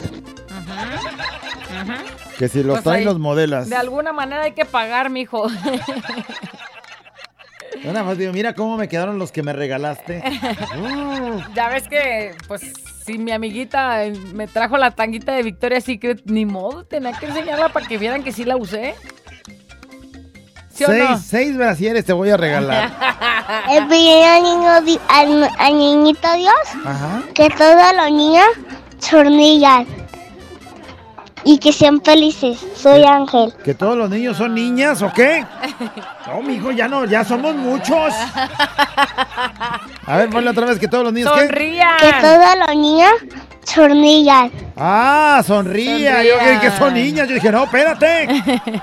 Que 2.39 2.49
si 2.49 2.63
los 2.63 2.75
Pues 2.77 2.85
traen 2.85 2.99
ahí, 3.01 3.05
los 3.05 3.19
modelas. 3.19 3.69
De 3.69 3.77
alguna 3.77 4.13
manera 4.13 4.43
hay 4.43 4.53
que 4.53 4.65
pagar, 4.65 5.11
mijo. 5.11 5.47
Yo 7.83 7.93
nada 7.93 8.05
más 8.05 8.17
digo, 8.17 8.33
mira 8.33 8.55
cómo 8.55 8.77
me 8.77 8.89
quedaron 8.89 9.19
los 9.19 9.31
que 9.31 9.43
me 9.43 9.53
regalaste. 9.53 10.23
ya 11.55 11.69
ves 11.69 11.87
que, 11.87 12.35
pues, 12.49 12.73
si 13.05 13.19
mi 13.19 13.33
amiguita 13.33 14.05
eh, 14.05 14.13
me 14.33 14.47
trajo 14.47 14.79
la 14.79 14.91
tanguita 14.91 15.33
de 15.33 15.43
Victoria's 15.43 15.85
Secret, 15.85 16.23
ni 16.25 16.47
modo, 16.47 16.85
tenía 16.85 17.13
que 17.13 17.27
enseñarla 17.27 17.69
para 17.69 17.87
que 17.87 17.99
vieran 17.99 18.23
que 18.23 18.33
sí 18.33 18.45
la 18.45 18.57
usé. 18.57 18.95
¿Sí 20.73 20.85
o 20.85 20.89
seis, 20.89 21.11
no? 21.11 21.19
seis 21.19 21.57
brasieres 21.57 22.05
te 22.05 22.13
voy 22.13 22.31
a 22.31 22.37
regalar. 22.37 22.93
Al, 23.47 23.89
niño 23.89 24.71
al, 25.09 25.51
al 25.59 25.79
niñito 25.79 26.33
Dios 26.35 26.55
Ajá. 26.85 27.23
que 27.35 27.51
todos 27.51 27.95
los 27.95 28.11
niños 28.11 28.47
sonrían 28.99 29.87
y 31.45 31.59
que 31.59 31.73
sean 31.73 32.01
felices. 32.01 32.59
Soy 32.75 33.05
Ángel. 33.05 33.53
¿Que 33.63 33.75
todos 33.75 33.97
los 33.99 34.09
niños 34.09 34.39
son 34.39 34.55
niñas 34.55 35.03
o 35.03 35.13
qué? 35.13 35.45
No, 36.27 36.41
mijo, 36.41 36.73
ya 36.73 36.89
no, 36.89 37.05
ya 37.05 37.23
somos 37.23 37.55
muchos. 37.55 38.15
A 40.07 40.17
ver, 40.19 40.29
ponle 40.31 40.51
otra 40.51 40.67
vez 40.67 40.79
que 40.79 40.89
todos 40.89 41.05
los 41.05 41.13
niños 41.13 41.33
¿qué? 41.33 41.49
Que 41.49 42.13
todos 42.21 42.57
los 42.67 42.77
niños 42.77 43.11
sonrían. 43.65 44.51
Ah, 44.77 45.43
sonría. 45.47 46.23
Yo 46.23 46.39
creí 46.39 46.59
que 46.59 46.69
son 46.71 46.79
Sonrían. 46.79 47.07
niñas. 47.07 47.29
Yo 47.29 47.35
dije, 47.35 47.51
no, 47.51 47.65
espérate. 47.65 48.29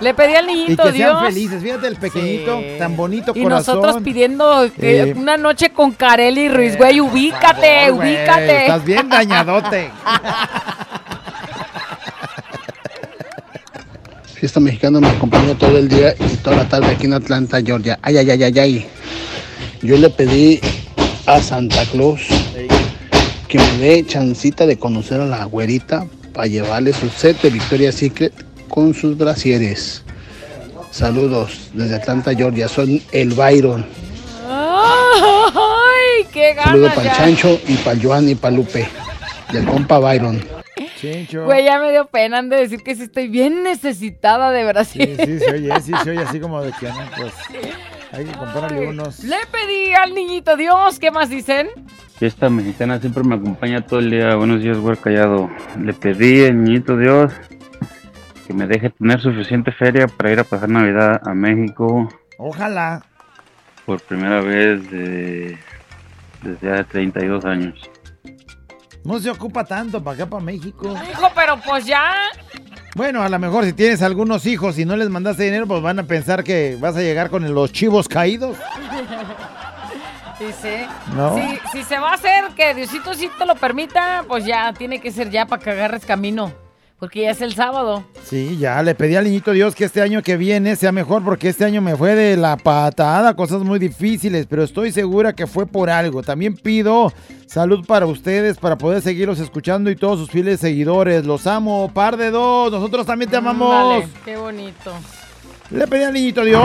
Le 0.00 0.14
pedí 0.14 0.34
al 0.34 0.50
Y 0.50 0.54
niñito 0.54 0.82
que 0.82 0.92
sean 0.92 1.10
Dios. 1.20 1.22
felices. 1.22 1.62
Fíjate 1.62 1.86
el 1.86 1.96
pequeñito, 1.96 2.60
tan 2.78 2.96
bonito 2.96 3.32
Y 3.36 3.42
corazón. 3.44 3.76
nosotros 3.80 4.02
pidiendo 4.02 4.68
que 4.78 5.00
Eh. 5.02 5.14
una 5.16 5.36
noche 5.36 5.70
con 5.70 5.92
Carely 5.92 6.48
Ruiz, 6.48 6.76
güey, 6.76 7.00
ubícate, 7.00 7.90
güey, 7.92 8.16
ubícate. 8.16 8.62
Estás 8.62 8.84
bien 8.84 9.08
dañadote. 9.08 9.90
Fiesta 14.34 14.58
mexicana 14.58 14.98
me 14.98 15.08
acompañó 15.08 15.54
todo 15.56 15.78
el 15.78 15.88
día 15.88 16.14
y 16.18 16.36
toda 16.38 16.56
la 16.56 16.64
tarde 16.68 16.88
aquí 16.92 17.06
en 17.06 17.14
Atlanta, 17.14 17.60
Georgia. 17.64 17.98
Ay, 18.02 18.16
ay, 18.18 18.30
ay, 18.30 18.42
ay, 18.42 18.58
ay. 18.58 18.88
Yo 19.82 19.96
le 19.98 20.10
pedí 20.10 20.60
a 21.26 21.40
Santa 21.42 21.84
Claus 21.86 22.22
que 23.48 23.58
me 23.58 23.78
dé 23.78 24.06
chancita 24.06 24.64
de 24.64 24.78
conocer 24.78 25.20
a 25.20 25.26
la 25.26 25.44
güerita 25.44 26.06
para 26.32 26.46
llevarle 26.46 26.92
su 26.92 27.08
set 27.08 27.42
de 27.42 27.50
Victoria's 27.50 27.96
Secret 27.96 28.32
con 28.68 28.94
sus 28.94 29.18
brasieres. 29.18 30.04
Saludos 30.92 31.70
desde 31.72 31.96
Atlanta, 31.96 32.32
Georgia. 32.32 32.68
Son 32.68 33.02
el 33.10 33.30
Byron. 33.30 33.84
Ay, 34.48 36.26
qué 36.32 36.54
Saludos 36.54 36.90
ganas 36.90 36.94
para 36.94 37.10
el. 37.10 37.16
Chancho 37.16 37.60
y 37.66 37.74
para 37.74 37.92
el 37.92 38.06
Joan 38.06 38.28
y 38.28 38.34
para 38.36 38.54
Lupe. 38.54 38.88
Del 39.52 39.66
compa 39.66 39.98
Byron. 39.98 40.42
Güey, 41.02 41.64
ya 41.64 41.80
me 41.80 41.90
dio 41.90 42.06
pena 42.06 42.38
han 42.38 42.48
de 42.48 42.56
decir 42.56 42.84
que 42.84 42.94
sí 42.94 43.02
estoy 43.02 43.26
bien 43.26 43.64
necesitada 43.64 44.52
de 44.52 44.64
Brasil. 44.64 45.16
Sí, 45.18 45.26
sí, 45.26 45.38
se 45.40 45.50
oye, 45.50 45.80
sí, 45.80 45.92
se 46.04 46.10
oye 46.10 46.22
así 46.22 46.38
como 46.38 46.62
de 46.62 46.72
que 46.78 46.86
no, 46.86 47.00
pues 47.16 47.32
hay 48.12 48.24
que 48.24 48.32
comprarle 48.32 48.86
unos. 48.88 49.24
Le 49.24 49.36
pedí 49.50 49.92
al 49.94 50.14
niñito 50.14 50.56
Dios, 50.56 50.98
¿qué 50.98 51.10
más 51.10 51.30
dicen? 51.30 51.68
Fiesta 52.18 52.48
mexicana 52.50 52.98
siempre 53.00 53.24
me 53.24 53.34
acompaña 53.34 53.84
todo 53.86 54.00
el 54.00 54.10
día. 54.10 54.36
Buenos 54.36 54.62
días, 54.62 54.78
güey 54.78 54.96
callado. 54.96 55.50
Le 55.80 55.92
pedí 55.94 56.44
al 56.44 56.62
niñito 56.62 56.96
Dios 56.96 57.32
que 58.46 58.52
me 58.54 58.66
deje 58.66 58.90
tener 58.90 59.20
suficiente 59.20 59.72
feria 59.72 60.06
para 60.06 60.32
ir 60.32 60.40
a 60.40 60.44
pasar 60.44 60.68
Navidad 60.68 61.20
a 61.24 61.32
México 61.34 62.08
Ojalá. 62.38 63.04
por 63.86 64.00
primera 64.02 64.40
vez 64.40 64.90
de- 64.90 65.58
desde 66.42 66.72
hace 66.72 66.84
32 66.84 67.44
años. 67.44 67.90
No 69.04 69.18
se 69.18 69.30
ocupa 69.30 69.64
tanto 69.64 70.02
para 70.02 70.14
acá, 70.16 70.26
para 70.26 70.44
México. 70.44 70.94
Hijo, 71.10 71.28
pero 71.34 71.56
pues 71.64 71.86
ya. 71.86 72.12
Bueno, 72.94 73.22
a 73.22 73.28
lo 73.28 73.38
mejor 73.38 73.64
si 73.64 73.72
tienes 73.72 74.02
algunos 74.02 74.44
hijos 74.44 74.78
y 74.78 74.84
no 74.84 74.96
les 74.96 75.08
mandaste 75.08 75.44
dinero, 75.44 75.66
pues 75.66 75.80
van 75.80 75.98
a 75.98 76.02
pensar 76.02 76.44
que 76.44 76.76
vas 76.78 76.94
a 76.96 77.00
llegar 77.00 77.30
con 77.30 77.54
los 77.54 77.72
chivos 77.72 78.06
caídos. 78.06 78.56
Dice. 80.38 80.86
No. 81.14 81.36
Si, 81.36 81.58
si 81.72 81.84
se 81.84 81.98
va 81.98 82.10
a 82.10 82.14
hacer 82.14 82.46
que 82.56 82.74
Diosito 82.74 83.14
sí 83.14 83.30
te 83.38 83.46
lo 83.46 83.54
permita, 83.54 84.24
pues 84.26 84.44
ya 84.44 84.72
tiene 84.72 85.00
que 85.00 85.12
ser 85.12 85.30
ya 85.30 85.46
para 85.46 85.62
que 85.62 85.70
agarres 85.70 86.04
camino. 86.04 86.52
Porque 87.02 87.22
ya 87.22 87.30
es 87.30 87.40
el 87.40 87.52
sábado. 87.52 88.04
Sí, 88.22 88.58
ya 88.58 88.80
le 88.80 88.94
pedí 88.94 89.16
al 89.16 89.24
niñito 89.24 89.50
Dios 89.50 89.74
que 89.74 89.84
este 89.84 90.02
año 90.02 90.22
que 90.22 90.36
viene 90.36 90.76
sea 90.76 90.92
mejor 90.92 91.24
porque 91.24 91.48
este 91.48 91.64
año 91.64 91.80
me 91.80 91.96
fue 91.96 92.14
de 92.14 92.36
la 92.36 92.56
patada, 92.56 93.34
cosas 93.34 93.62
muy 93.62 93.80
difíciles, 93.80 94.46
pero 94.48 94.62
estoy 94.62 94.92
segura 94.92 95.32
que 95.32 95.48
fue 95.48 95.66
por 95.66 95.90
algo. 95.90 96.22
También 96.22 96.54
pido 96.54 97.12
salud 97.46 97.84
para 97.88 98.06
ustedes, 98.06 98.56
para 98.56 98.78
poder 98.78 99.02
seguirlos 99.02 99.40
escuchando 99.40 99.90
y 99.90 99.96
todos 99.96 100.20
sus 100.20 100.30
fieles 100.30 100.60
seguidores. 100.60 101.26
Los 101.26 101.48
amo, 101.48 101.90
par 101.92 102.16
de 102.16 102.30
dos, 102.30 102.70
nosotros 102.70 103.04
también 103.04 103.28
te 103.28 103.36
amamos. 103.36 103.68
Dale, 103.74 104.08
qué 104.24 104.36
bonito. 104.36 104.92
Le 105.72 105.88
pedí 105.88 106.04
al 106.04 106.12
niñito 106.12 106.44
Dios. 106.44 106.62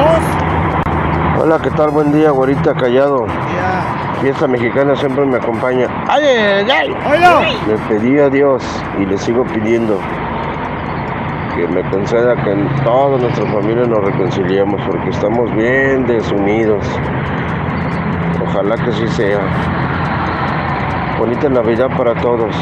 Hola, 1.41 1.59
¿qué 1.63 1.71
tal? 1.71 1.89
Buen 1.89 2.13
día, 2.13 2.29
güerita 2.29 2.75
callado. 2.75 3.25
Fiesta 4.21 4.47
mexicana 4.47 4.95
siempre 4.95 5.25
me 5.25 5.37
acompaña. 5.37 5.87
¡Ay, 6.07 6.23
ay, 6.23 6.93
ay! 7.01 7.57
Le 7.67 7.77
pedí 7.89 8.19
a 8.19 8.29
Dios 8.29 8.63
y 8.99 9.05
le 9.07 9.17
sigo 9.17 9.43
pidiendo 9.43 9.99
que 11.57 11.67
me 11.67 11.89
conceda 11.89 12.35
que 12.43 12.51
en 12.51 12.67
toda 12.83 13.17
nuestra 13.17 13.51
familia 13.51 13.83
nos 13.83 13.99
reconciliemos 14.03 14.79
porque 14.85 15.09
estamos 15.09 15.55
bien 15.55 16.05
desunidos. 16.05 16.85
Ojalá 18.43 18.75
que 18.75 18.91
sí 18.91 19.07
sea. 19.07 19.39
Bonita 21.17 21.49
Navidad 21.49 21.87
para 21.97 22.13
todos. 22.21 22.55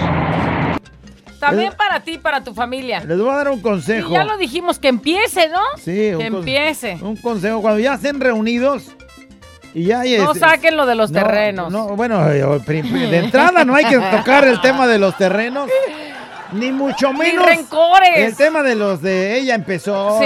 También 1.39 1.73
para 1.77 1.99
ti, 1.99 2.17
para 2.17 2.41
tu 2.41 2.53
familia. 2.53 3.01
Les 3.05 3.19
voy 3.19 3.29
a 3.29 3.35
dar 3.35 3.49
un 3.49 3.61
consejo. 3.61 4.09
Y 4.09 4.13
ya 4.13 4.23
lo 4.23 4.37
dijimos, 4.37 4.79
que 4.79 4.87
empiece, 4.87 5.49
¿no? 5.49 5.59
Sí, 5.77 6.13
un 6.13 6.19
que 6.19 6.25
empiece. 6.27 6.97
Un 7.01 7.17
consejo, 7.17 7.61
cuando 7.61 7.79
ya 7.79 7.95
estén 7.95 8.21
reunidos 8.21 8.95
y 9.73 9.83
ya... 9.83 9.97
No 9.97 10.31
este, 10.31 10.39
saquen 10.39 10.77
lo 10.77 10.85
de 10.85 10.95
los 10.95 11.11
no, 11.11 11.19
terrenos. 11.19 11.71
No, 11.71 11.89
bueno, 11.89 12.31
eh, 12.31 12.43
de 12.43 13.17
entrada 13.17 13.65
no 13.65 13.75
hay 13.75 13.85
que 13.85 13.99
tocar 13.99 14.47
el 14.47 14.61
tema 14.61 14.87
de 14.87 14.99
los 14.99 15.17
terrenos. 15.17 15.69
Ni 16.55 16.71
mucho 16.71 17.11
Ni 17.11 17.19
menos. 17.19 17.45
rencores. 17.45 18.17
El 18.17 18.35
tema 18.35 18.63
de 18.63 18.75
los 18.75 19.01
de 19.01 19.37
ella 19.37 19.55
empezó. 19.55 20.19
Sí, 20.19 20.25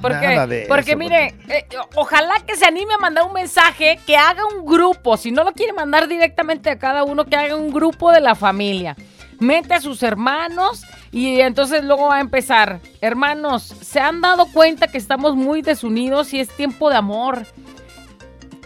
porque, 0.00 0.66
porque 0.68 0.90
eso, 0.90 0.98
mire, 0.98 1.34
eh, 1.48 1.66
ojalá 1.94 2.34
que 2.46 2.56
se 2.56 2.64
anime 2.64 2.94
a 2.94 2.98
mandar 2.98 3.24
un 3.26 3.32
mensaje, 3.32 3.98
que 4.06 4.16
haga 4.16 4.42
un 4.56 4.64
grupo, 4.64 5.16
si 5.16 5.32
no 5.32 5.42
lo 5.44 5.52
quiere 5.52 5.72
mandar 5.72 6.06
directamente 6.08 6.70
a 6.70 6.78
cada 6.78 7.04
uno, 7.04 7.24
que 7.24 7.36
haga 7.36 7.56
un 7.56 7.72
grupo 7.72 8.12
de 8.12 8.20
la 8.20 8.34
familia. 8.34 8.96
Mete 9.40 9.74
a 9.74 9.80
sus 9.80 10.02
hermanos 10.02 10.84
y 11.10 11.40
entonces 11.40 11.84
luego 11.84 12.06
va 12.08 12.16
a 12.16 12.20
empezar. 12.20 12.80
Hermanos, 13.00 13.62
¿se 13.64 14.00
han 14.00 14.20
dado 14.20 14.46
cuenta 14.46 14.86
que 14.86 14.98
estamos 14.98 15.34
muy 15.34 15.60
desunidos 15.60 16.32
y 16.32 16.40
es 16.40 16.48
tiempo 16.48 16.88
de 16.88 16.96
amor? 16.96 17.44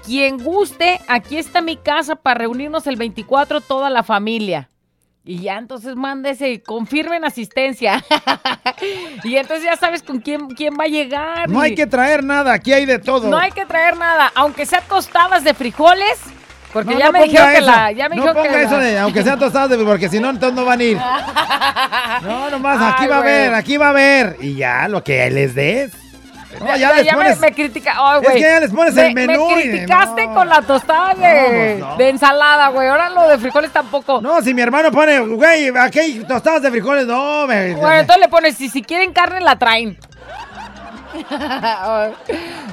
Quien 0.04 0.42
guste, 0.42 1.00
aquí 1.08 1.36
está 1.38 1.60
mi 1.60 1.76
casa 1.76 2.16
para 2.16 2.38
reunirnos 2.40 2.86
el 2.86 2.96
24 2.96 3.60
toda 3.60 3.90
la 3.90 4.02
familia. 4.02 4.68
Y 5.30 5.40
ya 5.40 5.58
entonces 5.58 5.94
mándese 5.94 6.62
confirmen 6.62 7.22
asistencia. 7.22 8.02
y 9.24 9.36
entonces 9.36 9.62
ya 9.66 9.76
sabes 9.76 10.02
con 10.02 10.20
quién, 10.20 10.48
quién 10.48 10.72
va 10.72 10.84
a 10.84 10.88
llegar. 10.88 11.50
No 11.50 11.60
y- 11.62 11.66
hay 11.68 11.74
que 11.74 11.86
traer 11.86 12.24
nada, 12.24 12.54
aquí 12.54 12.72
hay 12.72 12.86
de 12.86 12.98
todo. 12.98 13.28
no 13.28 13.36
hay 13.36 13.50
que 13.50 13.66
traer 13.66 13.98
nada, 13.98 14.32
aunque 14.34 14.64
sea 14.64 14.80
tostadas 14.80 15.44
de 15.44 15.52
frijoles. 15.52 16.18
Porque 16.72 16.94
No, 16.94 16.98
ya 16.98 17.06
no 17.06 17.12
me 17.12 17.24
dijeron 17.24 17.52
que 17.52 17.60
la. 17.60 17.92
Ya 17.92 18.08
me 18.08 18.16
no 18.16 18.24
ponga 18.32 18.42
que 18.48 18.62
eso 18.62 18.78
la- 18.78 18.82
de, 18.82 18.98
aunque 19.00 19.22
sean 19.22 19.38
tostadas, 19.38 19.68
de, 19.68 19.76
porque 19.84 20.08
si 20.08 20.18
no, 20.18 20.30
entonces 20.30 20.56
no 20.56 20.64
van 20.64 20.80
a 20.80 20.82
ir. 20.82 20.98
No, 22.22 22.48
nomás, 22.48 22.94
aquí 22.94 23.06
va 23.06 23.16
a 23.16 23.20
haber, 23.20 23.54
aquí 23.54 23.76
va 23.76 23.86
a 23.86 23.90
haber. 23.90 24.36
Y 24.40 24.54
ya, 24.54 24.88
lo 24.88 25.04
que 25.04 25.30
les 25.30 25.54
des. 25.54 25.92
No, 26.60 26.76
ya 26.76 26.92
les 26.94 27.04
ya 27.04 27.12
me- 27.16 27.24
pones- 27.24 27.38
me, 27.40 27.52
critica. 27.52 27.94
ay, 27.96 28.20
Es 28.22 28.30
que 28.32 28.40
ya 28.40 28.60
les 28.60 28.70
pones 28.72 28.94
Me- 28.94 29.06
el 29.08 29.14
menú 29.14 29.48
Me 29.50 29.60
y- 29.60 29.70
criticaste 29.70 30.26
no. 30.26 30.34
con 30.34 30.48
la 30.48 30.62
tostada 30.62 31.14
de, 31.14 31.76
No, 31.78 31.86
pues 31.86 31.98
de 31.98 32.08
ensalada, 32.10 32.68
güey. 32.68 32.88
Ahora 32.88 33.08
lo 33.10 33.28
de 33.28 33.38
frijoles 33.38 33.70
tampoco. 33.72 34.20
No, 34.20 34.40
si 34.42 34.54
mi 34.54 34.62
hermano 34.62 34.90
pone, 34.90 35.20
güey, 35.20 35.68
aquí 35.78 35.98
hay 35.98 36.24
tostadas 36.24 36.62
de 36.62 36.70
frijoles, 36.70 37.06
no, 37.06 37.46
me. 37.46 37.74
Bueno, 37.74 37.92
entonces 38.00 38.20
le 38.22 38.28
pones, 38.28 38.56
si, 38.56 38.68
si 38.68 38.82
quieren 38.82 39.12
carne, 39.12 39.40
la 39.40 39.56
traen. 39.58 39.98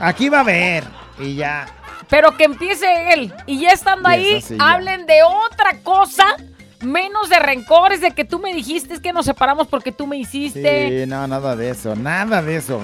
Aquí 0.02 0.30
va 0.30 0.42
a 0.42 0.44
ver. 0.44 0.84
Y 1.20 1.36
ya. 1.36 1.66
Pero 2.10 2.36
que 2.38 2.44
empiece 2.44 3.14
él. 3.14 3.34
Y 3.46 3.60
ya 3.62 3.70
estando 3.70 4.10
Y 4.10 4.14
ahí, 4.14 4.42
ya. 4.42 4.56
hablen 4.60 5.06
de 5.06 5.24
otra 5.24 5.78
cosa. 5.84 6.26
Menos 6.82 7.30
de 7.30 7.40
rencores, 7.40 8.02
de 8.02 8.12
que 8.12 8.26
tú 8.26 8.38
me 8.38 8.54
dijiste 8.54 8.94
es 8.94 9.00
que 9.00 9.12
nos 9.14 9.26
separamos 9.26 9.68
porque 9.68 9.92
tú 9.92 10.06
me 10.06 10.18
hiciste. 10.18 11.02
Sí, 11.04 11.10
no, 11.10 11.26
nada 11.28 11.56
de 11.56 11.70
eso, 11.72 11.96
nada 11.96 12.42
de 12.44 12.58
eso. 12.58 12.82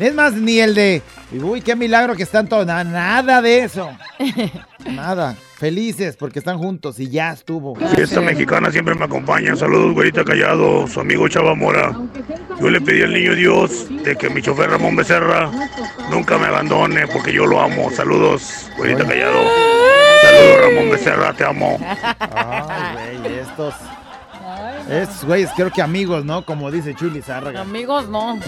Es 0.00 0.14
más, 0.14 0.32
ni 0.32 0.58
el 0.58 0.74
de, 0.74 1.02
uy, 1.42 1.60
qué 1.60 1.76
milagro 1.76 2.16
que 2.16 2.22
están 2.22 2.48
todos, 2.48 2.66
na- 2.66 2.82
nada 2.84 3.42
de 3.42 3.60
eso. 3.64 3.90
Nada. 4.86 5.36
Felices 5.58 6.16
porque 6.16 6.38
están 6.38 6.56
juntos 6.56 6.98
y 6.98 7.10
ya 7.10 7.32
estuvo. 7.32 7.76
Fiesta 7.94 8.22
mexicana 8.22 8.70
siempre 8.72 8.94
me 8.94 9.04
acompaña. 9.04 9.54
Saludos, 9.54 9.92
güerita 9.92 10.24
callado, 10.24 10.86
su 10.86 11.00
amigo 11.00 11.28
Chava 11.28 11.54
Mora. 11.54 11.94
Yo 12.58 12.70
le 12.70 12.80
pedí 12.80 13.02
al 13.02 13.12
niño 13.12 13.34
Dios 13.34 13.86
de 14.02 14.16
que 14.16 14.30
mi 14.30 14.40
chofer 14.40 14.70
Ramón 14.70 14.96
Becerra 14.96 15.50
nunca 16.10 16.38
me 16.38 16.46
abandone 16.46 17.06
porque 17.08 17.30
yo 17.30 17.44
lo 17.44 17.60
amo. 17.60 17.90
Saludos, 17.90 18.70
güerita 18.78 19.04
callado. 19.06 19.38
Saludos, 20.22 20.60
Ramón 20.74 20.90
Becerra, 20.92 21.32
te 21.34 21.44
amo. 21.44 21.78
Ay, 22.18 23.18
güey, 23.18 23.38
estos. 23.40 23.74
Estos 24.88 25.24
güeyes, 25.24 25.50
creo 25.54 25.70
que 25.70 25.82
amigos, 25.82 26.24
¿no? 26.24 26.42
Como 26.46 26.70
dice 26.70 26.94
Chuli 26.94 27.20
Zárraga. 27.20 27.60
Amigos, 27.60 28.08
no. 28.08 28.38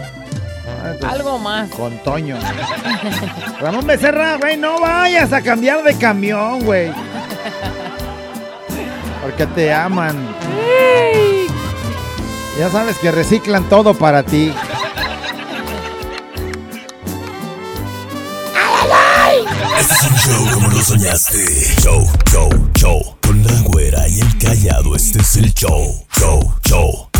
Entonces, 0.84 1.20
Algo 1.20 1.38
más. 1.38 1.70
Con 1.70 1.96
Toño. 1.98 2.36
Ramón 3.60 3.86
Becerra, 3.86 4.36
güey, 4.36 4.56
no 4.56 4.80
vayas 4.80 5.32
a 5.32 5.40
cambiar 5.42 5.82
de 5.82 5.96
camión, 5.96 6.64
güey. 6.64 6.92
Porque 9.22 9.46
te 9.46 9.72
aman. 9.72 10.16
Ya 12.58 12.68
sabes 12.70 12.98
que 12.98 13.10
reciclan 13.10 13.68
todo 13.68 13.94
para 13.94 14.22
ti. 14.22 14.52
Este 19.78 19.94
es 19.94 20.02
un 20.02 20.16
show 20.16 20.54
como 20.54 20.68
lo 20.68 20.82
soñaste. 20.82 21.44
Show, 21.82 22.06
show, 22.30 22.50
show. 22.74 23.16
Con 23.22 23.42
la 23.44 23.60
güera 23.62 24.08
y 24.08 24.20
el 24.20 24.38
callado, 24.38 24.94
este 24.94 25.20
es 25.20 25.36
el 25.36 25.52
show. 25.54 26.04
Show, 26.18 26.54
show. 26.64 27.11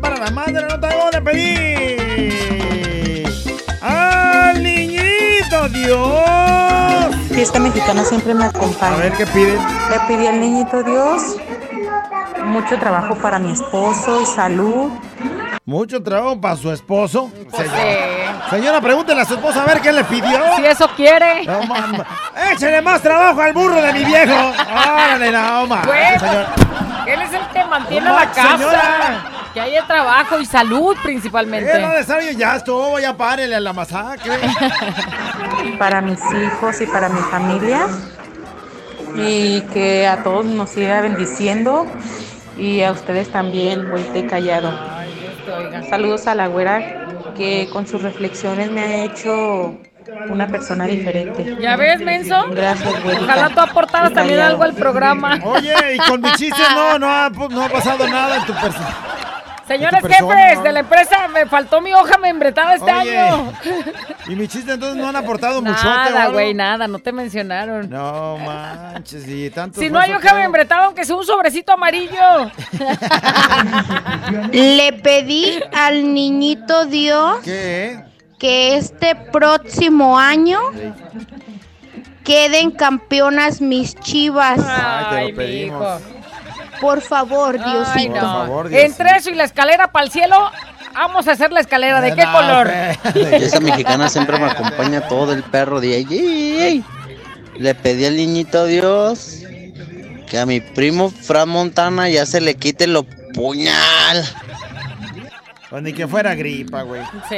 Para 0.00 0.16
la 0.16 0.30
madre, 0.30 0.66
no 0.68 0.80
tengo 0.80 1.10
de 1.10 1.20
pedir. 1.22 2.78
¡Al 3.82 4.62
niñito 4.62 5.68
Dios! 5.70 7.14
Fiesta 7.30 7.58
mexicana 7.58 8.04
siempre 8.04 8.34
me 8.34 8.44
acompaña. 8.46 8.94
A 8.94 8.96
ver 8.98 9.12
qué 9.12 9.26
piden. 9.26 9.58
Le 9.90 10.00
pedí 10.08 10.26
al 10.26 10.40
niñito 10.40 10.82
Dios 10.82 11.36
mucho 12.44 12.78
trabajo 12.78 13.14
para 13.16 13.38
mi 13.38 13.52
esposo 13.52 14.22
y 14.22 14.26
salud. 14.26 14.90
Mucho 15.66 16.02
trabajo 16.02 16.40
para 16.40 16.56
su 16.56 16.72
esposo. 16.72 17.30
Señora, 17.54 18.48
Señora, 18.48 18.80
pregúntele 18.80 19.20
a 19.20 19.24
su 19.26 19.34
esposo 19.34 19.60
a 19.60 19.64
ver 19.66 19.80
qué 19.82 19.92
le 19.92 20.02
pidió. 20.04 20.40
Si 20.56 20.64
eso 20.64 20.88
quiere. 20.96 21.44
No, 21.44 21.62
mamá. 21.64 22.06
Échale 22.52 22.80
más 22.80 23.02
trabajo 23.02 23.42
al 23.42 23.52
burro 23.52 23.80
de 23.82 23.92
mi 23.92 24.02
viejo. 24.04 24.32
Órale, 24.34 25.30
no, 25.30 25.66
ma. 25.66 25.82
Güey, 25.84 26.18
señor. 26.18 26.46
Él 27.06 27.20
es 27.22 27.32
el 27.34 27.46
que 27.52 27.64
mantiene 27.66 28.08
No, 28.08 28.16
la 28.18 28.26
casa. 28.30 28.56
señora. 28.56 29.24
Que 29.54 29.60
haya 29.60 29.86
trabajo 29.86 30.40
y 30.40 30.46
salud 30.46 30.94
Es 30.96 31.02
principalmente. 31.02 31.78
necesario, 31.78 32.32
ya 32.32 32.56
estuvo, 32.56 32.98
ya 32.98 33.16
párele 33.16 33.54
a 33.56 33.60
la 33.60 33.72
masacre. 33.72 34.32
para 35.78 36.00
mis 36.00 36.20
hijos 36.32 36.80
y 36.80 36.86
para 36.86 37.08
mi 37.08 37.20
familia 37.20 37.86
y 39.16 39.62
que 39.72 40.06
a 40.06 40.22
todos 40.22 40.44
nos 40.44 40.70
siga 40.70 41.00
bendiciendo 41.00 41.86
y 42.56 42.82
a 42.82 42.92
ustedes 42.92 43.30
también, 43.30 43.88
güey, 43.90 44.26
callado. 44.26 44.72
Saludos 45.88 46.26
a 46.26 46.34
la 46.34 46.48
güera 46.48 47.06
que 47.36 47.68
con 47.72 47.86
sus 47.86 48.02
reflexiones 48.02 48.70
me 48.70 48.80
ha 48.82 49.04
hecho 49.04 49.78
una 50.28 50.46
persona 50.48 50.86
diferente. 50.86 51.56
¿Ya 51.60 51.76
ves, 51.76 52.00
menso? 52.00 52.46
Gracias, 52.50 53.02
güey. 53.04 53.16
Ojalá 53.16 53.50
tú 53.50 53.60
aportaras 53.60 54.12
también 54.12 54.40
algo 54.40 54.64
al 54.64 54.74
programa. 54.74 55.38
Oye, 55.44 55.74
y 55.94 55.98
con 55.98 56.20
mi 56.20 56.30
chiste 56.32 56.62
no, 56.74 56.98
no 56.98 57.08
ha, 57.10 57.30
no 57.30 57.62
ha 57.62 57.68
pasado 57.68 58.08
nada 58.08 58.36
en 58.36 58.44
tu 58.44 58.52
persona. 58.54 59.17
Señores 59.68 60.00
jefes 60.00 60.56
¿no? 60.56 60.62
de 60.62 60.72
la 60.72 60.80
empresa, 60.80 61.28
me 61.28 61.44
faltó 61.46 61.80
mi 61.82 61.92
hoja 61.92 62.16
membretada 62.16 62.74
este 62.74 62.90
Oye, 62.90 63.18
año. 63.18 63.52
Y 64.26 64.34
mi 64.34 64.48
chiste 64.48 64.72
entonces 64.72 64.96
no 64.96 65.08
han 65.08 65.16
aportado 65.16 65.60
muchote 65.60 65.86
o 65.86 65.90
Nada, 65.90 66.28
güey, 66.28 66.54
nada, 66.54 66.88
no 66.88 66.98
te 66.98 67.12
mencionaron. 67.12 67.90
No 67.90 68.38
manches, 68.38 69.28
y 69.28 69.50
tanto. 69.50 69.78
Si 69.78 69.90
no 69.90 69.98
hay 69.98 70.12
hoja 70.12 70.34
membretada, 70.34 70.86
aunque 70.86 71.04
sea 71.04 71.16
un 71.16 71.24
sobrecito 71.24 71.72
amarillo. 71.72 72.50
Le 74.52 74.92
pedí 74.94 75.60
al 75.72 76.14
niñito 76.14 76.86
Dios 76.86 77.40
¿Qué? 77.44 78.00
que 78.38 78.76
este 78.76 79.14
próximo 79.14 80.18
año 80.18 80.58
queden 82.24 82.70
campeonas 82.70 83.60
mis 83.60 83.94
chivas. 83.96 84.60
Ay, 84.64 85.26
te 85.26 85.30
lo 85.30 85.36
pedimos. 85.36 86.02
Por 86.80 87.00
favor, 87.00 87.58
Ay, 87.62 87.72
Diosito. 88.08 88.20
no. 88.20 88.66
Entre 88.70 89.16
eso 89.16 89.30
y 89.30 89.34
la 89.34 89.44
escalera 89.44 89.88
para 89.90 90.04
el 90.06 90.10
cielo, 90.12 90.50
vamos 90.94 91.26
a 91.28 91.32
hacer 91.32 91.50
la 91.52 91.60
escalera. 91.60 92.00
¿De 92.00 92.14
qué 92.14 92.24
No, 92.24 92.32
color? 92.32 92.70
Esa 93.14 93.60
mexicana 93.60 94.08
siempre 94.08 94.38
me 94.38 94.46
acompaña 94.46 95.00
todo 95.08 95.32
el 95.32 95.42
perro 95.42 95.80
día. 95.80 95.98
Yey. 96.00 96.84
Le 97.56 97.74
pedí 97.74 98.04
al 98.06 98.16
niñito 98.16 98.66
Dios 98.66 99.40
que 100.28 100.38
a 100.38 100.46
mi 100.46 100.60
primo 100.60 101.10
Fran 101.10 101.48
Montana 101.48 102.08
ya 102.08 102.26
se 102.26 102.40
le 102.40 102.54
quite 102.54 102.86
lo 102.86 103.04
puñal. 103.34 104.24
Pues 105.70 105.82
ni 105.82 105.92
que 105.92 106.06
fuera 106.06 106.34
gripa, 106.34 106.82
güey. 106.82 107.02
Sí. 107.28 107.36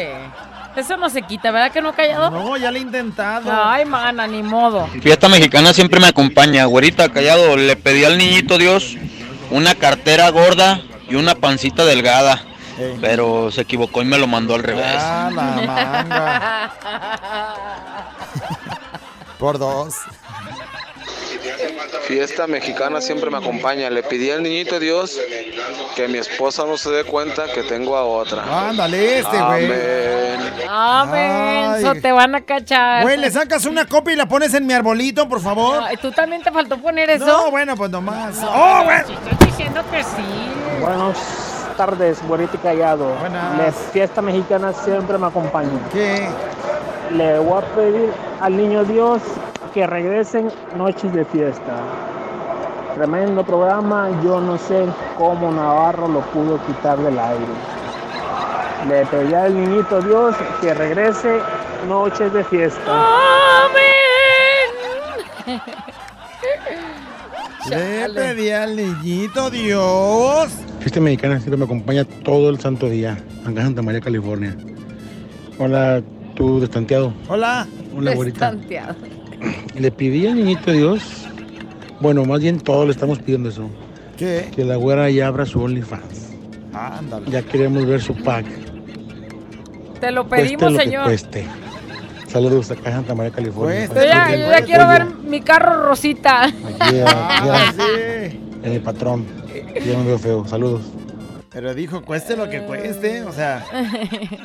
Eso 0.77 0.97
no 0.97 1.11
se 1.11 1.23
quita, 1.23 1.51
¿verdad 1.51 1.73
que 1.73 1.81
no 1.83 1.89
ha 1.89 1.95
callado? 1.97 2.31
No, 2.31 2.57
ya 2.57 2.71
le 2.71 2.79
he 2.79 2.83
intentado. 2.83 3.51
Ay, 3.53 3.85
mana, 3.85 4.27
ni 4.29 4.41
modo. 4.43 4.87
Fiesta 5.03 5.29
mexicana 5.29 5.73
siempre 5.73 5.99
me 5.99 6.07
acompaña. 6.07 6.65
Güerita, 6.67 7.09
callado, 7.09 7.57
le 7.57 7.75
pedí 7.77 8.05
al 8.05 8.17
niñito 8.19 8.57
Dios 8.57 8.97
una 9.51 9.75
cartera 9.75 10.29
gorda 10.31 10.81
y 11.09 11.15
una 11.17 11.35
pancita 11.35 11.85
delgada. 11.85 12.43
Pero 13.01 13.51
se 13.51 13.61
equivocó 13.61 14.01
y 14.01 14.07
me 14.07 14.17
lo 14.17 14.27
mandó 14.27 14.55
al 14.55 14.63
revés. 14.63 14.97
Ah, 14.97 15.31
la 15.35 15.43
manga. 15.67 16.73
Por 19.39 19.59
dos. 19.59 19.97
Fiesta 22.11 22.49
mexicana 22.49 23.01
siempre 23.01 23.31
me 23.31 23.39
acompaña. 23.39 23.89
Le 23.89 24.03
pedí 24.03 24.33
al 24.33 24.43
niñito 24.43 24.81
Dios 24.81 25.17
que 25.95 26.09
mi 26.09 26.19
esposa 26.19 26.65
no 26.67 26.77
se 26.77 26.91
dé 26.91 27.05
cuenta 27.05 27.45
que 27.55 27.63
tengo 27.63 27.97
a 27.97 28.03
otra. 28.03 28.69
Ándale, 28.69 29.21
este, 29.21 29.41
güey. 29.41 29.67
Amén. 29.67 30.69
Amén. 30.69 31.75
Eso 31.79 31.95
te 31.95 32.11
van 32.11 32.35
a 32.35 32.41
cachar. 32.41 33.05
Güey, 33.05 33.17
le 33.17 33.31
sacas 33.31 33.65
una 33.65 33.87
copia 33.87 34.15
y 34.15 34.17
la 34.17 34.27
pones 34.27 34.53
en 34.55 34.67
mi 34.67 34.73
arbolito, 34.73 35.29
por 35.29 35.41
favor. 35.41 35.85
¿Tú 36.03 36.11
también 36.11 36.43
te 36.43 36.51
faltó 36.51 36.79
poner 36.79 37.11
eso? 37.11 37.25
No, 37.25 37.49
bueno, 37.53 37.77
pues 37.77 37.93
nomás. 37.93 38.39
¡Oh, 38.43 38.83
güey! 38.83 38.99
Estoy 38.99 39.47
diciendo 39.47 39.81
que 39.93 40.03
sí. 40.03 40.81
Buenas 40.81 41.17
tardes, 41.77 42.21
güerito 42.27 42.57
y 42.57 42.59
callado. 42.59 43.15
La 43.23 43.71
fiesta 43.71 44.21
mexicana 44.21 44.73
siempre 44.73 45.17
me 45.17 45.29
acompaña. 45.29 45.71
¿Qué? 45.93 46.29
Le 47.13 47.39
voy 47.39 47.63
a 47.63 47.67
pedir 47.77 48.13
al 48.41 48.57
niño 48.57 48.83
Dios 48.83 49.23
que 49.73 49.87
regresen 49.87 50.51
noches 50.77 51.13
de 51.13 51.25
fiesta. 51.25 51.83
Tremendo 52.95 53.45
programa, 53.45 54.11
yo 54.23 54.41
no 54.41 54.59
sé 54.59 54.85
cómo 55.17 55.53
Navarro 55.53 56.09
lo 56.09 56.21
pudo 56.33 56.59
quitar 56.67 56.99
del 56.99 57.19
aire. 57.19 57.47
Le 58.89 59.07
pedí 59.07 59.35
al 59.35 59.55
niñito 59.55 60.01
Dios 60.01 60.35
que 60.61 60.75
regrese 60.75 61.39
noches 61.89 62.33
de 62.33 62.45
fiesta. 62.45 63.07
Amén. 63.65 63.91
Le 67.69 68.09
pedí 68.13 68.51
al 68.51 68.75
niñito 68.77 69.51
Dios. 69.51 70.51
Fiesta 70.81 71.01
mexicana 71.01 71.39
siempre 71.39 71.59
me 71.59 71.65
acompaña 71.65 72.05
todo 72.05 72.51
el 72.51 72.59
santo 72.59 72.89
día, 72.89 73.13
acá 73.43 73.61
en 73.61 73.67
Santa 73.67 73.83
María, 73.83 74.01
California. 74.01 74.57
Hola, 75.59 76.03
tú 76.35 76.59
destanteado. 76.59 77.13
Hola. 77.29 77.67
Hola, 77.95 78.15
güerita. 78.15 78.53
Destanteado. 78.53 79.20
Le 79.75 79.91
pedí 79.91 80.27
al 80.27 80.37
niñito 80.37 80.73
Dios, 80.73 81.27
bueno, 82.01 82.25
más 82.25 82.41
bien 82.41 82.61
todos 82.61 82.87
le 82.87 82.93
estamos 82.93 83.19
pidiendo 83.19 83.49
eso, 83.49 83.69
¿Qué? 84.17 84.51
que 84.55 84.65
la 84.65 84.77
güera 84.77 85.09
ya 85.11 85.27
abra 85.29 85.47
su 85.47 85.63
OnlyFans. 85.63 86.29
Ándale. 86.73 87.31
Ya 87.31 87.43
queremos 87.43 87.87
ver 87.87 88.01
su 88.01 88.15
pack. 88.15 88.47
Te 90.01 90.11
lo 90.11 90.29
Cueste 90.29 90.47
pedimos, 90.47 90.73
lo 90.73 90.79
que 90.79 90.85
señor. 90.85 91.05
cueste. 91.05 91.45
Saludos 92.29 92.71
acá 92.71 92.91
en 92.91 92.95
Santa 92.97 93.15
María, 93.15 93.33
California. 93.33 93.87
Yo 93.87 94.05
ya, 94.05 94.37
yo 94.37 94.47
ya 94.51 94.63
quiero 94.65 94.87
ver 94.87 95.07
mi 95.07 95.41
carro 95.41 95.85
rosita. 95.85 96.45
Aquí, 96.45 97.01
aquí, 97.01 98.39
en 98.63 98.73
el 98.73 98.81
patrón. 98.83 99.27
Ya 99.85 99.99
me 99.99 100.05
veo 100.05 100.19
feo. 100.19 100.47
Saludos. 100.47 100.83
Pero 101.51 101.75
dijo, 101.75 102.03
cueste 102.03 102.37
lo 102.37 102.49
que 102.49 102.61
cueste, 102.63 103.23
o 103.25 103.33
sea, 103.33 103.65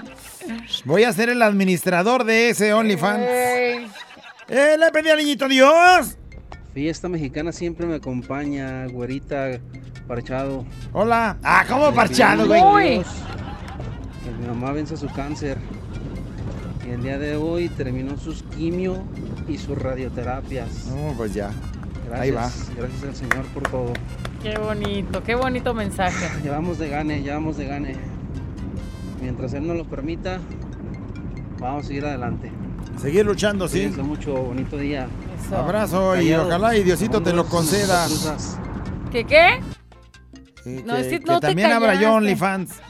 voy 0.86 1.04
a 1.04 1.14
ser 1.14 1.30
el 1.30 1.42
administrador 1.44 2.24
de 2.24 2.50
ese 2.50 2.74
OnlyFans. 2.74 3.24
Ey. 3.28 3.88
¡Eh, 4.48 4.78
le 4.78 4.92
pedí 4.92 5.10
al 5.10 5.18
niñito 5.18 5.48
Dios! 5.48 6.18
Fiesta 6.74 7.10
mexicana 7.10 7.52
siempre 7.52 7.88
me 7.88 7.96
acompaña, 7.96 8.86
güerita, 8.86 9.60
parchado. 10.08 10.66
Hola. 10.94 11.38
Ah, 11.42 11.66
¿cómo 11.68 11.90
Le 11.90 11.96
parchado, 11.96 12.46
güey? 12.46 13.02
Que 14.24 14.32
mi 14.40 14.46
mamá 14.46 14.72
vence 14.72 14.98
su 14.98 15.08
cáncer. 15.08 15.58
Y 16.86 16.92
el 16.92 17.02
día 17.02 17.18
de 17.18 17.38
hoy 17.38 17.70
terminó 17.70 18.18
sus 18.18 18.44
quimio 18.44 19.04
y 19.48 19.58
sus 19.58 19.78
radioterapias. 19.80 20.86
No, 20.88 21.14
pues 21.18 21.34
ya. 21.34 21.50
Gracias, 22.08 22.22
Ahí 22.22 22.32
va. 22.32 22.52
Gracias 22.78 23.04
al 23.04 23.16
Señor 23.16 23.46
por 23.48 23.64
todo. 23.64 23.94
Qué 24.44 24.60
bonito, 24.60 25.24
qué 25.24 25.34
bonito 25.34 25.74
mensaje. 25.74 26.30
Llevamos 26.44 26.78
de 26.78 26.90
gane, 26.90 27.24
llevamos 27.24 27.58
de 27.58 27.66
gane. 27.66 27.96
Mientras 29.22 29.54
Él 29.54 29.66
nos 29.66 29.76
lo 29.76 29.86
permita, 29.86 30.40
vamos 31.60 31.86
a 31.86 31.88
seguir 31.88 32.06
adelante. 32.06 32.52
Seguir 33.02 33.26
luchando, 33.26 33.68
sí. 33.68 33.80
Cuídense 33.80 34.02
mucho, 34.04 34.34
bonito 34.34 34.78
día. 34.78 35.08
Abrazo 35.56 36.20
y 36.20 36.34
ojalá 36.34 36.76
y 36.76 36.84
Diosito 36.84 37.22
te 37.22 37.34
lo 37.34 37.46
conceda. 37.46 38.08
¿Qué 39.12 39.26
qué? 39.26 39.60
Sí, 40.64 40.82
No, 40.84 40.96
que, 40.96 41.02
es 41.02 41.08
que 41.08 41.20
que 41.20 41.26
no 41.26 41.40
te 41.40 41.48
también 41.48 41.72
abra 41.72 41.94
yo. 42.02 42.14
OnlyFans. 42.14 42.72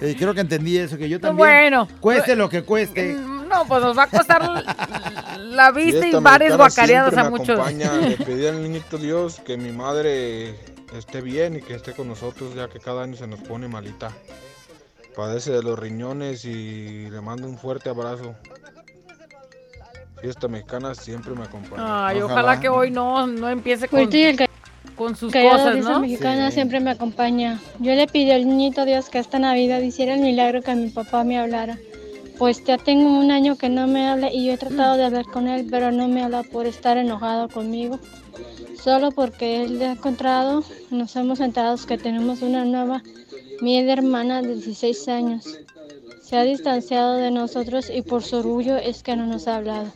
Eh, 0.00 0.14
creo 0.18 0.34
que 0.34 0.40
entendí 0.40 0.76
eso, 0.78 0.96
que 0.96 1.08
yo 1.08 1.18
también. 1.18 1.36
Bueno. 1.48 1.88
Cueste 2.00 2.36
lo 2.36 2.48
que 2.48 2.62
cueste. 2.62 3.14
No, 3.14 3.64
pues 3.66 3.82
nos 3.82 3.96
va 3.98 4.04
a 4.04 4.06
costar 4.08 4.42
la 5.40 5.70
vista 5.72 6.06
y 6.06 6.12
varias 6.12 6.56
mexicana 6.56 6.56
guacareadas 6.56 7.16
a 7.16 7.30
muchos. 7.30 7.50
acompaña. 7.58 7.92
Le 7.96 8.16
pedí 8.24 8.46
al 8.46 8.62
niñito 8.62 8.98
Dios 8.98 9.40
que 9.44 9.56
mi 9.56 9.72
madre 9.72 10.50
esté 10.96 11.20
bien 11.22 11.56
y 11.56 11.60
que 11.62 11.74
esté 11.74 11.92
con 11.92 12.06
nosotros 12.08 12.54
ya 12.54 12.68
que 12.68 12.78
cada 12.78 13.02
año 13.02 13.16
se 13.16 13.26
nos 13.26 13.40
pone 13.40 13.66
malita. 13.66 14.12
Padece 15.16 15.50
de 15.50 15.62
los 15.62 15.78
riñones 15.78 16.44
y 16.44 17.08
le 17.10 17.20
mando 17.20 17.48
un 17.48 17.58
fuerte 17.58 17.88
abrazo. 17.88 18.34
Fiesta 20.26 20.48
mexicana 20.48 20.92
siempre 20.92 21.34
me 21.34 21.44
acompaña. 21.44 22.08
Ay, 22.08 22.20
ojalá, 22.20 22.58
que 22.58 22.68
hoy 22.68 22.90
no, 22.90 23.28
no 23.28 23.48
empiece 23.48 23.86
con, 23.86 24.00
y 24.12 24.22
el 24.22 24.48
con 24.96 25.14
sus 25.14 25.32
cosas, 25.32 25.76
Risa 25.76 25.90
¿no? 25.90 26.00
mexicana 26.00 26.50
siempre 26.50 26.80
me 26.80 26.90
acompaña. 26.90 27.60
Yo 27.78 27.94
le 27.94 28.08
pedí 28.08 28.32
al 28.32 28.44
niñito 28.44 28.84
Dios 28.84 29.08
que 29.08 29.20
esta 29.20 29.38
Navidad 29.38 29.80
hiciera 29.82 30.14
el 30.14 30.20
milagro 30.22 30.62
que 30.62 30.74
mi 30.74 30.88
papá 30.88 31.22
me 31.22 31.38
hablara. 31.38 31.78
Pues 32.38 32.64
ya 32.64 32.76
tengo 32.76 33.16
un 33.16 33.30
año 33.30 33.54
que 33.56 33.68
no 33.68 33.86
me 33.86 34.08
habla 34.08 34.32
y 34.32 34.46
yo 34.46 34.54
he 34.54 34.58
tratado 34.58 34.96
de 34.96 35.04
hablar 35.04 35.26
con 35.26 35.46
él, 35.46 35.68
pero 35.70 35.92
no 35.92 36.08
me 36.08 36.24
habla 36.24 36.42
por 36.42 36.66
estar 36.66 36.96
enojado 36.96 37.48
conmigo. 37.48 38.00
Solo 38.82 39.12
porque 39.12 39.62
él 39.62 39.80
ha 39.80 39.92
encontrado, 39.92 40.64
nos 40.90 41.14
hemos 41.14 41.38
enterado 41.38 41.76
que 41.86 41.98
tenemos 41.98 42.42
una 42.42 42.64
nueva 42.64 43.00
miel 43.60 43.88
hermana 43.88 44.42
de 44.42 44.54
16 44.56 45.06
años. 45.06 45.60
Se 46.20 46.36
ha 46.36 46.42
distanciado 46.42 47.14
de 47.14 47.30
nosotros 47.30 47.88
y 47.94 48.02
por 48.02 48.24
su 48.24 48.38
orgullo 48.38 48.76
es 48.76 49.04
que 49.04 49.14
no 49.14 49.24
nos 49.24 49.46
ha 49.46 49.54
hablado. 49.54 49.92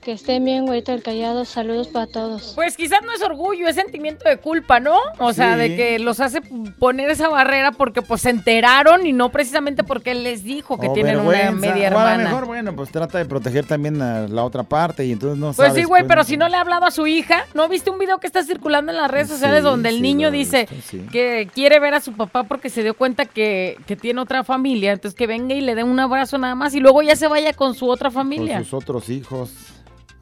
Que 0.00 0.12
estén 0.12 0.44
bien, 0.44 0.64
güerito 0.64 0.92
el 0.92 1.02
callado. 1.02 1.44
Saludos 1.44 1.88
para 1.88 2.06
todos. 2.06 2.52
Pues 2.54 2.76
quizás 2.76 3.00
no 3.04 3.12
es 3.12 3.20
orgullo, 3.20 3.68
es 3.68 3.74
sentimiento 3.74 4.26
de 4.26 4.38
culpa, 4.38 4.80
¿no? 4.80 4.96
O 5.18 5.32
sea, 5.34 5.54
Sí. 5.54 5.60
de 5.60 5.76
que 5.76 5.98
los 5.98 6.20
hace 6.20 6.40
poner 6.78 7.10
esa 7.10 7.28
barrera 7.28 7.72
porque 7.72 8.00
pues 8.00 8.22
se 8.22 8.30
enteraron 8.30 9.06
y 9.06 9.12
no 9.12 9.28
precisamente 9.30 9.82
porque 9.84 10.12
él 10.12 10.22
les 10.22 10.44
dijo 10.44 10.78
que 10.78 10.88
O 10.88 10.92
tienen 10.94 11.18
una 11.20 11.50
media 11.50 11.72
O 11.72 11.76
a 11.88 11.90
lo 11.90 11.98
hermana. 12.08 12.24
mejor, 12.24 12.46
bueno, 12.46 12.74
pues 12.74 12.90
trata 12.90 13.18
de 13.18 13.26
proteger 13.26 13.66
también 13.66 14.00
a 14.00 14.28
la 14.28 14.44
otra 14.44 14.62
parte 14.62 15.04
y 15.04 15.12
entonces 15.12 15.38
no 15.38 15.46
Pues 15.48 15.56
sabes, 15.56 15.74
sí, 15.74 15.84
güey, 15.84 16.06
pero 16.06 16.24
si 16.24 16.36
no 16.38 16.48
le 16.48 16.56
ha 16.56 16.60
hablado 16.62 16.86
a 16.86 16.90
su 16.90 17.06
hija, 17.06 17.44
¿no 17.52 17.68
viste 17.68 17.90
un 17.90 17.98
video 17.98 18.18
que 18.18 18.26
está 18.28 18.42
circulando 18.44 18.92
en 18.92 18.98
las 18.98 19.10
redes 19.10 19.28
sociales 19.28 19.62
donde 19.62 19.90
el 19.90 19.96
sí, 19.96 20.00
niño 20.02 20.30
dice 20.30 20.68
visto, 20.70 21.10
que 21.12 21.50
quiere 21.52 21.80
ver 21.80 21.92
a 21.94 22.00
su 22.00 22.12
papá 22.14 22.44
porque 22.44 22.70
se 22.70 22.82
dio 22.82 22.94
cuenta 22.94 23.26
que, 23.26 23.76
que 23.86 23.96
tiene 23.96 24.20
otra 24.22 24.42
familia? 24.44 24.92
Entonces 24.92 25.18
que 25.18 25.26
venga 25.26 25.54
y 25.54 25.60
le 25.60 25.74
dé 25.74 25.82
un 25.84 26.00
abrazo 26.00 26.38
nada 26.38 26.54
más 26.54 26.74
y 26.74 26.80
luego 26.80 27.02
ya 27.02 27.16
se 27.16 27.26
vaya 27.28 27.52
con 27.52 27.74
su 27.74 27.88
otra 27.90 28.08
Con 28.08 28.14
familia. 28.14 28.58
sus 28.60 28.72
otros 28.74 29.08
hijos. 29.10 29.47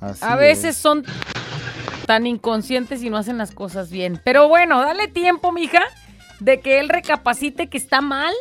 Así 0.01 0.21
A 0.25 0.35
es. 0.35 0.39
veces 0.39 0.77
son 0.77 1.05
tan 2.07 2.27
inconscientes 2.27 3.03
y 3.03 3.11
no 3.11 3.17
hacen 3.17 3.39
las 3.39 3.51
cosas 3.53 3.91
bien. 3.91 4.21
Pero 4.25 4.49
bueno, 4.49 4.81
dale 4.81 5.09
tiempo, 5.09 5.53
mija, 5.53 5.83
de 6.41 6.61
que 6.61 6.79
él 6.81 6.89
recapacite 6.89 7.69
que 7.69 7.79
está 7.79 8.01
mal 8.01 8.35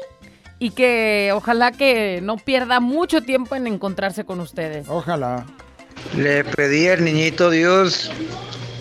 y 0.59 0.71
que 0.71 1.31
ojalá 1.33 1.71
que 1.71 2.19
no 2.21 2.38
pierda 2.38 2.79
mucho 2.79 3.21
tiempo 3.21 3.55
en 3.55 3.67
encontrarse 3.67 4.25
con 4.25 4.39
ustedes. 4.39 4.88
Ojalá. 4.89 5.45
Le 6.15 6.43
pedí 6.43 6.88
al 6.88 7.03
niñito 7.03 7.49
Dios 7.49 8.11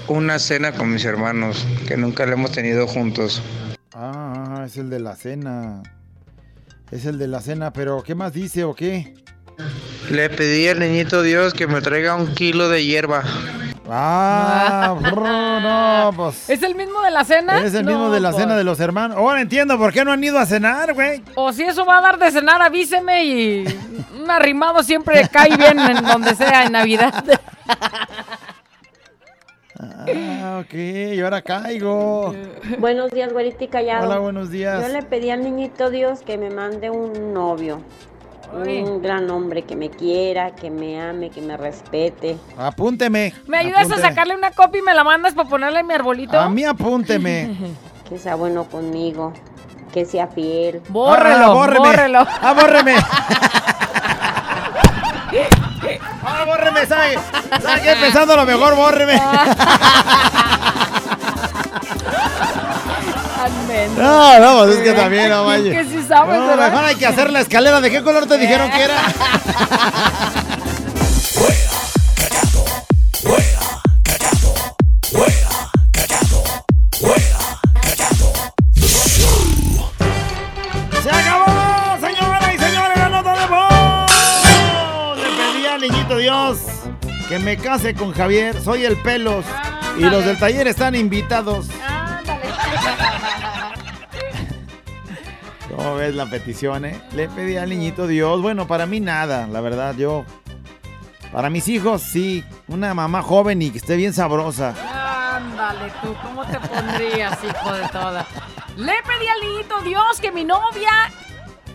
una 0.08 0.38
cena 0.38 0.72
con 0.72 0.92
mis 0.92 1.04
hermanos, 1.04 1.64
que 1.88 1.96
nunca 1.96 2.26
la 2.26 2.32
hemos 2.34 2.52
tenido 2.52 2.86
juntos. 2.86 3.40
Ah, 3.94 4.64
es 4.66 4.76
el 4.76 4.90
de 4.90 5.00
la 5.00 5.16
cena. 5.16 5.82
Es 6.90 7.06
el 7.06 7.18
de 7.18 7.28
la 7.28 7.40
cena, 7.40 7.72
pero 7.72 8.02
¿qué 8.02 8.14
más 8.14 8.32
dice 8.32 8.64
o 8.64 8.74
qué? 8.74 9.14
Le 10.10 10.30
pedí 10.30 10.68
al 10.68 10.80
niñito 10.80 11.22
Dios 11.22 11.54
que 11.54 11.66
me 11.66 11.80
traiga 11.80 12.14
un 12.14 12.34
kilo 12.34 12.68
de 12.68 12.84
hierba. 12.84 13.22
Ah, 13.88 14.96
brr, 15.00 15.62
no, 15.62 16.12
pues. 16.16 16.48
¿Es 16.48 16.62
el 16.62 16.74
mismo 16.74 17.02
de 17.02 17.10
la 17.10 17.24
cena? 17.24 17.64
Es 17.64 17.74
el 17.74 17.84
mismo 17.84 18.10
de 18.10 18.20
la 18.20 18.30
pues. 18.30 18.42
cena 18.42 18.56
de 18.56 18.64
los 18.64 18.80
hermanos. 18.80 19.16
Ahora 19.16 19.40
entiendo 19.40 19.78
por 19.78 19.92
qué 19.92 20.04
no 20.04 20.12
han 20.12 20.22
ido 20.22 20.38
a 20.38 20.46
cenar, 20.46 20.94
güey. 20.94 21.22
O 21.34 21.52
si 21.52 21.62
eso 21.62 21.84
va 21.84 21.98
a 21.98 22.00
dar 22.00 22.18
de 22.18 22.30
cenar, 22.30 22.62
avíseme 22.62 23.24
y 23.24 23.64
un 24.20 24.30
arrimado 24.30 24.82
siempre 24.82 25.28
cae 25.30 25.56
bien 25.56 25.78
en 25.78 26.04
donde 26.04 26.34
sea 26.34 26.64
en 26.64 26.72
Navidad. 26.72 27.24
Ah, 29.78 30.62
ok, 30.64 30.74
y 30.74 31.20
ahora 31.20 31.42
caigo. 31.42 32.34
Buenos 32.78 33.10
días, 33.10 33.32
güerita 33.32 33.64
y 33.64 33.68
callado. 33.68 34.06
Hola, 34.06 34.18
buenos 34.18 34.50
días. 34.50 34.86
Yo 34.86 34.92
le 34.92 35.02
pedí 35.02 35.30
al 35.30 35.42
niñito 35.42 35.90
Dios 35.90 36.20
que 36.20 36.38
me 36.38 36.50
mande 36.50 36.90
un 36.90 37.34
novio. 37.34 37.80
Un 38.52 39.02
gran 39.02 39.28
hombre 39.30 39.62
que 39.62 39.74
me 39.76 39.90
quiera, 39.90 40.50
que 40.54 40.70
me 40.70 41.00
ame, 41.00 41.30
que 41.30 41.40
me 41.40 41.56
respete. 41.56 42.36
Apúnteme. 42.58 43.32
¿Me 43.46 43.58
ayudas 43.58 43.90
a 43.90 43.98
sacarle 43.98 44.36
una 44.36 44.50
copia 44.50 44.78
y 44.80 44.82
me 44.82 44.94
la 44.94 45.02
mandas 45.04 45.34
para 45.34 45.48
ponerla 45.48 45.80
en 45.80 45.86
mi 45.86 45.94
arbolito? 45.94 46.38
A 46.38 46.48
mí 46.48 46.64
apúnteme. 46.64 47.56
Que 48.08 48.18
sea 48.18 48.34
bueno 48.34 48.64
conmigo. 48.64 49.32
Que 49.90 50.04
sea 50.04 50.26
fiel. 50.26 50.82
Bórrelo, 50.90 51.46
Ah, 51.46 51.54
bórreme. 51.54 51.78
bórrelo. 51.78 52.18
Ah, 52.42 52.52
bórreme. 52.52 52.96
Ah, 56.26 56.44
bórreme, 56.46 56.86
¿sabe? 56.86 57.18
¿Sabe 57.60 57.82
qué? 57.82 57.96
Pensando 58.00 58.34
lo 58.36 58.44
mejor, 58.46 58.74
bórreme. 58.76 59.14
No, 63.96 64.40
no, 64.40 64.64
pues 64.64 64.76
es 64.78 64.82
que 64.82 64.92
también, 64.92 65.28
no 65.30 65.44
vaya. 65.44 65.70
Que 65.70 65.84
sí 65.84 66.04
sabes, 66.08 66.38
No, 66.38 66.46
¿verdad? 66.48 66.70
mejor 66.70 66.84
hay 66.84 66.94
que 66.96 67.06
hacer 67.06 67.30
la 67.30 67.40
escalera. 67.40 67.80
¿De 67.80 67.90
qué 67.90 68.02
color 68.02 68.26
te 68.26 68.38
dijeron 68.38 68.70
que 68.70 68.82
era? 68.84 68.94
¡Se 81.02 81.10
acabó, 81.10 81.98
señoras 82.00 82.54
y 82.54 82.58
señores, 82.58 82.96
la 82.98 83.08
nota 83.08 83.34
de 83.34 83.46
voz! 83.46 85.18
Le 85.18 85.36
pedí 85.36 85.66
al 85.66 85.80
niñito 85.80 86.16
Dios 86.16 86.58
que 87.28 87.38
me 87.38 87.56
case 87.56 87.94
con 87.94 88.12
Javier. 88.12 88.60
Soy 88.62 88.84
el 88.84 88.96
pelos. 89.02 89.44
Y 89.98 90.02
los 90.02 90.24
del 90.24 90.38
taller 90.38 90.66
están 90.66 90.94
invitados. 90.94 91.66
¿Cómo 95.76 95.96
ves 95.96 96.14
la 96.14 96.26
petición, 96.26 96.84
eh? 96.84 97.00
Le 97.12 97.28
pedí 97.28 97.56
al 97.56 97.70
niñito 97.70 98.06
Dios. 98.06 98.40
Bueno, 98.40 98.66
para 98.66 98.86
mí 98.86 99.00
nada, 99.00 99.46
la 99.46 99.60
verdad, 99.60 99.94
yo. 99.96 100.24
Para 101.32 101.50
mis 101.50 101.66
hijos, 101.68 102.02
sí. 102.02 102.44
Una 102.68 102.94
mamá 102.94 103.22
joven 103.22 103.60
y 103.60 103.70
que 103.70 103.78
esté 103.78 103.96
bien 103.96 104.12
sabrosa. 104.12 104.74
Ándale 105.36 105.92
tú, 106.00 106.14
¿cómo 106.22 106.44
te 106.44 106.60
pondrías, 106.60 107.38
hijo 107.42 107.72
de 107.72 107.88
toda? 107.88 108.26
Le 108.76 108.92
pedí 109.02 109.26
al 109.26 109.48
niñito 109.48 109.80
Dios 109.82 110.20
que 110.20 110.30
mi 110.30 110.44
novia 110.44 111.10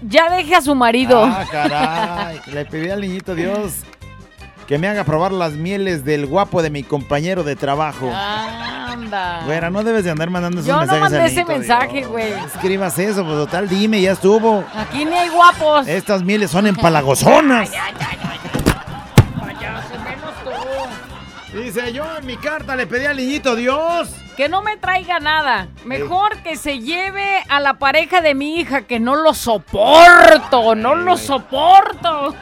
ya 0.02 0.30
deje 0.30 0.56
a 0.56 0.62
su 0.62 0.76
marido. 0.76 1.24
Ah, 1.26 1.45
caray. 1.52 2.41
Le 2.47 2.66
pedí 2.66 2.89
al 2.89 3.02
niñito 3.02 3.36
Dios 3.36 3.82
que 4.66 4.78
me 4.78 4.88
haga 4.88 5.04
probar 5.04 5.32
las 5.32 5.54
mieles 5.54 6.06
del 6.06 6.26
guapo 6.26 6.62
de 6.62 6.70
mi 6.70 6.84
compañero 6.84 7.43
de 7.43 7.56
trabajo. 7.56 8.10
Anda. 9.10 9.41
Güera, 9.45 9.70
no 9.70 9.84
debes 9.84 10.03
de 10.03 10.12
andar 10.12 10.30
mandando 10.30 10.60
esos 10.60 10.68
Yo 10.68 10.74
no 10.74 10.82
mensajes 10.82 11.01
mandé 11.01 11.18
al 11.18 11.26
ese 11.26 11.36
niñito 11.43 11.57
mensaje, 11.57 12.03
güey. 12.05 12.34
Escribas 12.34 12.99
eso, 12.99 13.24
pues 13.24 13.36
total, 13.38 13.68
dime, 13.68 14.01
ya 14.01 14.12
estuvo. 14.12 14.64
Aquí 14.76 15.05
ni 15.05 15.16
hay 15.16 15.30
guapos. 15.30 15.88
Estas 15.88 16.24
mieles 16.24 16.51
son 16.51 16.68
empalagozonas. 16.68 17.70
Dice, 21.53 21.91
yo 21.91 22.05
en 22.18 22.26
mi 22.28 22.38
carta 22.38 22.76
le 22.76 22.86
pedí 22.86 23.05
al 23.05 23.18
niñito 23.18 23.55
Dios 23.55 24.10
Que 24.38 24.47
no 24.47 24.62
me 24.62 24.78
traiga 24.78 25.20
nada. 25.20 25.68
Mejor 25.84 26.38
que 26.43 26.55
se 26.55 26.80
lleve 26.80 27.43
a 27.49 27.60
la 27.60 27.80
pareja 27.80 28.22
de 28.22 28.36
mi 28.36 28.60
hija, 28.60 28.84
que 28.84 28.99
no 28.99 29.16
lo 29.16 29.34
soporto, 29.34 30.76
no 30.76 30.93
lo 30.93 31.18
soporto. 31.18 32.36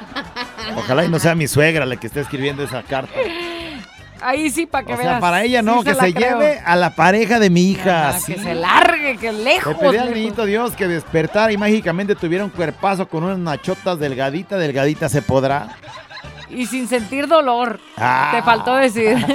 Ojalá 0.76 1.06
y 1.06 1.10
no 1.10 1.20
sea 1.20 1.36
mi 1.36 1.48
suegra 1.48 1.86
la 1.86 1.96
que 1.96 2.08
esté 2.08 2.20
escribiendo 2.20 2.64
esa 2.64 2.84
carta. 2.84 3.14
Ahí 4.22 4.50
sí, 4.50 4.66
para 4.66 4.86
que 4.86 4.94
O 4.94 4.98
veas. 4.98 5.10
sea, 5.10 5.20
para 5.20 5.44
ella 5.44 5.62
no, 5.62 5.80
Sí 5.80 5.86
que 5.90 5.96
se 5.96 6.14
lleve 6.14 6.60
a 6.66 6.76
la 6.76 6.96
pareja 6.96 7.40
de 7.40 7.50
mi 7.50 7.72
hija. 7.72 8.10
Ajá, 8.10 8.20
sí. 8.20 8.34
Que 8.34 8.40
se 8.42 8.56
largue, 8.56 9.18
que 9.18 9.32
Le 9.32 9.44
lejos. 9.44 9.76
pedí 9.78 9.98
al 9.98 10.14
niñito 10.14 10.46
Dios 10.46 10.76
que 10.76 10.88
despertara 10.88 11.52
y 11.52 11.58
mágicamente 11.58 12.16
tuviera 12.16 12.44
un 12.44 12.50
cuerpazo 12.50 13.08
con 13.08 13.24
unas 13.24 13.38
nachotas 13.38 14.00
delgadita, 14.00 14.58
delgadita 14.58 15.10
se 15.10 15.22
podrá. 15.22 15.70
Y 16.50 16.66
sin 16.66 16.88
sentir 16.88 17.28
dolor. 17.28 17.80
Ah. 17.98 18.32
Te 18.34 18.42
faltó 18.42 18.76
decir. 18.76 19.18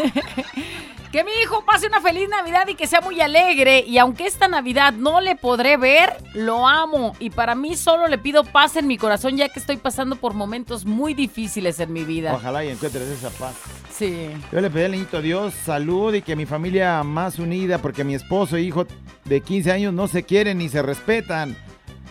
que 1.12 1.22
mi 1.24 1.30
hijo 1.42 1.62
pase 1.64 1.86
una 1.86 2.00
feliz 2.00 2.26
Navidad 2.28 2.66
y 2.68 2.74
que 2.74 2.86
sea 2.86 3.02
muy 3.02 3.20
alegre. 3.20 3.84
Y 3.86 3.98
aunque 3.98 4.26
esta 4.26 4.48
Navidad 4.48 4.94
no 4.94 5.20
le 5.20 5.36
podré 5.36 5.76
ver, 5.76 6.16
lo 6.32 6.66
amo. 6.66 7.14
Y 7.20 7.28
para 7.28 7.54
mí 7.54 7.76
solo 7.76 8.08
le 8.08 8.16
pido 8.16 8.44
paz 8.44 8.76
en 8.76 8.86
mi 8.86 8.96
corazón 8.96 9.36
ya 9.36 9.50
que 9.50 9.60
estoy 9.60 9.76
pasando 9.76 10.16
por 10.16 10.32
momentos 10.32 10.86
muy 10.86 11.12
difíciles 11.12 11.78
en 11.80 11.92
mi 11.92 12.04
vida. 12.04 12.34
Ojalá 12.34 12.64
y 12.64 12.70
encuentres 12.70 13.02
esa 13.08 13.28
paz. 13.28 13.54
Sí. 13.92 14.30
Yo 14.50 14.60
le 14.62 14.70
pedí 14.70 14.84
al 14.84 14.92
niñito 14.92 15.20
Dios 15.20 15.52
salud 15.52 16.14
y 16.14 16.22
que 16.22 16.34
mi 16.34 16.46
familia 16.46 17.02
más 17.02 17.38
unida, 17.38 17.76
porque 17.76 18.04
mi 18.04 18.14
esposo 18.14 18.56
e 18.56 18.62
hijo 18.62 18.86
de 19.26 19.40
15 19.42 19.70
años 19.70 19.92
no 19.92 20.08
se 20.08 20.22
quieren 20.22 20.58
ni 20.58 20.70
se 20.70 20.80
respetan. 20.80 21.54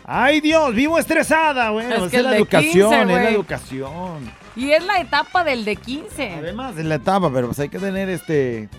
¡Ay 0.05 0.41
Dios! 0.41 0.75
¡Vivo 0.75 0.99
estresada! 0.99 1.71
Bueno, 1.71 2.05
Es 2.05 2.11
que 2.11 2.21
la 2.21 2.35
educación, 2.35 2.89
15, 2.89 3.01
es 3.01 3.07
la 3.07 3.29
educación. 3.29 4.31
Y 4.55 4.71
es 4.71 4.83
la 4.85 4.99
etapa 4.99 5.43
del 5.43 5.63
de 5.63 5.75
15. 5.75 6.35
Además, 6.37 6.77
es 6.77 6.85
la 6.85 6.95
etapa, 6.95 7.31
pero 7.33 7.47
pues 7.47 7.59
hay 7.59 7.69
que 7.69 7.79
tener 7.79 8.09
este... 8.09 8.69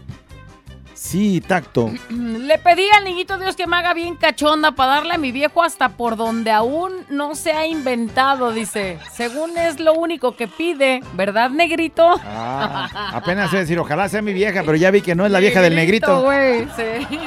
Sí, 1.02 1.40
tacto. 1.40 1.90
Le 2.10 2.58
pedí 2.58 2.84
al 2.96 3.02
niñito 3.02 3.36
Dios 3.36 3.56
que 3.56 3.66
me 3.66 3.74
haga 3.76 3.92
bien 3.92 4.14
cachonda 4.14 4.70
para 4.72 4.92
darle 4.94 5.14
a 5.14 5.18
mi 5.18 5.32
viejo 5.32 5.60
hasta 5.64 5.88
por 5.88 6.16
donde 6.16 6.52
aún 6.52 6.92
no 7.08 7.34
se 7.34 7.50
ha 7.52 7.66
inventado, 7.66 8.52
dice. 8.52 8.98
Según 9.12 9.58
es 9.58 9.80
lo 9.80 9.94
único 9.94 10.36
que 10.36 10.46
pide, 10.46 11.00
¿verdad, 11.14 11.50
negrito? 11.50 12.08
Ah, 12.24 13.10
apenas 13.14 13.50
sé 13.50 13.58
decir, 13.58 13.80
ojalá 13.80 14.08
sea 14.08 14.22
mi 14.22 14.32
vieja, 14.32 14.62
pero 14.64 14.76
ya 14.76 14.92
vi 14.92 15.00
que 15.00 15.16
no 15.16 15.26
es 15.26 15.32
la 15.32 15.40
vieja 15.40 15.60
del 15.60 15.74
negrito. 15.74 16.22
güey, 16.22 16.68
sí. 16.76 17.18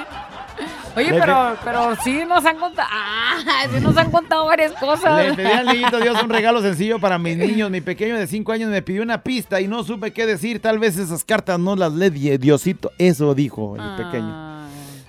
Oye, 0.96 1.12
Le 1.12 1.20
pero, 1.20 1.58
pero 1.64 1.96
sí 2.04 2.24
nos 2.26 2.46
han 2.46 2.58
contado, 2.58 2.88
ah, 2.90 3.38
sí 3.74 3.80
nos 3.82 3.98
han 3.98 4.12
contado 4.12 4.46
varias 4.46 4.72
cosas. 4.74 5.26
Le 5.26 5.34
pedí 5.34 5.52
al 5.52 5.66
niñito 5.66 6.00
Dios 6.00 6.22
un 6.24 6.30
regalo 6.30 6.62
sencillo 6.64 7.00
para 7.00 7.18
mis 7.18 7.36
niños. 7.38 7.70
Mi 7.70 7.82
pequeño 7.82 8.16
de 8.16 8.28
5 8.28 8.52
años 8.52 8.70
me 8.70 8.82
pidió 8.82 9.04
una 9.04 9.22
pista 9.22 9.60
y 9.60 9.68
no 9.68 9.84
supe 9.84 10.12
qué 10.12 10.26
decir. 10.26 10.62
Tal 10.62 10.80
vez 10.80 10.98
esas 10.98 11.26
cartas 11.26 11.60
no 11.60 11.76
las 11.76 11.94
le 11.94 12.10
di, 12.10 12.38
Diosito. 12.38 12.92
Eso 12.98 13.36
dijo 13.36 13.76
el 13.76 14.04
pequeño. 14.04 14.56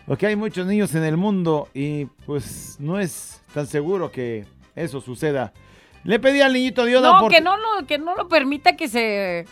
Porque 0.06 0.26
hay 0.26 0.36
muchos 0.36 0.66
niños 0.66 0.94
en 0.94 1.04
el 1.04 1.16
mundo 1.16 1.68
y 1.74 2.06
pues 2.26 2.76
no 2.78 2.98
es 2.98 3.42
tan 3.54 3.66
seguro 3.66 4.10
que 4.10 4.44
eso 4.74 5.00
suceda. 5.00 5.52
Le 6.04 6.20
pedí 6.20 6.40
al 6.40 6.52
niñito 6.52 6.84
Dios 6.84 7.02
la 7.02 7.20
No, 7.20 7.28
que 7.28 7.40
no 7.40 7.56
lo, 7.56 7.86
que 7.86 7.98
no 7.98 8.14
lo 8.14 8.28
permita 8.28 8.76
que 8.76 8.88
se 8.88 9.46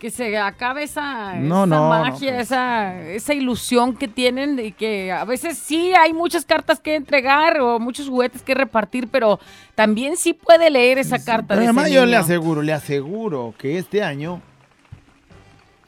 que 0.00 0.10
se 0.10 0.36
acabe 0.38 0.82
esa, 0.82 1.34
No, 1.34 1.64
esa 1.64 1.66
no, 1.66 1.66
no, 1.66 1.88
magia, 1.90 2.30
pues. 2.32 2.42
esa, 2.46 3.00
esa 3.10 3.34
ilusión 3.34 3.94
que 3.94 4.08
tienen 4.08 4.58
y 4.58 4.72
que 4.72 5.12
a 5.12 5.24
veces 5.26 5.58
sí 5.58 5.92
hay 5.92 6.14
muchas 6.14 6.44
cartas 6.46 6.80
que 6.80 6.94
entregar 6.96 7.60
o 7.60 7.78
muchos 7.78 8.08
juguetes 8.08 8.42
que 8.42 8.54
repartir, 8.54 9.08
pero 9.08 9.38
también 9.74 10.16
sí 10.16 10.32
puede 10.32 10.70
leer 10.70 10.98
esa 10.98 11.22
carta. 11.22 11.54
De 11.54 11.66
ese 11.66 11.92
yo 11.92 12.06
le 12.06 12.16
aseguro, 12.16 12.62
le 12.62 12.72
aseguro 12.72 13.54
que 13.58 13.76
este 13.78 14.02
año 14.02 14.40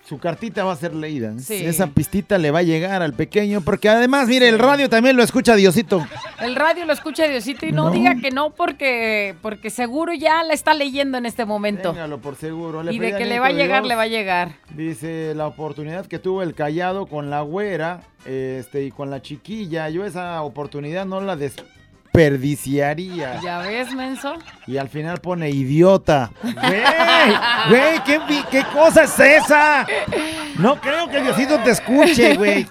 su 0.05 0.18
cartita 0.18 0.64
va 0.64 0.72
a 0.72 0.76
ser 0.76 0.94
leída. 0.94 1.32
Sí. 1.38 1.64
Esa 1.64 1.86
pistita 1.86 2.36
le 2.36 2.50
va 2.50 2.59
a 2.59 2.62
llegar 2.62 3.03
al 3.03 3.12
pequeño, 3.14 3.61
porque 3.61 3.88
además, 3.88 4.28
mire, 4.28 4.48
el 4.48 4.59
radio 4.59 4.88
también 4.88 5.16
lo 5.16 5.22
escucha 5.22 5.55
Diosito. 5.55 6.05
El 6.40 6.57
radio 6.57 6.84
lo 6.84 6.92
escucha 6.92 7.28
Diosito 7.28 7.66
y 7.66 7.72
no, 7.72 7.84
No. 7.84 7.90
diga 7.92 8.16
que 8.16 8.30
no 8.30 8.50
porque, 8.50 9.36
porque 9.42 9.70
seguro 9.70 10.12
ya 10.12 10.42
la 10.42 10.55
está 10.55 10.74
leyendo 10.74 11.18
en 11.18 11.26
este 11.26 11.44
momento. 11.44 11.90
Téngalo 11.92 12.18
por 12.18 12.34
seguro. 12.36 12.82
Le 12.82 12.92
Y 12.92 12.98
de 12.98 13.16
que 13.16 13.24
le 13.26 13.38
va 13.38 13.46
a 13.46 13.53
llegar, 13.53 13.82
Dios, 13.82 13.88
le 13.88 13.94
va 13.94 14.03
a 14.03 14.07
llegar. 14.09 14.53
Dice 14.74 15.34
la 15.36 15.46
oportunidad 15.46 16.07
que 16.07 16.18
tuvo 16.18 16.42
el 16.42 16.55
callado 16.55 17.07
con 17.07 17.30
la 17.30 17.42
güera 17.42 18.00
este, 18.26 18.84
y 18.84 18.90
con 18.90 19.09
la 19.11 19.22
chiquilla. 19.22 19.88
Yo 19.88 20.05
esa 20.05 20.42
oportunidad 20.42 21.07
no 21.07 21.20
la 21.20 21.36
desperdiciaría. 22.12 23.40
¿Ya 23.42 23.58
ves, 23.58 23.92
menso? 23.94 24.34
Y 24.66 24.76
al 24.76 24.88
final 24.88 25.18
pone 25.20 25.50
idiota. 25.50 26.30
Güey, 26.42 26.82
güey, 27.68 28.04
¿qué, 28.04 28.20
¿qué 28.50 28.64
cosa 28.72 29.04
es 29.04 29.18
esa? 29.18 29.86
No 30.58 30.80
creo 30.80 31.08
que 31.08 31.22
Diosito 31.22 31.58
te 31.60 31.70
escuche, 31.70 32.36
güey. 32.36 32.66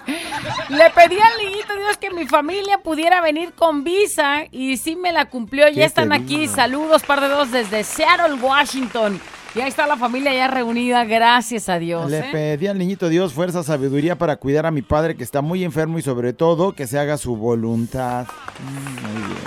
Le 0.68 0.90
pedí 0.90 1.18
al 1.18 1.38
niñito 1.44 1.74
Dios 1.74 1.96
que 1.98 2.10
mi 2.10 2.26
familia 2.26 2.78
pudiera 2.78 3.20
venir 3.20 3.52
con 3.52 3.84
visa 3.84 4.44
y 4.50 4.76
sí 4.76 4.96
me 4.96 5.12
la 5.12 5.26
cumplió. 5.26 5.66
¿Qué 5.66 5.74
Ya 5.74 5.86
están 5.86 6.12
aquí. 6.12 6.46
Saludos, 6.46 7.02
par 7.02 7.20
de 7.20 7.28
dos, 7.28 7.50
desde 7.50 7.82
Seattle, 7.84 8.34
Washington. 8.34 9.20
Y 9.54 9.60
ahí 9.60 9.68
está 9.68 9.86
la 9.86 9.98
familia 9.98 10.32
ya 10.32 10.48
reunida, 10.48 11.04
gracias 11.04 11.68
a 11.68 11.78
Dios. 11.78 12.10
Le 12.10 12.20
¿eh? 12.20 12.28
pedí 12.32 12.66
al 12.68 12.78
niñito 12.78 13.08
Dios 13.10 13.34
fuerza, 13.34 13.62
sabiduría 13.62 14.16
para 14.16 14.36
cuidar 14.36 14.64
a 14.64 14.70
mi 14.70 14.80
padre 14.80 15.14
que 15.14 15.22
está 15.22 15.42
muy 15.42 15.62
enfermo 15.62 15.98
y 15.98 16.02
sobre 16.02 16.32
todo 16.32 16.72
que 16.72 16.86
se 16.86 16.98
haga 16.98 17.18
su 17.18 17.36
voluntad. 17.36 18.26
Mm, 18.60 19.12
Muy 19.12 19.22
bien. 19.26 19.38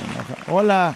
Hola. 0.49 0.95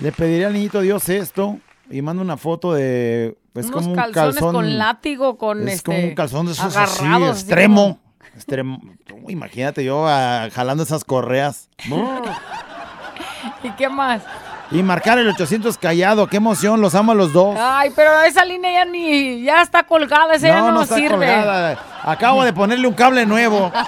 Le 0.00 0.10
pediré 0.10 0.46
al 0.46 0.54
niñito 0.54 0.80
Dios 0.80 1.08
esto 1.08 1.58
y 1.90 2.02
mando 2.02 2.22
una 2.22 2.36
foto 2.36 2.72
de 2.72 3.36
es 3.54 3.66
Unos 3.66 3.82
como 3.82 3.90
un 3.90 3.94
calzones 3.94 4.34
calzón 4.34 4.54
con 4.54 4.78
látigo, 4.78 5.38
con 5.38 5.68
es 5.68 5.76
este. 5.76 5.84
como 5.84 5.98
un 5.98 6.14
calzón 6.14 6.46
de 6.46 6.52
esos 6.52 6.76
así 6.76 7.04
extremo. 7.28 8.00
Extremo. 8.34 8.80
Imagínate 9.28 9.84
yo 9.84 10.04
ah, 10.08 10.48
jalando 10.52 10.82
esas 10.82 11.04
correas. 11.04 11.68
¿Y 13.62 13.70
qué 13.72 13.88
más? 13.88 14.22
Y 14.70 14.82
marcar 14.82 15.18
el 15.18 15.28
800 15.28 15.76
callado, 15.78 16.26
qué 16.26 16.38
emoción, 16.38 16.80
los 16.80 16.94
amo 16.94 17.12
a 17.12 17.14
los 17.14 17.32
dos. 17.32 17.56
Ay, 17.58 17.90
pero 17.94 18.22
esa 18.22 18.44
línea 18.44 18.72
ya 18.72 18.84
ni. 18.84 19.42
Ya 19.42 19.62
está 19.62 19.84
colgada, 19.84 20.34
esa 20.34 20.48
ya 20.48 20.60
no, 20.70 20.82
está 20.82 20.96
sirve. 20.96 21.10
colgada. 21.10 21.78
Acabo 22.02 22.44
de 22.44 22.52
ponerle 22.52 22.86
un 22.88 22.94
cable 22.94 23.26
nuevo. 23.26 23.70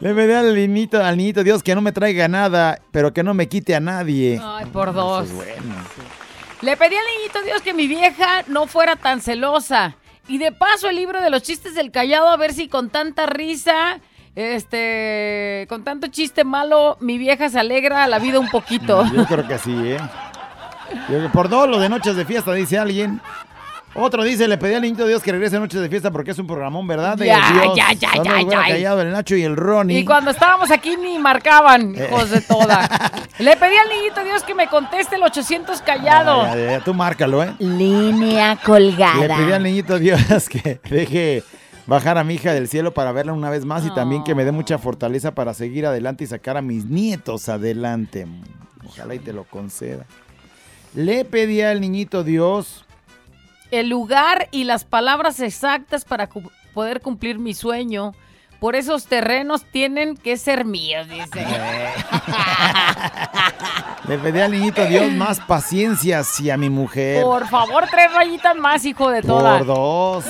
Le 0.00 0.14
pedí 0.14 0.32
al 0.34 0.54
niñito, 0.54 1.02
al 1.02 1.16
niñito 1.16 1.42
Dios 1.42 1.62
que 1.62 1.74
no 1.74 1.80
me 1.80 1.90
traiga 1.90 2.28
nada, 2.28 2.78
pero 2.90 3.14
que 3.14 3.22
no 3.22 3.32
me 3.32 3.48
quite 3.48 3.74
a 3.74 3.80
nadie. 3.80 4.38
Ay, 4.42 4.66
por 4.66 4.92
dos. 4.92 5.24
Es 5.24 5.32
bueno. 5.32 5.74
Le 6.60 6.76
pedí 6.76 6.94
al 6.94 7.04
niñito 7.16 7.42
Dios 7.42 7.62
que 7.62 7.72
mi 7.72 7.86
vieja 7.86 8.42
no 8.46 8.66
fuera 8.66 8.96
tan 8.96 9.20
celosa. 9.22 9.96
Y 10.28 10.38
de 10.38 10.52
paso 10.52 10.88
el 10.88 10.96
libro 10.96 11.20
de 11.22 11.30
los 11.30 11.42
chistes 11.42 11.74
del 11.74 11.90
callado, 11.90 12.28
a 12.28 12.36
ver 12.36 12.52
si 12.52 12.68
con 12.68 12.90
tanta 12.90 13.26
risa, 13.26 13.98
este, 14.36 15.66
con 15.68 15.84
tanto 15.84 16.06
chiste 16.08 16.44
malo, 16.44 16.96
mi 17.00 17.18
vieja 17.18 17.48
se 17.48 17.58
alegra 17.58 18.06
la 18.06 18.18
vida 18.18 18.38
un 18.38 18.48
poquito. 18.48 19.04
Yo 19.14 19.24
creo 19.26 19.46
que 19.46 19.58
sí, 19.58 19.74
¿eh? 19.92 19.98
Por 21.32 21.48
dos 21.48 21.68
lo 21.68 21.78
de 21.78 21.88
noches 21.88 22.16
de 22.16 22.24
fiesta, 22.24 22.52
dice 22.52 22.78
alguien. 22.78 23.20
Otro 23.96 24.24
dice, 24.24 24.48
le 24.48 24.58
pedí 24.58 24.74
al 24.74 24.82
niñito 24.82 25.06
Dios 25.06 25.22
que 25.22 25.30
regrese 25.30 25.56
a 25.56 25.60
Noches 25.60 25.80
de 25.80 25.88
Fiesta 25.88 26.10
porque 26.10 26.32
es 26.32 26.38
un 26.40 26.48
programón, 26.48 26.84
¿verdad? 26.84 27.16
De 27.16 27.26
Ya, 27.26 27.48
Dios. 27.62 27.76
ya, 27.76 27.92
ya, 27.92 28.10
Son 28.16 28.24
ya, 28.24 28.40
ya. 28.42 28.62
Callado, 28.62 29.00
el 29.02 29.12
Nacho 29.12 29.36
y 29.36 29.44
el 29.44 29.54
Ronnie. 29.56 30.00
Y 30.00 30.04
cuando 30.04 30.32
estábamos 30.32 30.72
aquí 30.72 30.96
ni 30.96 31.16
marcaban, 31.20 31.94
Eh. 31.96 32.08
hijos 32.10 32.28
de 32.30 32.40
toda. 32.40 32.88
Le 33.38 33.56
pedí 33.56 33.76
al 33.76 33.88
niñito 33.88 34.24
Dios 34.24 34.42
que 34.42 34.52
me 34.56 34.66
conteste 34.66 35.14
el 35.14 35.22
800 35.22 35.80
callado. 35.82 36.42
Ya, 36.42 36.56
ya, 36.56 36.70
ya, 36.72 36.80
tú 36.80 36.92
márcalo, 36.92 37.40
¿eh? 37.44 37.54
Línea 37.60 38.54
Le 38.54 38.60
colgada. 38.64 39.36
pedí 39.36 39.52
al 39.52 39.62
niñito 39.62 39.96
Dios 40.00 40.48
que 40.48 40.80
deje 40.90 41.44
bajar 41.86 42.18
a 42.18 42.24
mi 42.24 42.34
hija 42.34 42.52
del 42.52 42.68
cielo 42.68 42.94
para 42.94 43.12
verla 43.12 43.32
una 43.32 43.50
vez 43.50 43.64
más 43.64 43.84
y 43.86 43.90
también 43.94 44.24
que 44.24 44.34
me 44.34 44.44
dé 44.44 44.52
mucha 44.52 44.78
fortaleza 44.78 45.34
para 45.34 45.54
seguir 45.54 45.86
adelante 45.86 46.24
y 46.24 46.26
sacar 46.26 46.56
a 46.56 46.62
mis 46.62 46.84
nietos 46.86 47.48
adelante. 47.48 48.26
Ojalá 48.86 49.14
y 49.14 49.18
te 49.18 49.32
lo 49.32 49.44
conceda. 49.44 50.04
Le 50.94 51.24
pedí 51.24 51.60
al 51.62 51.80
niñito 51.80 52.22
Dios 52.24 52.84
el 53.70 53.88
lugar 53.88 54.48
y 54.52 54.64
las 54.64 54.84
palabras 54.84 55.40
exactas 55.40 56.04
para 56.04 56.28
cu- 56.28 56.50
poder 56.74 57.00
cumplir 57.00 57.38
mi 57.38 57.54
sueño. 57.54 58.14
Por 58.60 58.76
esos 58.76 59.06
terrenos 59.06 59.64
tienen 59.64 60.16
que 60.16 60.36
ser 60.36 60.64
míos, 60.64 61.08
dice. 61.08 61.44
Le 64.08 64.18
pedí 64.18 64.40
al 64.40 64.52
niñito 64.52 64.84
Dios 64.86 65.10
más 65.12 65.40
paciencia 65.40 66.20
hacia 66.20 66.56
mi 66.56 66.70
mujer. 66.70 67.22
Por 67.22 67.48
favor, 67.48 67.84
tres 67.90 68.12
rayitas 68.14 68.54
más, 68.56 68.84
hijo 68.84 69.10
de 69.10 69.22
toda. 69.22 69.58
Por 69.58 69.66
dos. 69.66 70.24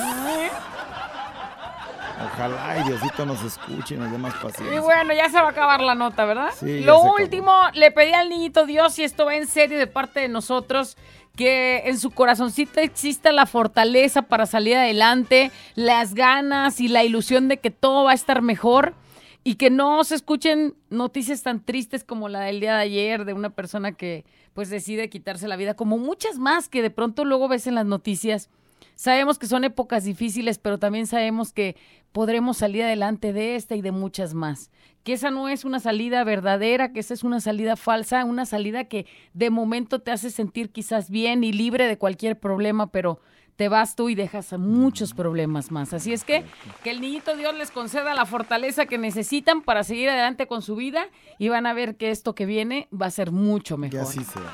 Ojalá 2.25 2.79
y 2.79 2.83
Diosito 2.83 3.25
nos 3.25 3.43
escuche 3.43 3.95
y 3.95 3.97
nos 3.97 4.11
dé 4.11 4.17
más 4.17 4.33
Y 4.59 4.79
bueno, 4.79 5.13
ya 5.13 5.29
se 5.29 5.37
va 5.37 5.47
a 5.47 5.51
acabar 5.51 5.81
la 5.81 5.95
nota, 5.95 6.25
¿verdad? 6.25 6.51
Sí, 6.57 6.81
Lo 6.81 6.97
acabó. 6.97 7.15
último, 7.15 7.53
le 7.73 7.91
pedí 7.91 8.13
al 8.13 8.29
niñito 8.29 8.65
Dios, 8.65 8.97
y 8.99 9.03
esto 9.03 9.25
va 9.25 9.35
en 9.35 9.47
serio 9.47 9.77
de 9.77 9.87
parte 9.87 10.21
de 10.21 10.27
nosotros, 10.27 10.97
que 11.35 11.83
en 11.85 11.99
su 11.99 12.11
corazoncito 12.11 12.79
exista 12.79 13.31
la 13.31 13.45
fortaleza 13.45 14.23
para 14.23 14.45
salir 14.45 14.75
adelante, 14.75 15.51
las 15.75 16.13
ganas 16.13 16.79
y 16.79 16.87
la 16.87 17.03
ilusión 17.03 17.47
de 17.47 17.57
que 17.57 17.71
todo 17.71 18.05
va 18.05 18.11
a 18.11 18.15
estar 18.15 18.41
mejor. 18.41 18.93
Y 19.47 19.55
que 19.55 19.69
no 19.69 20.03
se 20.03 20.15
escuchen 20.15 20.73
noticias 20.89 21.43
tan 21.43 21.63
tristes 21.63 22.03
como 22.03 22.29
la 22.29 22.39
del 22.39 22.59
día 22.59 22.77
de 22.77 22.81
ayer 22.81 23.25
de 23.25 23.33
una 23.33 23.51
persona 23.51 23.91
que 23.91 24.25
pues 24.55 24.71
decide 24.71 25.07
quitarse 25.07 25.47
la 25.47 25.55
vida, 25.55 25.75
como 25.75 25.99
muchas 25.99 26.39
más 26.39 26.67
que 26.67 26.81
de 26.81 26.89
pronto 26.89 27.25
luego 27.25 27.47
ves 27.47 27.67
en 27.67 27.75
las 27.75 27.85
noticias 27.85 28.49
Sabemos 28.95 29.37
que 29.37 29.47
son 29.47 29.65
épocas 29.65 30.05
difíciles, 30.05 30.57
pero 30.57 30.79
también 30.79 31.05
sabemos 31.05 31.51
que 31.51 31.75
podremos 32.15 32.55
salir 32.55 32.81
adelante 32.81 33.33
de 33.33 33.57
esta 33.57 33.75
y 33.75 33.81
de 33.81 33.91
muchas 33.91 34.33
más. 34.33 34.71
Que 35.03 35.11
esa 35.11 35.31
no 35.31 35.49
es 35.49 35.65
una 35.65 35.81
salida 35.81 36.23
verdadera, 36.23 36.93
que 36.93 37.01
esa 37.01 37.13
es 37.13 37.25
una 37.25 37.41
salida 37.41 37.75
falsa, 37.75 38.23
una 38.23 38.45
salida 38.45 38.85
que 38.85 39.05
de 39.33 39.49
momento 39.49 39.99
te 39.99 40.11
hace 40.11 40.29
sentir 40.29 40.71
quizás 40.71 41.09
bien 41.09 41.43
y 41.43 41.51
libre 41.51 41.89
de 41.89 41.97
cualquier 41.97 42.39
problema, 42.39 42.87
pero 42.87 43.19
te 43.57 43.67
vas 43.67 43.97
tú 43.97 44.07
y 44.07 44.15
dejas 44.15 44.53
muchos 44.57 45.13
problemas 45.13 45.71
más. 45.71 45.91
Así 45.93 46.13
es 46.13 46.23
que 46.23 46.45
que 46.85 46.91
el 46.91 47.01
niñito 47.01 47.35
Dios 47.35 47.53
les 47.53 47.69
conceda 47.69 48.13
la 48.13 48.25
fortaleza 48.25 48.85
que 48.85 48.97
necesitan 48.97 49.61
para 49.61 49.83
seguir 49.83 50.07
adelante 50.07 50.47
con 50.47 50.61
su 50.61 50.77
vida 50.77 51.09
y 51.37 51.49
van 51.49 51.65
a 51.65 51.73
ver 51.73 51.97
que 51.97 52.11
esto 52.11 52.33
que 52.33 52.45
viene 52.45 52.87
va 52.93 53.07
a 53.07 53.11
ser 53.11 53.31
mucho 53.31 53.75
mejor. 53.75 53.99
así 53.99 54.23
sea. 54.23 54.53